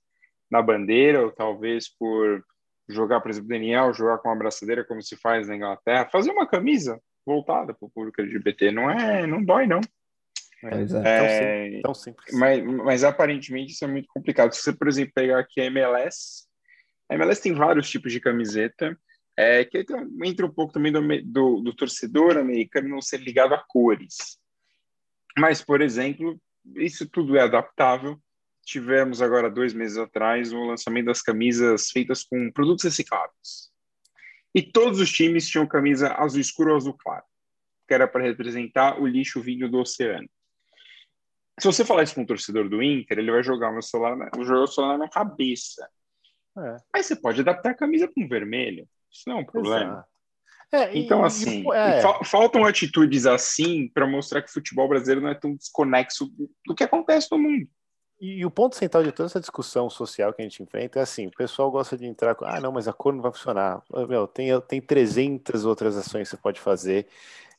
na 0.49 0.61
bandeira, 0.61 1.23
ou 1.23 1.31
talvez 1.31 1.89
por 1.89 2.43
jogar, 2.89 3.21
por 3.21 3.29
exemplo, 3.29 3.49
Daniel, 3.49 3.93
jogar 3.93 4.17
com 4.19 4.29
uma 4.29 4.35
braçadeira 4.35 4.83
como 4.83 5.01
se 5.01 5.15
faz 5.15 5.47
na 5.47 5.55
Inglaterra, 5.55 6.09
fazer 6.11 6.31
uma 6.31 6.47
camisa, 6.47 7.01
voltada 7.25 7.73
para 7.73 7.85
o 7.85 7.89
público 7.89 8.21
LGBT. 8.21 8.71
Não 8.71 8.89
é, 8.89 9.27
não 9.27 9.43
dói, 9.43 9.67
não. 9.67 9.81
Pois 10.61 10.93
é. 10.93 11.77
É, 11.77 11.81
Tão 11.81 11.93
simples. 11.93 12.33
mas, 12.33 12.63
mas 12.63 13.03
aparentemente 13.03 13.73
isso 13.73 13.85
é 13.85 13.87
muito 13.87 14.07
complicado. 14.07 14.53
Se 14.53 14.61
você, 14.61 14.73
por 14.73 14.87
exemplo, 14.87 15.13
pegar 15.13 15.39
aqui 15.39 15.61
a 15.61 15.65
MLS, 15.65 16.47
a 17.09 17.15
MLS 17.15 17.41
tem 17.41 17.53
vários 17.53 17.89
tipos 17.89 18.11
de 18.11 18.19
camiseta, 18.19 18.97
é, 19.37 19.63
que 19.63 19.85
entra 20.23 20.45
um 20.45 20.51
pouco 20.51 20.73
também 20.73 20.91
do, 20.91 21.01
do, 21.23 21.61
do 21.61 21.75
torcedor 21.75 22.37
americano 22.37 22.89
não 22.89 23.01
ser 23.01 23.19
ligado 23.19 23.53
a 23.53 23.63
cores. 23.67 24.39
Mas, 25.37 25.61
por 25.61 25.81
exemplo, 25.81 26.41
isso 26.75 27.07
tudo 27.07 27.37
é 27.37 27.41
adaptável. 27.41 28.19
Tivemos 28.67 29.21
agora, 29.21 29.49
dois 29.49 29.73
meses 29.73 29.97
atrás, 29.97 30.51
o 30.51 30.65
lançamento 30.65 31.05
das 31.05 31.21
camisas 31.21 31.89
feitas 31.89 32.25
com 32.25 32.51
produtos 32.51 32.83
recicláveis. 32.83 33.71
E 34.53 34.61
todos 34.61 34.99
os 34.99 35.09
times 35.09 35.47
tinham 35.47 35.65
camisa 35.65 36.13
azul 36.15 36.41
escuro 36.41 36.71
ou 36.71 36.75
azul 36.75 36.93
claro, 36.93 37.23
que 37.87 37.93
era 37.93 38.05
para 38.09 38.23
representar 38.25 38.99
o 39.01 39.07
lixo 39.07 39.39
vindo 39.39 39.69
do 39.69 39.77
oceano. 39.79 40.27
Se 41.57 41.65
você 41.65 41.85
falar 41.85 42.03
isso 42.03 42.13
com 42.13 42.23
um 42.23 42.25
torcedor 42.25 42.67
do 42.67 42.83
Inter, 42.83 43.19
ele 43.19 43.31
vai 43.31 43.41
jogar 43.41 43.71
o 43.75 43.81
celular, 43.81 44.17
na- 44.17 44.29
o 44.37 44.67
celular 44.67 44.97
na 44.97 45.07
cabeça. 45.09 45.87
É. 46.57 46.75
Aí 46.93 47.03
você 47.03 47.15
pode 47.15 47.39
adaptar 47.39 47.69
a 47.71 47.73
camisa 47.73 48.05
com 48.09 48.27
vermelho. 48.27 48.85
Isso 49.09 49.23
não 49.29 49.37
é 49.37 49.41
um 49.41 49.45
problema. 49.45 50.05
É, 50.73 50.93
e- 50.93 51.05
Então, 51.05 51.21
e- 51.21 51.25
assim, 51.25 51.63
é, 51.71 52.01
fa- 52.01 52.21
faltam 52.25 52.65
atitudes 52.65 53.25
assim 53.25 53.87
para 53.93 54.05
mostrar 54.05 54.41
que 54.41 54.49
o 54.49 54.53
futebol 54.53 54.89
brasileiro 54.89 55.21
não 55.21 55.29
é 55.29 55.35
tão 55.35 55.55
desconexo 55.55 56.29
do 56.65 56.75
que 56.75 56.83
acontece 56.83 57.29
no 57.31 57.39
mundo. 57.39 57.69
E, 58.19 58.39
e 58.39 58.45
o 58.45 58.51
ponto 58.51 58.75
central 58.75 59.03
de 59.03 59.11
toda 59.11 59.27
essa 59.27 59.39
discussão 59.39 59.89
social 59.89 60.33
que 60.33 60.41
a 60.41 60.45
gente 60.45 60.61
enfrenta 60.63 60.99
é 60.99 61.01
assim: 61.03 61.27
o 61.27 61.31
pessoal 61.31 61.69
gosta 61.69 61.97
de 61.97 62.05
entrar 62.05 62.35
com, 62.35 62.45
ah, 62.45 62.59
não, 62.59 62.71
mas 62.71 62.87
a 62.87 62.93
cor 62.93 63.13
não 63.13 63.21
vai 63.21 63.31
funcionar. 63.31 63.81
Ah, 63.93 64.07
Meu, 64.07 64.27
tem, 64.27 64.59
tem 64.61 64.81
300 64.81 65.65
outras 65.65 65.95
ações 65.95 66.29
que 66.29 66.35
você 66.35 66.37
pode 66.37 66.59
fazer 66.59 67.07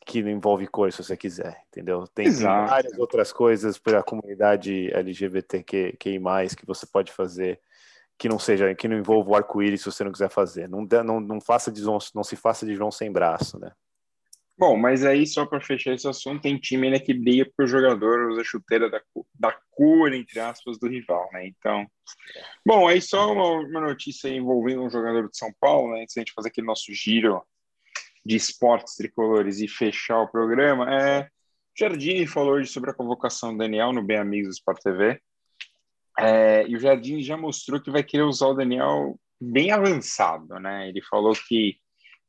que 0.04 0.22
não 0.22 0.30
envolve 0.30 0.66
cor, 0.66 0.90
se 0.90 1.02
você 1.04 1.16
quiser, 1.16 1.62
entendeu? 1.68 2.06
Tem, 2.08 2.26
Exato. 2.26 2.70
várias 2.70 2.98
outras 2.98 3.30
coisas 3.30 3.78
para 3.78 3.98
a 3.98 4.02
comunidade 4.02 4.90
LGBTQI+, 4.94 6.18
que 6.56 6.64
você 6.66 6.86
pode 6.86 7.12
fazer 7.12 7.60
que 8.16 8.28
não 8.28 8.38
seja, 8.38 8.74
que 8.74 8.88
não 8.88 8.96
envolva 8.96 9.30
o 9.30 9.36
arco-íris 9.36 9.80
se 9.80 9.86
você 9.86 10.02
não 10.02 10.10
quiser 10.10 10.28
fazer. 10.28 10.68
Não, 10.68 10.84
não, 11.04 11.20
não, 11.20 11.40
faça 11.40 11.70
de 11.70 11.80
João, 11.80 11.98
não 12.14 12.24
se 12.24 12.34
faça 12.34 12.66
de 12.66 12.74
João 12.74 12.90
sem 12.90 13.12
braço, 13.12 13.58
né? 13.60 13.70
Bom, 14.58 14.76
mas 14.76 15.04
aí 15.04 15.24
só 15.24 15.46
para 15.46 15.60
fechar 15.60 15.94
esse 15.94 16.08
assunto, 16.08 16.42
tem 16.42 16.58
time 16.58 16.88
ainda 16.88 16.98
que 16.98 17.14
briga 17.14 17.48
o 17.60 17.66
jogador 17.66 18.32
usa 18.32 18.42
chuteira 18.42 18.90
da, 18.90 19.00
da 19.38 19.56
cor, 19.70 20.12
entre 20.12 20.40
aspas, 20.40 20.76
do 20.80 20.88
rival, 20.88 21.28
né? 21.32 21.46
Então, 21.46 21.86
bom, 22.66 22.88
aí 22.88 23.00
só 23.00 23.32
uma, 23.32 23.68
uma 23.68 23.80
notícia 23.80 24.28
envolvendo 24.28 24.82
um 24.82 24.90
jogador 24.90 25.30
de 25.30 25.38
São 25.38 25.52
Paulo, 25.60 25.92
né? 25.92 26.02
Antes 26.02 26.16
da 26.16 26.22
gente 26.22 26.32
fazer 26.32 26.48
aquele 26.48 26.66
nosso 26.66 26.92
giro 26.92 27.40
de 28.26 28.34
esportes 28.34 28.96
tricolores 28.96 29.60
e 29.60 29.68
fechar 29.68 30.20
o 30.22 30.28
programa, 30.28 30.92
é 30.92 31.28
Jardine 31.78 32.26
falou 32.26 32.54
hoje 32.54 32.68
sobre 32.68 32.90
a 32.90 32.94
convocação 32.94 33.52
do 33.52 33.58
Daniel 33.58 33.92
no 33.92 34.02
Bem 34.02 34.16
Amigos 34.16 34.48
do 34.48 34.54
Sport 34.54 34.82
TV. 34.82 35.20
É, 36.18 36.66
e 36.66 36.74
o 36.74 36.80
Jardine 36.80 37.22
já 37.22 37.36
mostrou 37.36 37.80
que 37.80 37.92
vai 37.92 38.02
querer 38.02 38.24
usar 38.24 38.48
o 38.48 38.54
Daniel 38.54 39.16
bem 39.40 39.70
avançado, 39.70 40.58
né? 40.58 40.88
Ele 40.88 41.00
falou 41.02 41.32
que 41.32 41.78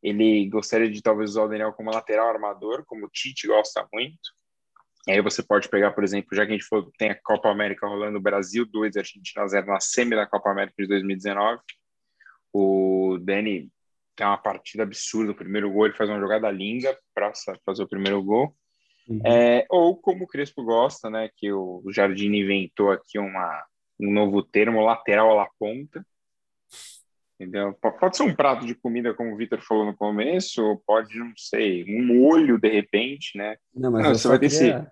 ele 0.01 0.49
gostaria 0.49 0.89
de 0.89 1.01
talvez 1.01 1.31
usar 1.31 1.43
o 1.43 1.47
Daniel 1.47 1.73
como 1.73 1.91
lateral 1.91 2.29
armador, 2.29 2.85
como 2.85 3.05
o 3.05 3.09
Tite 3.09 3.47
gosta 3.47 3.87
muito. 3.91 4.17
E 5.07 5.11
aí 5.11 5.21
você 5.21 5.41
pode 5.41 5.67
pegar, 5.69 5.91
por 5.91 6.03
exemplo, 6.03 6.35
já 6.35 6.45
que 6.45 6.51
a 6.51 6.55
gente 6.55 6.67
falou, 6.67 6.91
tem 6.97 7.09
a 7.09 7.21
Copa 7.21 7.49
América 7.49 7.87
rolando, 7.87 8.19
Brasil 8.19 8.65
2, 8.65 8.97
Argentina 8.97 9.47
0 9.47 9.67
na 9.67 9.79
semi 9.79 10.15
da 10.15 10.27
Copa 10.27 10.51
América 10.51 10.75
de 10.77 10.87
2019. 10.87 11.61
O 12.53 13.17
Dani 13.21 13.69
tem 14.15 14.27
uma 14.27 14.37
partida 14.37 14.83
absurda, 14.83 15.31
o 15.31 15.35
primeiro 15.35 15.71
gol, 15.71 15.85
ele 15.85 15.95
faz 15.95 16.09
uma 16.09 16.19
jogada 16.19 16.51
linda 16.51 16.97
para 17.13 17.31
fazer 17.65 17.83
o 17.83 17.87
primeiro 17.87 18.21
gol. 18.21 18.55
Uhum. 19.07 19.21
É, 19.25 19.65
ou 19.69 19.97
como 19.97 20.25
o 20.25 20.27
Crespo 20.27 20.63
gosta, 20.63 21.09
né, 21.09 21.29
que 21.35 21.51
o 21.51 21.83
Jardim 21.89 22.31
inventou 22.33 22.91
aqui 22.91 23.17
uma, 23.17 23.65
um 23.99 24.11
novo 24.11 24.43
termo, 24.43 24.83
lateral 24.83 25.31
à 25.31 25.35
la 25.35 25.49
ponta. 25.57 26.05
Entendeu? 27.39 27.73
Pode 27.73 28.17
ser 28.17 28.23
um 28.23 28.35
prato 28.35 28.65
de 28.65 28.75
comida, 28.75 29.13
como 29.13 29.33
o 29.33 29.37
Vitor 29.37 29.61
falou 29.61 29.85
no 29.85 29.95
começo, 29.95 30.61
ou 30.61 30.77
pode, 30.77 31.17
não 31.17 31.31
sei, 31.37 31.85
um 31.85 32.05
molho 32.05 32.59
de 32.59 32.67
repente, 32.67 33.37
né? 33.37 33.55
Não, 33.73 33.89
mas 33.89 34.03
Não, 34.03 34.09
eu 34.09 34.15
você 34.17 34.27
vai 34.27 34.39
ter 34.39 34.49
queria- 34.49 34.91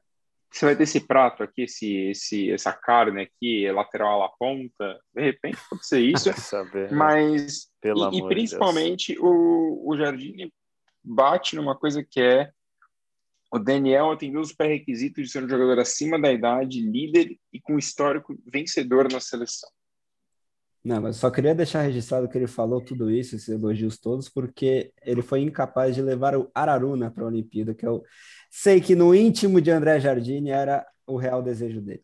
Você 0.49 0.65
vai 0.65 0.75
ter 0.77 0.83
esse 0.83 1.01
prato 1.01 1.43
aqui, 1.43 1.63
esse, 1.63 1.93
esse, 2.09 2.49
essa 2.49 2.71
carne 2.71 3.21
aqui, 3.21 3.69
lateral 3.69 4.23
à 4.23 4.29
ponta, 4.29 4.97
de 5.13 5.21
repente 5.21 5.57
pode 5.69 5.85
ser 5.85 5.99
isso, 5.99 6.31
Saber, 6.39 6.89
mas 6.89 7.67
pelo 7.81 7.99
e, 7.99 8.03
amor 8.03 8.13
e 8.13 8.13
de 8.13 8.19
Deus. 8.19 8.29
principalmente 8.29 9.17
o, 9.19 9.83
o 9.85 9.97
Jardim 9.97 10.49
bate 11.03 11.53
numa 11.53 11.75
coisa 11.75 12.01
que 12.01 12.21
é 12.21 12.49
o 13.51 13.59
Daniel 13.59 14.11
atendeu 14.11 14.41
os 14.41 14.53
pré-requisitos 14.53 15.25
de 15.25 15.31
ser 15.31 15.43
um 15.43 15.49
jogador 15.49 15.79
acima 15.79 16.19
da 16.19 16.31
idade, 16.31 16.81
líder 16.81 17.37
e 17.51 17.59
com 17.59 17.77
histórico 17.77 18.37
vencedor 18.45 19.11
na 19.11 19.19
seleção. 19.19 19.69
Não, 20.87 21.01
mas 21.01 21.17
só 21.17 21.29
queria 21.29 21.53
deixar 21.53 21.81
registrado 21.81 22.29
que 22.29 22.37
ele 22.37 22.47
falou 22.47 22.79
tudo 22.79 23.11
isso, 23.11 23.35
esses 23.35 23.49
elogios 23.49 23.97
todos, 23.97 24.29
porque 24.29 24.89
ele 25.05 25.21
foi 25.21 25.41
incapaz 25.41 25.93
de 25.93 26.01
levar 26.01 26.33
o 26.37 26.49
Araruna 26.55 27.11
para 27.11 27.25
a 27.25 27.27
Olimpíada, 27.27 27.73
que 27.75 27.85
eu 27.85 28.01
sei 28.49 28.79
que 28.79 28.95
no 28.95 29.13
íntimo 29.13 29.59
de 29.59 29.69
André 29.69 29.99
Jardine 29.99 30.49
era 30.49 30.85
o 31.05 31.17
real 31.17 31.43
desejo 31.43 31.81
dele. 31.81 32.03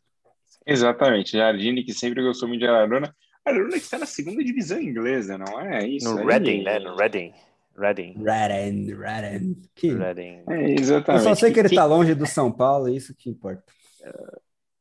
Exatamente, 0.65 1.37
Jardine, 1.37 1.81
que 1.85 1.93
sempre 1.93 2.21
gostou 2.21 2.45
muito 2.49 2.59
de 2.59 2.67
Araruna. 2.67 3.15
Araruna 3.45 3.71
que 3.71 3.77
está 3.77 3.97
na 3.97 4.05
segunda 4.05 4.43
divisão 4.43 4.81
inglesa, 4.81 5.37
não 5.37 5.61
é 5.61 5.87
isso? 5.87 6.13
No 6.13 6.19
aí? 6.19 6.25
Reading, 6.25 6.63
né? 6.63 6.79
No 6.79 6.97
Reading. 6.97 7.33
Reading. 7.77 8.15
Redden, 8.21 8.95
Redden. 8.97 9.61
Que... 9.73 9.93
Reading. 9.93 10.43
É, 10.49 10.63
Eu 10.73 10.75
exatamente. 10.77 11.23
só 11.23 11.35
sei 11.35 11.53
que 11.53 11.59
ele 11.61 11.69
Que- 11.69 11.75
tá 11.75 11.85
longe 11.85 12.13
do 12.13 12.25
São 12.25 12.51
Paulo, 12.51 12.89
é 12.89 12.91
isso 12.91 13.15
que 13.15 13.29
importa. 13.29 13.63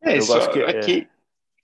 É, 0.03 0.17
Eu 0.19 0.23
só 0.23 0.35
gosto 0.35 0.53
que- 0.53 0.59
é 0.61 0.71
é. 0.71 1.07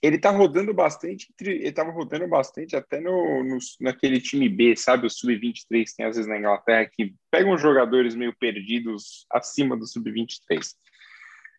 Ele 0.01 0.19
tá 0.19 0.31
rodando 0.31 0.73
bastante, 0.73 1.33
ele 1.41 1.73
tava 1.73 1.91
rodando 1.91 2.27
bastante 2.29 2.77
até 2.77 3.01
no, 3.01 3.43
no- 3.45 3.59
naquele 3.81 4.21
time 4.21 4.49
B, 4.49 4.77
sabe? 4.77 5.07
O 5.07 5.11
Sub-23 5.11 5.87
tem 5.97 6.07
às 6.07 6.17
vezes 6.17 6.29
na 6.29 6.39
Inglaterra 6.39 6.89
que 6.91 7.15
pegam 7.31 7.59
jogadores 7.59 8.15
meio 8.15 8.35
perdidos 8.39 9.27
acima 9.31 9.77
do 9.77 9.87
Sub-23. 9.87 10.75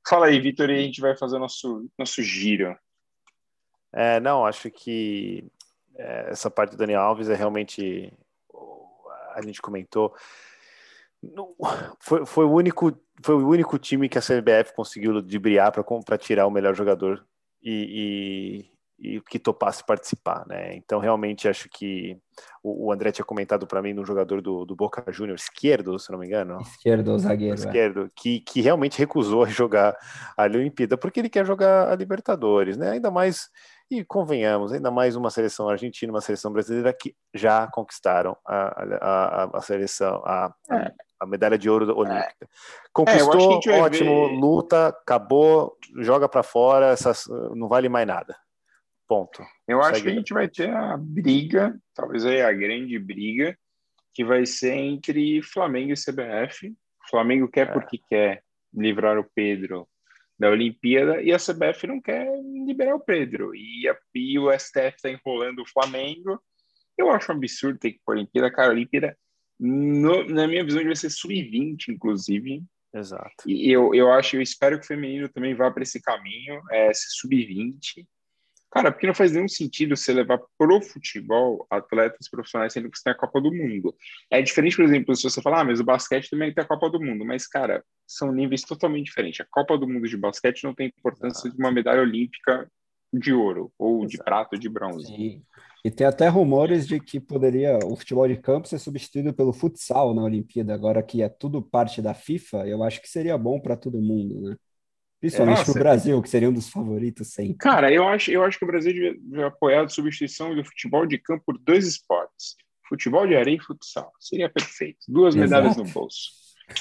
Fala 0.07 0.27
aí, 0.27 0.39
Vitor, 0.39 0.69
e 0.69 0.75
a 0.75 0.81
gente 0.81 1.01
vai 1.01 1.17
fazer 1.17 1.37
nosso, 1.37 1.89
nosso 1.97 2.23
giro. 2.23 2.75
É, 3.93 4.19
não, 4.19 4.45
acho 4.45 4.71
que 4.71 5.45
é, 5.97 6.29
essa 6.29 6.49
parte 6.49 6.71
do 6.71 6.77
Daniel 6.77 7.01
Alves 7.01 7.29
é 7.29 7.35
realmente. 7.35 8.13
A 9.35 9.41
gente 9.41 9.61
comentou. 9.61 10.15
não- 11.21 11.53
foi, 11.99 12.25
foi, 12.25 12.45
o 12.45 12.51
único, 12.51 12.97
foi 13.21 13.35
o 13.35 13.47
único 13.47 13.77
time 13.77 14.07
que 14.07 14.17
a 14.17 14.21
CBF 14.21 14.73
conseguiu 14.73 15.11
ludibriar 15.11 15.71
para 15.71 16.17
tirar 16.17 16.47
o 16.47 16.51
melhor 16.51 16.73
jogador 16.73 17.25
e, 17.61 18.65
e, 18.99 19.15
e 19.15 19.21
que 19.21 19.39
topasse 19.39 19.85
participar, 19.85 20.45
né? 20.47 20.75
Então, 20.75 20.99
realmente, 20.99 21.47
acho 21.47 21.69
que 21.69 22.17
o, 22.63 22.87
o 22.87 22.91
André 22.91 23.11
tinha 23.11 23.25
comentado 23.25 23.65
para 23.65 23.81
mim 23.81 23.93
no 23.93 24.05
jogador 24.05 24.41
do, 24.41 24.65
do 24.65 24.75
Boca 24.75 25.11
Juniors, 25.11 25.43
esquerdo, 25.43 25.97
se 25.97 26.11
não 26.11 26.19
me 26.19 26.27
engano, 26.27 26.59
Esquerdo 26.61 27.17
zagueiro, 27.17 27.53
é. 27.53 27.57
esquerdo, 27.57 28.09
que, 28.15 28.41
que 28.41 28.61
realmente 28.61 28.97
recusou 28.97 29.43
a 29.43 29.49
jogar 29.49 29.95
a 30.37 30.43
Olimpíada, 30.43 30.97
porque 30.97 31.19
ele 31.19 31.29
quer 31.29 31.45
jogar 31.45 31.91
a 31.91 31.95
Libertadores, 31.95 32.77
né? 32.77 32.91
Ainda 32.91 33.09
mais, 33.09 33.49
e 33.89 34.03
convenhamos, 34.03 34.71
ainda 34.71 34.91
mais 34.91 35.15
uma 35.15 35.29
seleção 35.29 35.69
argentina, 35.69 36.11
uma 36.11 36.21
seleção 36.21 36.51
brasileira 36.51 36.93
que 36.93 37.15
já 37.33 37.67
conquistaram 37.67 38.35
a, 38.45 38.55
a, 38.55 39.43
a, 39.43 39.57
a 39.57 39.61
seleção, 39.61 40.21
a, 40.25 40.53
a, 40.69 40.91
a 41.19 41.25
medalha 41.25 41.57
de 41.57 41.69
ouro 41.69 41.85
olímpica. 41.97 42.35
É, 42.41 42.45
acho 42.45 42.91
Conquistou, 42.93 43.61
vai 43.65 43.79
ótimo, 43.81 44.27
ver- 44.29 44.35
luta, 44.39 44.87
acabou, 44.87 45.77
joga 45.97 46.29
para 46.29 46.43
fora, 46.43 46.87
essas, 46.87 47.25
não 47.55 47.67
vale 47.67 47.89
mais 47.89 48.07
nada. 48.07 48.35
Ponto. 49.07 49.43
Eu 49.67 49.81
acho 49.81 49.95
Segue. 49.95 50.03
que 50.03 50.09
a 50.09 50.15
gente 50.15 50.33
vai 50.33 50.47
ter 50.47 50.69
a 50.69 50.95
briga, 50.97 51.75
talvez 51.95 52.25
aí 52.25 52.41
a 52.41 52.53
grande 52.53 52.97
briga, 52.99 53.57
que 54.13 54.23
vai 54.23 54.45
ser 54.45 54.73
entre 54.75 55.41
Flamengo 55.41 55.91
e 55.91 55.95
CBF. 55.95 56.69
O 56.69 57.09
Flamengo 57.09 57.47
quer 57.47 57.67
É. 57.69 57.71
porque 57.71 57.97
quer 58.07 58.43
livrar 58.73 59.17
o 59.17 59.23
Pedro 59.33 59.87
da 60.37 60.49
Olimpíada 60.49 61.21
e 61.21 61.33
a 61.33 61.37
CBF 61.37 61.87
não 61.87 61.99
quer 61.99 62.29
liberar 62.65 62.95
o 62.95 62.99
Pedro. 62.99 63.53
E, 63.55 63.89
a, 63.89 63.97
e 64.13 64.37
o 64.39 64.51
STF 64.57 64.95
está 64.95 65.09
enrolando 65.09 65.63
o 65.63 65.67
Flamengo. 65.69 66.39
Eu 66.97 67.09
acho 67.11 67.31
um 67.31 67.35
absurdo 67.35 67.79
ter 67.79 67.91
que 67.93 67.97
ir 67.97 68.01
para 68.05 68.13
a 68.13 68.17
Olimpíada. 68.17 68.51
Cara, 68.51 68.67
a 68.69 68.71
Olimpíada, 68.71 69.17
no- 69.59 70.27
na 70.29 70.47
minha 70.47 70.63
visão, 70.63 70.83
vai 70.83 70.95
ser 70.95 71.09
sub-20, 71.09 71.89
inclusive. 71.89 72.63
Exato. 72.93 73.43
E 73.47 73.71
eu, 73.71 73.93
eu 73.93 74.11
acho, 74.11 74.35
eu 74.35 74.41
espero 74.41 74.79
que 74.79 74.85
o 74.85 74.87
feminino 74.87 75.29
também 75.29 75.53
vá 75.53 75.69
para 75.69 75.83
esse 75.83 76.01
caminho, 76.01 76.61
é, 76.71 76.93
ser 76.93 77.09
sub-20. 77.09 78.07
Cara, 78.71 78.91
porque 78.91 79.07
não 79.07 79.15
faz 79.15 79.31
nenhum 79.31 79.47
sentido 79.47 79.97
você 79.97 80.13
levar 80.13 80.39
pro 80.55 80.79
futebol 80.81 81.65
atletas 81.71 82.29
profissionais 82.29 82.71
sendo 82.71 82.89
que 82.89 82.97
você 82.97 83.03
tem 83.03 83.13
a 83.13 83.17
Copa 83.17 83.41
do 83.41 83.51
Mundo. 83.51 83.95
É 84.29 84.41
diferente, 84.43 84.75
por 84.75 84.85
exemplo, 84.85 85.15
se 85.15 85.23
você 85.23 85.41
falar, 85.41 85.61
ah, 85.61 85.63
mas 85.63 85.79
o 85.79 85.83
basquete 85.83 86.29
também 86.29 86.53
tem 86.53 86.63
a 86.63 86.67
Copa 86.67 86.87
do 86.87 87.01
Mundo. 87.01 87.25
Mas, 87.25 87.47
cara, 87.47 87.83
são 88.07 88.31
níveis 88.31 88.61
totalmente 88.61 89.05
diferentes. 89.05 89.41
A 89.41 89.47
Copa 89.49 89.75
do 89.75 89.87
Mundo 89.87 90.07
de 90.07 90.15
basquete 90.15 90.63
não 90.63 90.75
tem 90.75 90.93
importância 90.95 91.49
de 91.49 91.57
uma 91.57 91.71
medalha 91.71 92.01
olímpica 92.01 92.71
de 93.11 93.33
ouro, 93.33 93.73
ou 93.77 94.05
de 94.05 94.15
Exato. 94.17 94.23
prata 94.25 94.49
ou 94.53 94.59
de 94.59 94.69
bronze. 94.69 95.07
Sim. 95.07 95.43
E 95.83 95.89
tem 95.89 96.05
até 96.05 96.27
rumores 96.27 96.85
de 96.85 96.99
que 96.99 97.19
poderia 97.19 97.79
o 97.85 97.95
futebol 97.95 98.27
de 98.27 98.35
campo 98.35 98.67
ser 98.67 98.79
substituído 98.79 99.33
pelo 99.33 99.53
futsal 99.53 100.13
na 100.13 100.23
Olimpíada, 100.23 100.73
agora 100.73 101.01
que 101.01 101.21
é 101.21 101.29
tudo 101.29 101.61
parte 101.61 102.01
da 102.01 102.13
FIFA, 102.13 102.67
eu 102.67 102.83
acho 102.83 103.01
que 103.01 103.09
seria 103.09 103.37
bom 103.37 103.59
para 103.59 103.77
todo 103.77 104.01
mundo, 104.01 104.41
né? 104.41 104.55
Principalmente 105.19 105.63
para 105.65 105.71
o 105.71 105.73
Brasil, 105.73 106.21
que 106.21 106.29
seria 106.29 106.49
um 106.49 106.53
dos 106.53 106.69
favoritos 106.69 107.33
sempre. 107.33 107.57
Cara, 107.57 107.91
eu 107.91 108.07
acho, 108.07 108.31
eu 108.31 108.43
acho 108.43 108.57
que 108.57 108.63
o 108.63 108.67
Brasil 108.67 108.93
devia 108.93 109.47
apoiar 109.47 109.83
a 109.83 109.89
substituição 109.89 110.55
do 110.55 110.63
futebol 110.63 111.05
de 111.05 111.17
campo 111.17 111.43
por 111.45 111.57
dois 111.57 111.85
esportes: 111.85 112.55
futebol 112.87 113.27
de 113.27 113.35
areia 113.35 113.57
e 113.57 113.59
futsal. 113.59 114.13
Seria 114.17 114.49
perfeito. 114.49 114.99
Duas 115.09 115.35
Exato. 115.35 115.49
medalhas 115.49 115.77
no 115.77 115.83
bolso. 115.83 116.31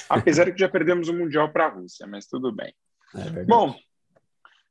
Apesar 0.07 0.45
de 0.45 0.53
que 0.53 0.59
já 0.59 0.69
perdemos 0.69 1.09
o 1.09 1.13
Mundial 1.13 1.51
para 1.51 1.65
a 1.65 1.69
Rússia, 1.69 2.07
mas 2.07 2.27
tudo 2.27 2.51
bem. 2.51 2.73
É 3.15 3.43
Bom, 3.43 3.75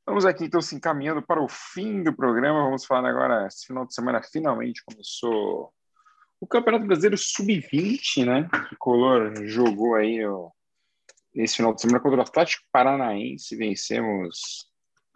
vamos 0.09 0.25
aqui 0.25 0.45
então 0.45 0.59
se 0.59 0.75
encaminhando 0.75 1.21
para 1.21 1.39
o 1.39 1.47
fim 1.47 2.01
do 2.01 2.11
programa. 2.11 2.63
Vamos 2.63 2.83
falar 2.83 3.07
agora, 3.07 3.45
esse 3.45 3.67
final 3.67 3.85
de 3.85 3.93
semana 3.93 4.23
finalmente 4.23 4.83
começou 4.83 5.71
o 6.41 6.47
Campeonato 6.47 6.87
Brasileiro 6.87 7.15
Sub-20, 7.15 8.25
né? 8.25 8.49
O 8.71 8.75
Color 8.77 9.45
jogou 9.45 9.93
aí 9.93 10.19
nesse 11.33 11.57
final 11.57 11.75
de 11.75 11.81
semana 11.81 11.99
contra 11.99 12.17
o 12.17 12.21
Atlético 12.23 12.65
Paranaense. 12.71 13.55
Vencemos 13.55 14.67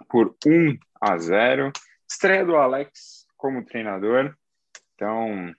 por 0.08 0.36
1 0.46 0.78
a 1.02 1.18
0. 1.18 1.72
Estreia 2.08 2.46
do 2.46 2.56
Alex 2.56 3.26
como 3.36 3.66
treinador. 3.66 4.38
Então, 4.94 5.52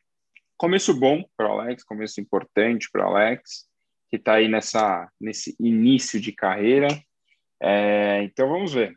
começo 0.56 0.94
bom 0.94 1.24
para 1.36 1.48
o 1.48 1.58
Alex, 1.58 1.82
começo 1.82 2.20
importante 2.20 2.88
para 2.88 3.04
o 3.04 3.08
Alex, 3.08 3.66
que 4.08 4.16
está 4.16 4.34
aí 4.34 4.46
nessa, 4.46 5.10
nesse 5.20 5.56
início 5.58 6.20
de 6.20 6.30
carreira. 6.30 6.86
É, 7.66 8.22
então, 8.24 8.46
vamos 8.46 8.74
ver. 8.74 8.94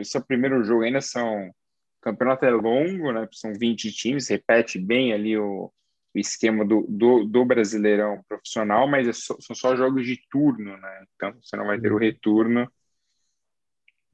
Esse 0.00 0.16
é 0.16 0.20
o 0.20 0.24
primeiro 0.24 0.64
jogo 0.64 0.82
ainda, 0.82 1.00
são... 1.00 1.48
O 1.48 1.52
campeonato 2.00 2.46
é 2.46 2.50
longo, 2.50 3.12
né? 3.12 3.28
São 3.32 3.52
20 3.52 3.92
times, 3.92 4.28
repete 4.28 4.78
bem 4.78 5.12
ali 5.12 5.36
o, 5.36 5.72
o 6.14 6.18
esquema 6.18 6.64
do, 6.64 6.86
do, 6.88 7.24
do, 7.24 7.44
Brasileirão 7.44 8.22
profissional, 8.28 8.88
mas 8.88 9.08
é 9.08 9.12
só, 9.12 9.36
são 9.40 9.54
só 9.56 9.76
jogos 9.76 10.06
de 10.06 10.18
turno, 10.30 10.76
né? 10.78 11.04
Então 11.14 11.34
você 11.42 11.56
não 11.56 11.66
vai 11.66 11.80
ter 11.80 11.90
o 11.90 11.94
uhum. 11.94 12.00
retorno. 12.00 12.72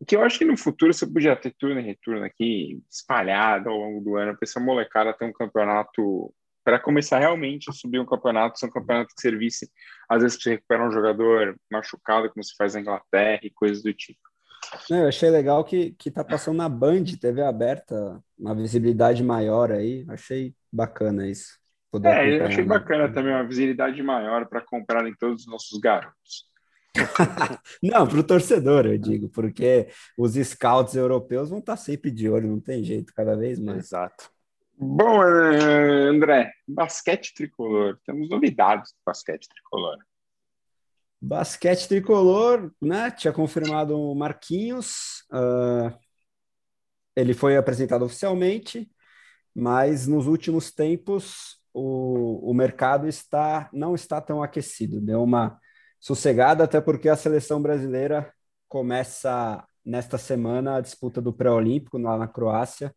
Que 0.07 0.17
eu 0.17 0.23
acho 0.23 0.39
que 0.39 0.45
no 0.45 0.57
futuro 0.57 0.93
você 0.93 1.07
podia 1.07 1.37
ter 1.37 1.55
turno 1.57 1.79
e 1.79 1.85
retorno 1.85 2.25
aqui 2.25 2.83
espalhado 2.91 3.69
ao 3.69 3.77
longo 3.77 4.01
do 4.01 4.17
ano, 4.17 4.33
para 4.37 4.45
essa 4.49 4.59
molecada 4.59 5.13
ter 5.13 5.27
um 5.27 5.33
campeonato 5.33 6.35
para 6.65 6.79
começar 6.79 7.19
realmente 7.19 7.69
a 7.69 7.73
subir 7.73 7.99
um 7.99 8.07
campeonato, 8.07 8.59
são 8.59 8.71
campeonatos 8.71 9.15
que 9.15 9.21
servissem, 9.21 9.69
às 10.09 10.23
vezes, 10.23 10.37
para 10.37 10.43
você 10.43 10.51
recuperar 10.51 10.89
um 10.89 10.93
jogador 10.93 11.57
machucado, 11.71 12.31
como 12.31 12.43
se 12.45 12.55
faz 12.57 12.75
na 12.75 12.81
Inglaterra 12.81 13.41
e 13.43 13.51
coisas 13.51 13.83
do 13.83 13.93
tipo. 13.93 14.21
Eu 14.89 15.09
achei 15.09 15.29
legal 15.29 15.65
que, 15.65 15.93
que 15.93 16.11
tá 16.11 16.25
passando 16.25 16.57
na 16.57 16.69
Band, 16.69 17.05
TV 17.21 17.43
aberta, 17.43 18.23
uma 18.39 18.55
visibilidade 18.55 19.23
maior 19.23 19.73
aí. 19.73 20.05
Achei 20.09 20.55
bacana 20.73 21.27
isso. 21.27 21.61
É, 22.05 22.39
eu 22.41 22.47
achei 22.47 22.65
bacana 22.65 23.13
também 23.13 23.35
uma 23.35 23.47
visibilidade 23.47 24.03
maior 24.03 24.47
para 24.47 24.63
comprar 24.63 25.07
em 25.07 25.15
todos 25.15 25.43
os 25.43 25.47
nossos 25.47 25.79
garotos. 25.79 26.51
não, 27.83 28.07
para 28.07 28.19
o 28.19 28.25
torcedor, 28.25 28.87
eu 28.87 28.99
digo, 28.99 29.29
porque 29.29 29.89
os 30.17 30.35
scouts 30.35 30.95
europeus 30.95 31.51
vão 31.51 31.59
estar 31.59 31.75
tá 31.75 31.77
sempre 31.77 32.11
de 32.11 32.29
olho, 32.29 32.49
não 32.49 32.61
tem 32.61 32.83
jeito, 32.83 33.13
cada 33.15 33.37
vez 33.37 33.59
mais. 33.59 33.87
Exato. 33.87 34.31
Bom, 34.85 35.23
eh, 35.23 36.09
André, 36.09 36.53
basquete 36.67 37.33
tricolor. 37.37 38.01
Temos 38.05 38.29
novidades 38.29 38.91
do 38.91 38.99
basquete 39.07 39.47
tricolor. 39.49 39.97
Basquete 41.21 41.87
tricolor, 41.87 42.73
né? 42.83 43.09
Tinha 43.13 43.33
confirmado 43.33 43.97
o 43.97 44.13
Marquinhos. 44.13 45.23
Uh, 45.33 45.97
ele 47.15 47.33
foi 47.33 47.57
apresentado 47.57 48.05
oficialmente, 48.05 48.91
mas 49.55 50.09
nos 50.09 50.27
últimos 50.27 50.73
tempos 50.73 51.61
o, 51.73 52.51
o 52.51 52.53
mercado 52.53 53.07
está 53.07 53.71
não 53.73 53.95
está 53.95 54.21
tão 54.21 54.43
aquecido, 54.43 55.01
deu 55.01 55.23
uma 55.23 55.61
sossegada, 56.01 56.65
até 56.65 56.81
porque 56.81 57.09
a 57.09 57.15
seleção 57.15 57.63
brasileira 57.63 58.35
começa 58.69 59.65
nesta 59.85 60.19
semana 60.19 60.77
a 60.77 60.81
disputa 60.81 61.23
do 61.23 61.33
pré-olímpico 61.33 61.99
lá 61.99 62.19
na 62.19 62.27
Croácia 62.27 62.93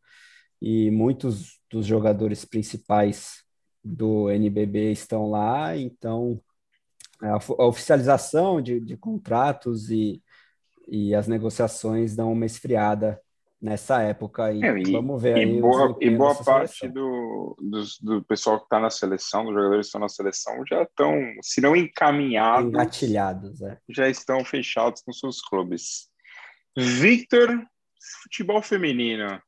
e 0.62 0.90
muitos 0.92 1.60
dos 1.70 1.86
jogadores 1.86 2.46
principais 2.46 3.44
do 3.84 4.30
NBB 4.30 4.92
estão 4.92 5.30
lá, 5.30 5.78
então 5.78 6.42
a, 7.22 7.38
oficialização 7.64 8.62
de, 8.62 8.80
de 8.80 8.98
contratos 8.98 9.90
e, 9.90 10.22
e 10.88 11.14
as 11.14 11.28
negociações 11.28 12.16
dão 12.16 12.32
uma 12.32 12.46
esfriada 12.46 13.20
nessa 13.62 14.02
época 14.02 14.46
aí. 14.46 14.64
É, 14.64 14.78
e, 14.78 14.92
vamos 14.92 15.22
ver 15.22 15.38
e 15.38 15.60
boa, 15.60 15.98
e 16.00 16.10
boa 16.10 16.36
parte 16.36 16.88
do, 16.88 17.56
do, 17.60 17.84
do, 18.02 18.24
pessoal 18.24 18.60
que 18.60 18.66
está 18.66 18.80
na 18.80 18.90
seleção, 18.90 19.46
dos 19.46 19.54
jogadores 19.54 19.86
que 19.86 19.88
estão 19.88 20.02
na 20.02 20.10
seleção, 20.10 20.64
já 20.68 20.84
estão, 20.84 21.14
se 21.42 21.62
não 21.62 21.76
encaminhados, 21.76 22.70
engatilhados, 22.70 23.62
é. 23.62 23.78
já 23.90 24.08
estão 24.08 24.44
fechados 24.44 25.02
com 25.02 25.12
seus 25.12 25.42
clubes. 25.42 26.10
Victor, 26.78 27.50
futebol 28.24 28.62
feminino. 28.62 29.42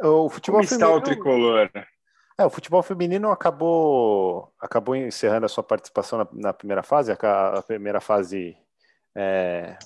O 0.00 0.28
futebol 0.28 0.60
Como 0.60 0.68
feminino... 0.68 0.88
está 0.88 0.90
o 0.90 1.00
tricolor? 1.00 1.70
É, 2.38 2.46
o 2.46 2.50
futebol 2.50 2.82
feminino 2.82 3.30
acabou 3.30 4.52
acabou 4.60 4.94
encerrando 4.94 5.46
a 5.46 5.48
sua 5.48 5.64
participação 5.64 6.18
na, 6.20 6.28
na 6.32 6.52
primeira 6.52 6.84
fase, 6.84 7.10
a, 7.10 7.58
a 7.58 7.62
primeira 7.62 8.00
fase 8.00 8.56
é, 9.16 9.76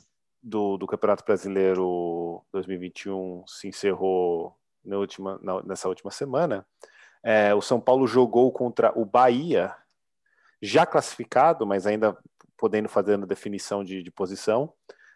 do, 0.43 0.77
do 0.77 0.87
Campeonato 0.87 1.25
Brasileiro 1.25 2.45
2021 2.53 3.45
se 3.47 3.69
encerrou 3.69 4.55
na 4.85 4.99
última, 4.99 5.39
na, 5.43 5.63
nessa 5.63 5.89
última 5.89 6.11
semana. 6.11 6.67
É, 7.23 7.55
o 7.55 7.63
São 7.63 7.81
Paulo 7.81 8.07
jogou 8.07 8.53
contra 8.53 8.93
o 8.99 9.07
Bahia, 9.07 9.75
já 10.61 10.85
classificado, 10.85 11.67
mas 11.67 11.87
ainda 11.87 12.19
podendo 12.59 12.89
fazer 12.89 13.15
a 13.15 13.27
definição 13.27 13.83
de, 13.83 14.03
de 14.03 14.11
posição. 14.11 14.75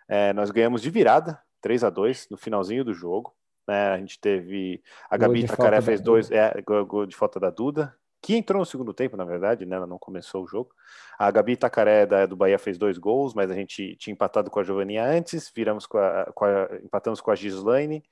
É, 0.09 0.33
nós 0.33 0.51
ganhamos 0.51 0.81
de 0.81 0.89
virada, 0.89 1.39
3 1.61 1.85
a 1.85 1.91
2 1.91 2.29
no 2.31 2.37
finalzinho 2.39 2.85
do 2.85 2.95
jogo. 2.95 3.36
É, 3.69 3.89
a 3.89 3.99
gente 3.99 4.19
teve. 4.21 4.83
A 5.11 5.17
Gabi 5.17 5.47
Tacaré 5.47 5.81
fez 5.81 6.01
dois, 6.01 6.31
é, 6.31 6.63
gol 6.63 7.07
de 7.07 7.17
falta 7.17 7.41
da 7.41 7.51
Duda 7.51 7.95
que 8.27 8.35
entrou 8.35 8.59
no 8.59 8.67
segundo 8.67 8.93
tempo, 8.93 9.17
na 9.17 9.25
verdade, 9.25 9.65
né? 9.65 9.77
Ela 9.77 9.87
não 9.87 10.01
começou 10.01 10.43
o 10.43 10.49
jogo. 10.49 10.75
A 11.17 11.31
Gabi 11.31 11.53
Itacaré 11.53 12.05
da, 12.07 12.27
do 12.27 12.35
Bahia 12.35 12.59
fez 12.59 12.77
dois 12.77 12.99
gols, 12.99 13.35
mas 13.35 13.53
a 13.53 13.55
gente 13.55 13.95
tinha 13.97 14.13
empatado 14.13 14.51
com 14.51 14.59
a 14.59 14.65
Giovaninha 14.65 15.05
antes, 15.05 15.49
viramos 15.55 15.87
com 15.87 15.97
a, 15.97 16.25
com 16.35 16.45
a, 16.45 16.69
empatamos 16.83 17.21
com 17.21 17.31
a 17.31 17.37
Gislaine 17.37 18.03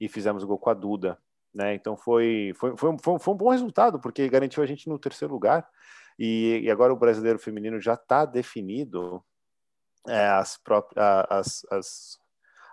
e 0.00 0.08
fizemos 0.08 0.44
gol 0.44 0.58
com 0.58 0.70
a 0.70 0.74
Duda. 0.74 1.18
Né? 1.52 1.74
Então 1.74 1.96
foi, 1.96 2.52
foi, 2.54 2.76
foi, 2.76 2.96
foi, 3.02 3.18
foi 3.18 3.34
um 3.34 3.36
bom 3.36 3.50
resultado, 3.50 3.98
porque 3.98 4.28
garantiu 4.28 4.62
a 4.62 4.66
gente 4.66 4.88
no 4.88 4.96
terceiro 4.96 5.34
lugar. 5.34 5.68
E, 6.16 6.60
e 6.62 6.70
agora 6.70 6.92
o 6.92 6.96
brasileiro 6.96 7.40
feminino 7.40 7.80
já 7.80 7.94
está 7.94 8.24
definido 8.24 9.24
é, 10.06 10.28
as, 10.28 10.56
próprias, 10.56 11.04
as, 11.28 11.66
as, 11.68 12.18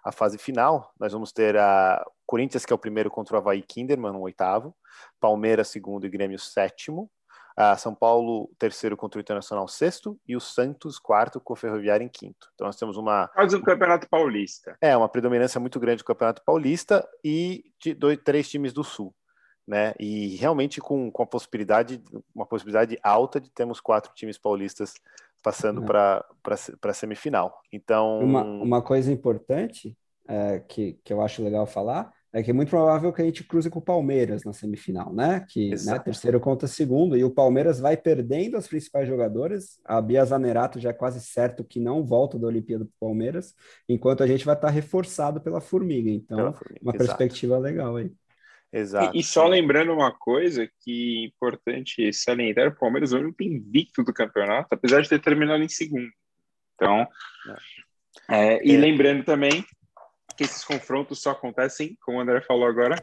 a 0.03 0.11
fase 0.11 0.37
final. 0.37 0.93
Nós 0.99 1.13
vamos 1.13 1.31
ter 1.31 1.57
a 1.57 2.05
Corinthians, 2.31 2.65
que 2.65 2.71
é 2.71 2.75
o 2.75 2.79
primeiro 2.79 3.11
contra 3.11 3.35
o 3.35 3.37
Havaí 3.37 3.61
Kinderman, 3.61 4.13
no 4.13 4.21
oitavo. 4.21 4.73
Palmeiras, 5.19 5.67
segundo 5.67 6.05
e 6.05 6.09
Grêmio, 6.09 6.39
sétimo. 6.39 7.11
Uh, 7.59 7.77
São 7.77 7.93
Paulo, 7.93 8.49
terceiro 8.57 8.95
contra 8.95 9.19
o 9.19 9.21
Internacional, 9.21 9.67
sexto, 9.67 10.17
e 10.25 10.33
o 10.33 10.39
Santos, 10.39 10.97
quarto, 10.97 11.41
com 11.41 11.51
o 11.51 11.57
Ferroviário 11.57 12.05
em 12.05 12.07
quinto. 12.07 12.47
Então 12.53 12.65
nós 12.67 12.77
temos 12.77 12.95
uma. 12.95 13.27
Quase 13.27 13.57
um 13.57 13.61
Campeonato 13.61 14.07
Paulista. 14.07 14.77
É, 14.79 14.95
uma 14.95 15.09
predominância 15.09 15.59
muito 15.59 15.77
grande 15.77 15.97
do 15.97 16.05
Campeonato 16.05 16.41
Paulista 16.45 17.05
e 17.21 17.65
de 17.77 17.93
dois, 17.93 18.17
três 18.23 18.49
times 18.49 18.71
do 18.71 18.85
Sul. 18.85 19.13
Né? 19.67 19.93
E 19.99 20.37
realmente 20.37 20.79
com, 20.79 21.11
com 21.11 21.23
a 21.23 21.27
possibilidade, 21.27 22.01
uma 22.33 22.45
possibilidade 22.45 22.97
alta 23.03 23.41
de 23.41 23.51
termos 23.51 23.81
quatro 23.81 24.13
times 24.13 24.37
paulistas 24.37 24.93
passando 25.43 25.81
uhum. 25.81 25.85
para 25.85 26.25
a 26.81 26.93
semifinal. 26.93 27.61
Então. 27.73 28.19
Uma, 28.19 28.43
uma 28.43 28.81
coisa 28.81 29.11
importante 29.11 29.97
é, 30.29 30.59
que, 30.59 30.93
que 31.03 31.11
eu 31.11 31.21
acho 31.21 31.43
legal 31.43 31.67
falar 31.67 32.09
é 32.33 32.41
que 32.41 32.49
é 32.49 32.53
muito 32.53 32.69
provável 32.69 33.11
que 33.11 33.21
a 33.21 33.25
gente 33.25 33.43
cruze 33.43 33.69
com 33.69 33.79
o 33.79 33.83
Palmeiras 33.83 34.45
na 34.45 34.53
semifinal, 34.53 35.13
né? 35.13 35.45
Que 35.49 35.71
né, 35.85 35.99
terceiro 35.99 36.39
contra 36.39 36.67
segundo, 36.67 37.17
e 37.17 37.23
o 37.25 37.29
Palmeiras 37.29 37.79
vai 37.79 37.97
perdendo 37.97 38.55
as 38.55 38.67
principais 38.67 39.07
jogadoras. 39.07 39.81
A 39.83 40.01
Bia 40.01 40.23
Zanerato 40.23 40.79
já 40.79 40.91
é 40.91 40.93
quase 40.93 41.19
certo 41.19 41.63
que 41.63 41.79
não 41.79 42.05
volta 42.05 42.39
da 42.39 42.47
Olimpíada 42.47 42.85
do 42.85 42.91
Palmeiras, 42.99 43.53
enquanto 43.87 44.23
a 44.23 44.27
gente 44.27 44.45
vai 44.45 44.55
estar 44.55 44.69
reforçado 44.69 45.41
pela 45.41 45.59
Formiga. 45.59 46.09
Então, 46.09 46.53
formiga. 46.53 46.79
uma 46.81 46.95
Exato. 46.95 47.17
perspectiva 47.17 47.57
legal 47.57 47.97
aí. 47.97 48.11
Exato. 48.71 49.15
E, 49.15 49.19
e, 49.19 49.23
só 49.23 49.45
lembrando 49.45 49.91
uma 49.91 50.13
coisa 50.13 50.69
que 50.79 51.23
é 51.23 51.27
importante 51.27 52.13
salientar, 52.13 52.69
o 52.69 52.75
Palmeiras 52.75 53.11
não 53.11 53.33
tem 53.33 53.55
invicto 53.55 54.01
do 54.03 54.13
campeonato, 54.13 54.69
apesar 54.71 55.01
de 55.01 55.09
ter 55.09 55.19
terminado 55.19 55.61
em 55.61 55.67
segundo. 55.67 56.09
Então, 56.75 57.05
é. 58.29 58.55
É, 58.55 58.65
e 58.65 58.73
é. 58.73 58.77
lembrando 58.77 59.25
também 59.25 59.65
que 60.41 60.45
esses 60.45 60.63
confrontos 60.63 61.21
só 61.21 61.31
acontecem, 61.31 61.95
como 62.01 62.17
o 62.17 62.21
André 62.21 62.41
falou 62.41 62.65
agora, 62.65 62.95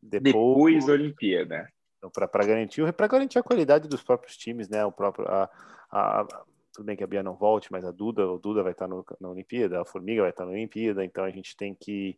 depois, 0.00 0.32
depois 0.32 0.86
da 0.86 0.92
Olimpíada. 0.92 1.68
Então, 1.98 2.10
para 2.10 2.46
garantir, 2.46 2.92
para 2.92 3.08
garantir 3.08 3.38
a 3.38 3.42
qualidade 3.42 3.88
dos 3.88 4.02
próprios 4.02 4.36
times, 4.36 4.68
né? 4.68 4.84
O 4.84 4.92
próprio, 4.92 5.26
a, 5.26 5.50
a, 5.90 6.24
tudo 6.72 6.86
bem 6.86 6.96
que 6.96 7.02
a 7.02 7.06
Bia 7.06 7.22
não 7.22 7.34
volte, 7.34 7.72
mas 7.72 7.84
a 7.84 7.90
Duda, 7.90 8.30
o 8.30 8.38
Duda 8.38 8.62
vai 8.62 8.72
estar 8.72 8.86
no, 8.86 9.04
na 9.20 9.28
Olimpíada, 9.28 9.80
a 9.80 9.84
Formiga 9.84 10.22
vai 10.22 10.30
estar 10.30 10.44
na 10.44 10.52
Olimpíada, 10.52 11.04
então 11.04 11.24
a 11.24 11.30
gente 11.30 11.56
tem 11.56 11.74
que 11.74 12.16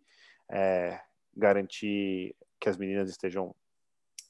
é, 0.50 1.00
garantir 1.34 2.34
que 2.60 2.68
as 2.68 2.76
meninas 2.76 3.08
estejam 3.08 3.54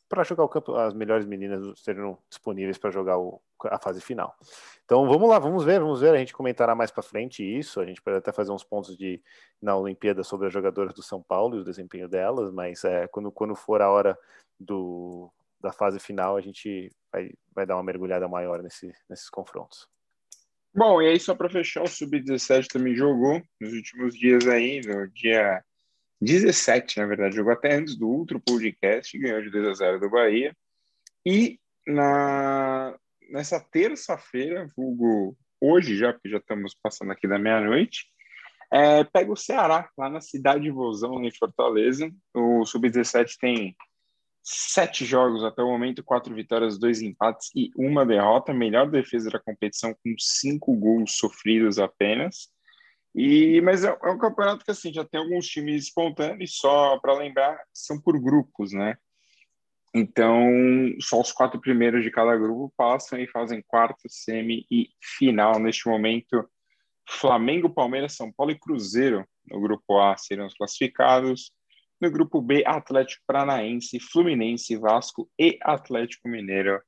para 0.09 0.23
jogar 0.23 0.45
o 0.45 0.49
campo, 0.49 0.77
as 0.77 0.95
melhores 0.95 1.27
meninas 1.27 1.81
serão 1.81 2.19
disponíveis 2.29 2.79
para 2.79 2.93
jogar 2.93 3.19
o, 3.19 3.41
a 3.65 3.79
fase 3.79 4.01
final. 4.01 4.37
Então 4.85 5.07
vamos 5.09 5.29
lá, 5.29 5.39
vamos 5.39 5.65
ver, 5.65 5.81
vamos 5.81 6.01
ver. 6.01 6.15
A 6.15 6.19
gente 6.19 6.33
comentará 6.33 6.75
mais 6.75 6.91
para 6.91 7.03
frente 7.03 7.43
isso. 7.43 7.81
A 7.81 7.87
gente 7.87 8.01
pode 8.03 8.17
até 8.17 8.33
fazer 8.33 8.53
uns 8.53 8.65
pontos 8.65 8.97
de 8.97 9.21
na 9.61 9.77
Olimpíada 9.77 10.23
sobre 10.23 10.47
as 10.47 10.53
jogadoras 10.53 10.95
do 10.95 11.03
São 11.03 11.23
Paulo 11.23 11.57
e 11.57 11.61
o 11.61 11.65
desempenho 11.65 12.09
delas, 12.09 12.53
mas 12.53 12.85
é, 12.85 13.07
quando, 13.07 13.33
quando 13.33 13.55
for 13.55 13.83
a 13.83 13.91
hora 13.91 14.19
do, 14.59 15.31
da 15.61 15.73
fase 15.73 15.99
final, 15.99 16.37
a 16.37 16.41
gente 16.41 16.93
vai, 17.13 17.31
vai 17.55 17.67
dar 17.67 17.77
uma 17.77 17.83
mergulhada 17.83 18.29
maior 18.29 18.63
nesse, 18.63 18.93
nesses 19.09 19.29
confrontos. 19.29 19.89
Bom, 20.75 21.01
e 21.01 21.09
aí 21.09 21.19
só 21.19 21.35
para 21.35 21.49
fechar, 21.49 21.83
o 21.83 21.89
Sub-17 21.89 22.67
também 22.67 22.95
jogou 22.95 23.43
nos 23.59 23.73
últimos 23.73 24.15
dias 24.15 24.47
aí, 24.47 24.83
no 24.83 25.09
dia 25.09 25.65
17, 26.21 26.99
na 26.99 27.07
verdade, 27.07 27.37
jogou 27.37 27.53
até 27.53 27.75
antes 27.75 27.97
do 27.97 28.09
outro 28.11 28.41
podcast, 28.41 29.19
ganhou 29.19 29.41
de 29.43 29.51
2 29.51 29.69
a 29.69 29.75
0 29.75 30.01
do 30.01 30.11
Bahia. 30.11 30.55
E 31.25 31.59
na, 31.87 32.95
nessa 33.31 33.61
terça-feira, 33.61 34.69
vulgo 34.77 35.37
hoje 35.61 35.97
já, 35.97 36.13
porque 36.13 36.29
já 36.29 36.39
estamos 36.39 36.75
passando 36.83 37.13
aqui 37.13 37.27
da 37.27 37.39
meia-noite, 37.39 38.07
é, 38.71 39.05
pega 39.05 39.33
o 39.33 39.37
Ceará, 39.37 39.89
lá 39.97 40.11
na 40.11 40.21
cidade 40.21 40.65
de 40.65 40.71
Vozão, 40.71 41.23
em 41.23 41.31
Fortaleza. 41.31 42.11
O 42.35 42.65
Sub-17 42.65 43.37
tem 43.41 43.77
sete 44.43 45.05
jogos 45.05 45.45
até 45.45 45.63
o 45.63 45.69
momento, 45.69 46.05
quatro 46.05 46.35
vitórias, 46.35 46.79
dois 46.79 47.01
empates 47.01 47.51
e 47.55 47.71
uma 47.77 48.05
derrota. 48.05 48.53
Melhor 48.53 48.91
defesa 48.91 49.31
da 49.31 49.41
competição 49.41 49.95
com 49.95 50.15
cinco 50.19 50.75
gols 50.75 51.17
sofridos 51.17 51.79
apenas. 51.79 52.49
E 53.15 53.61
mas 53.63 53.85
é, 53.85 53.97
é 54.03 54.11
um 54.11 54.19
campeonato 54.19 54.65
que 54.65 54.71
assim 54.71 54.93
já 54.93 55.05
tem 55.05 55.21
alguns 55.21 55.47
times 55.47 55.85
espontâneos. 55.85 56.57
Só 56.57 56.99
para 56.99 57.15
lembrar, 57.15 57.59
são 57.73 58.01
por 58.01 58.21
grupos, 58.21 58.73
né? 58.73 58.97
Então 59.97 60.47
só 61.01 61.19
os 61.23 61.33
quatro 61.33 61.59
primeiros 61.59 62.03
de 62.03 62.11
cada 62.11 62.37
grupo 62.37 62.71
passam 62.77 63.19
e 63.19 63.27
fazem 63.27 63.65
quarta, 63.67 64.03
semi 64.09 64.67
e 64.71 64.91
final 65.01 65.59
neste 65.59 65.89
momento. 65.89 66.47
Flamengo, 67.09 67.71
Palmeiras, 67.71 68.13
São 68.13 68.31
Paulo 68.31 68.53
e 68.53 68.59
Cruzeiro 68.59 69.27
no 69.51 69.59
grupo 69.59 69.99
A 69.99 70.15
serão 70.19 70.47
os 70.47 70.55
classificados. 70.55 71.51
No 71.99 72.11
grupo 72.11 72.43
B, 72.43 72.63
Atlético 72.67 73.23
Paranaense, 73.27 73.99
Fluminense, 73.99 74.77
Vasco 74.77 75.31
e 75.39 75.59
Atlético 75.63 76.29
Mineiro. 76.29 76.79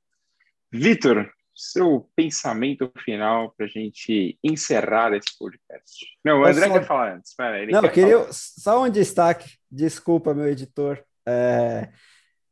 Vitor, 0.71 1.27
seu 1.55 2.07
pensamento 2.15 2.91
final 3.03 3.55
para 3.57 3.65
a 3.65 3.69
gente 3.69 4.37
encerrar 4.43 5.13
esse 5.13 5.35
podcast. 5.35 6.05
Não, 6.23 6.41
o 6.41 6.45
André 6.45 6.67
só... 6.67 6.73
quer 6.73 6.85
falar 6.85 7.15
antes. 7.15 7.33
Ele 7.39 7.71
Não, 7.71 7.81
queria 7.89 8.19
falar. 8.19 8.33
só 8.33 8.83
um 8.83 8.89
destaque. 8.89 9.57
Desculpa, 9.71 10.35
meu 10.35 10.47
editor. 10.47 11.03
É... 11.25 11.89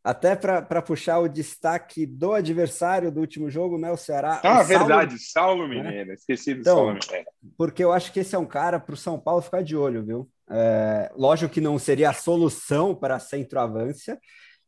Até 0.08 0.38
para 0.38 0.82
puxar 0.82 1.20
o 1.20 1.28
destaque 1.28 2.06
do 2.06 2.32
adversário 2.32 3.12
do 3.12 3.20
último 3.20 3.50
jogo, 3.50 3.78
né? 3.78 3.92
O 3.92 3.98
Ceará. 3.98 4.40
Ah, 4.42 4.62
o 4.62 4.64
verdade, 4.64 5.20
Saulo, 5.20 5.58
Saulo 5.58 5.68
né? 5.68 5.84
Mineiro. 5.84 6.08
Né? 6.08 6.14
Esqueci 6.14 6.54
do 6.54 6.62
então, 6.62 6.78
Saulo 6.78 6.94
Mineiro. 6.94 7.28
Porque 7.58 7.84
eu 7.84 7.92
acho 7.92 8.14
que 8.14 8.22
esse 8.22 8.34
é 8.34 8.40
um 8.40 8.46
cara 8.46 8.80
para 8.80 8.94
o 8.94 8.98
São 8.98 9.20
Paulo 9.20 9.42
ficar 9.42 9.62
de 9.62 9.76
olho, 9.76 10.06
viu? 10.06 10.30
É, 10.50 11.12
lógico 11.14 11.54
que 11.54 11.60
não 11.60 11.78
seria 11.78 12.12
a 12.12 12.14
solução 12.14 12.96
para 12.96 13.18
a 13.18 13.20
centroavância, 13.20 14.18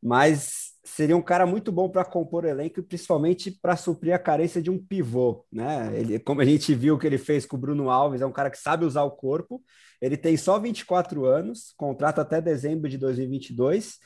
mas 0.04 0.74
seria 0.84 1.16
um 1.16 1.22
cara 1.22 1.46
muito 1.46 1.72
bom 1.72 1.88
para 1.88 2.04
compor 2.04 2.44
elenco, 2.44 2.84
principalmente 2.84 3.50
para 3.50 3.78
suprir 3.78 4.14
a 4.14 4.20
carência 4.20 4.62
de 4.62 4.70
um 4.70 4.78
pivô, 4.78 5.46
né? 5.50 5.90
Ele, 5.94 6.20
como 6.20 6.42
a 6.42 6.46
gente 6.46 6.76
viu 6.76 6.98
que 6.98 7.08
ele 7.08 7.18
fez 7.18 7.46
com 7.46 7.56
o 7.56 7.60
Bruno 7.60 7.90
Alves, 7.90 8.20
é 8.20 8.26
um 8.26 8.32
cara 8.34 8.50
que 8.50 8.58
sabe 8.58 8.84
usar 8.84 9.04
o 9.04 9.12
corpo. 9.12 9.64
Ele 10.02 10.18
tem 10.18 10.36
só 10.36 10.60
24 10.60 11.24
anos, 11.24 11.74
contrato 11.78 12.20
até 12.20 12.42
dezembro 12.42 12.90
de 12.90 12.98
2022. 12.98 14.00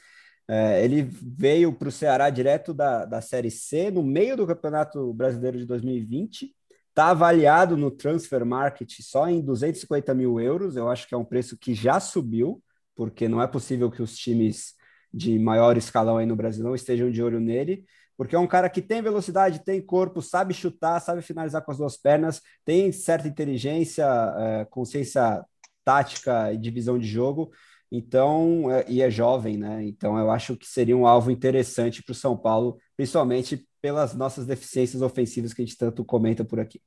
É, 0.47 0.83
ele 0.83 1.01
veio 1.01 1.73
para 1.73 1.87
o 1.87 1.91
Ceará 1.91 2.29
direto 2.29 2.73
da, 2.73 3.05
da 3.05 3.21
Série 3.21 3.51
C, 3.51 3.89
no 3.89 4.03
meio 4.03 4.35
do 4.35 4.45
Campeonato 4.45 5.13
Brasileiro 5.13 5.57
de 5.57 5.65
2020 5.65 6.53
Está 6.93 7.09
avaliado 7.09 7.75
no 7.75 7.89
Transfer 7.89 8.45
Market 8.45 8.99
só 9.01 9.27
em 9.27 9.41
250 9.41 10.13
mil 10.13 10.39
euros. 10.39 10.75
Eu 10.75 10.87
acho 10.87 11.07
que 11.07 11.15
é 11.15 11.17
um 11.17 11.25
preço 11.25 11.57
que 11.57 11.73
já 11.73 11.99
subiu, 11.99 12.61
porque 12.95 13.27
não 13.27 13.41
é 13.41 13.47
possível 13.47 13.89
que 13.89 13.99
os 13.99 14.15
times 14.15 14.75
de 15.11 15.39
maior 15.39 15.75
escalão 15.75 16.17
aí 16.17 16.27
no 16.27 16.35
Brasil 16.35 16.63
não 16.63 16.75
estejam 16.75 17.09
de 17.09 17.23
olho 17.23 17.39
nele, 17.39 17.83
porque 18.15 18.35
é 18.35 18.39
um 18.39 18.45
cara 18.45 18.69
que 18.69 18.79
tem 18.79 19.01
velocidade, 19.01 19.63
tem 19.65 19.81
corpo, 19.81 20.21
sabe 20.21 20.53
chutar, 20.53 20.99
sabe 20.99 21.23
finalizar 21.23 21.63
com 21.63 21.71
as 21.71 21.79
duas 21.79 21.97
pernas, 21.97 22.41
tem 22.63 22.91
certa 22.91 23.27
inteligência, 23.27 24.05
é, 24.37 24.65
consciência 24.65 25.43
tática 25.83 26.53
e 26.53 26.57
divisão 26.59 26.99
de 26.99 27.07
jogo. 27.07 27.51
Então, 27.95 28.71
é, 28.71 28.83
e 28.89 29.03
é 29.03 29.11
jovem, 29.11 29.55
né? 29.55 29.83
Então, 29.83 30.17
eu 30.17 30.31
acho 30.31 30.57
que 30.57 30.65
seria 30.65 30.97
um 30.97 31.05
alvo 31.05 31.29
interessante 31.29 32.01
para 32.01 32.11
o 32.11 32.15
São 32.15 32.35
Paulo, 32.35 32.79
principalmente 32.97 33.67
pelas 33.79 34.15
nossas 34.15 34.47
deficiências 34.47 35.03
ofensivas 35.03 35.53
que 35.53 35.61
a 35.61 35.65
gente 35.65 35.77
tanto 35.77 36.03
comenta 36.03 36.43
por 36.43 36.59
aqui. 36.59 36.81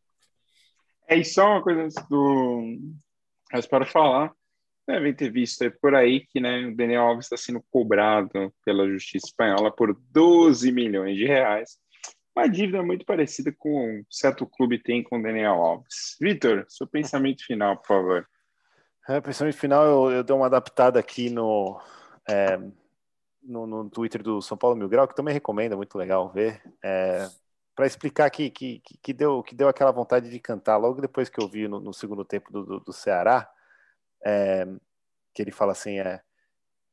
É, 1.06 1.16
e 1.16 1.24
só 1.24 1.46
uma 1.46 1.62
coisa 1.62 1.88
do. 2.10 2.76
Eu 3.52 3.60
espero 3.60 3.86
falar. 3.86 4.32
Devem 4.84 5.14
ter 5.14 5.30
visto 5.30 5.70
por 5.80 5.94
aí 5.94 6.26
que 6.26 6.40
né, 6.40 6.66
o 6.66 6.74
Daniel 6.74 7.02
Alves 7.02 7.26
está 7.26 7.36
sendo 7.36 7.62
cobrado 7.70 8.52
pela 8.64 8.88
justiça 8.88 9.26
espanhola 9.26 9.70
por 9.70 9.96
12 10.10 10.72
milhões 10.72 11.16
de 11.16 11.24
reais. 11.24 11.78
Uma 12.36 12.48
dívida 12.48 12.82
muito 12.82 13.06
parecida 13.06 13.54
com 13.56 14.00
um 14.00 14.04
certo 14.10 14.44
clube 14.44 14.82
tem 14.82 15.04
com 15.04 15.20
o 15.20 15.22
Daniel 15.22 15.54
Alves. 15.54 16.16
Vitor, 16.20 16.66
seu 16.68 16.86
pensamento 16.86 17.44
final, 17.44 17.76
por 17.76 17.86
favor. 17.86 18.28
É, 19.08 19.20
pensamento 19.20 19.56
final, 19.56 19.84
eu, 19.84 20.10
eu 20.16 20.24
dei 20.24 20.34
uma 20.34 20.46
adaptada 20.46 20.98
aqui 20.98 21.30
no. 21.30 21.80
É 22.28 22.58
no, 23.46 23.66
no 23.66 23.88
Twitter 23.88 24.22
do 24.22 24.42
São 24.42 24.56
Paulo 24.56 24.76
Mil 24.76 24.88
Grau, 24.88 25.06
que 25.06 25.14
também 25.14 25.32
recomendo, 25.32 25.72
é 25.72 25.76
muito 25.76 25.96
legal 25.96 26.28
ver, 26.28 26.60
é, 26.82 27.28
para 27.74 27.86
explicar 27.86 28.28
que, 28.30 28.50
que, 28.50 28.80
que, 29.02 29.12
deu, 29.12 29.42
que 29.42 29.54
deu 29.54 29.68
aquela 29.68 29.92
vontade 29.92 30.28
de 30.28 30.40
cantar 30.40 30.76
logo 30.76 31.00
depois 31.00 31.28
que 31.28 31.42
eu 31.42 31.48
vi 31.48 31.68
no, 31.68 31.80
no 31.80 31.94
segundo 31.94 32.24
tempo 32.24 32.52
do, 32.52 32.64
do, 32.64 32.80
do 32.80 32.92
Ceará, 32.92 33.48
é, 34.24 34.66
que 35.32 35.42
ele 35.42 35.52
fala 35.52 35.72
assim, 35.72 35.98
é, 35.98 36.20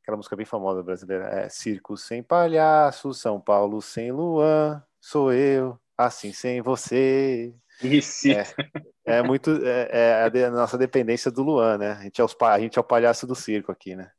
aquela 0.02 0.18
música 0.18 0.36
bem 0.36 0.46
famosa 0.46 0.84
brasileira, 0.84 1.26
é 1.28 1.50
Circo 1.50 1.98
sem 1.98 2.22
palhaço, 2.22 3.14
São 3.14 3.40
Paulo 3.40 3.82
sem 3.82 4.12
Luan, 4.12 4.84
sou 5.02 5.34
eu, 5.34 5.80
assim 5.98 6.32
sem 6.32 6.62
você. 6.62 7.54
Isso. 7.82 8.30
É, 8.30 8.46
é 9.06 9.24
muito 9.24 9.52
é, 9.66 10.30
é, 10.34 10.46
a, 10.46 10.52
nossa 10.52 10.78
dependência 10.78 11.32
do 11.32 11.44
Luan, 11.44 11.78
né? 11.78 11.92
A 11.94 12.04
gente, 12.04 12.22
é 12.22 12.24
os, 12.24 12.36
a 12.42 12.60
gente 12.60 12.78
é 12.78 12.82
o 12.82 12.86
palhaço 12.86 13.26
do 13.26 13.36
circo 13.36 13.72
aqui, 13.72 13.96
né? 13.96 14.12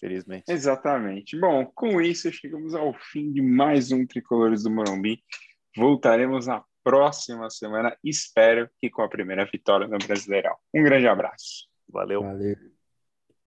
felizmente. 0.00 0.50
Exatamente. 0.50 1.38
Bom, 1.38 1.66
com 1.66 2.00
isso 2.00 2.32
chegamos 2.32 2.74
ao 2.74 2.94
fim 2.94 3.30
de 3.30 3.42
mais 3.42 3.92
um 3.92 4.06
Tricolores 4.06 4.62
do 4.62 4.70
Morumbi. 4.70 5.22
Voltaremos 5.76 6.46
na 6.46 6.64
próxima 6.82 7.50
semana, 7.50 7.94
espero 8.02 8.68
que 8.80 8.88
com 8.88 9.02
a 9.02 9.08
primeira 9.08 9.44
vitória 9.44 9.86
no 9.86 9.98
Brasileirão. 9.98 10.56
Um 10.74 10.82
grande 10.82 11.06
abraço. 11.06 11.68
Valeu. 11.86 12.22
Valeu. 12.22 12.69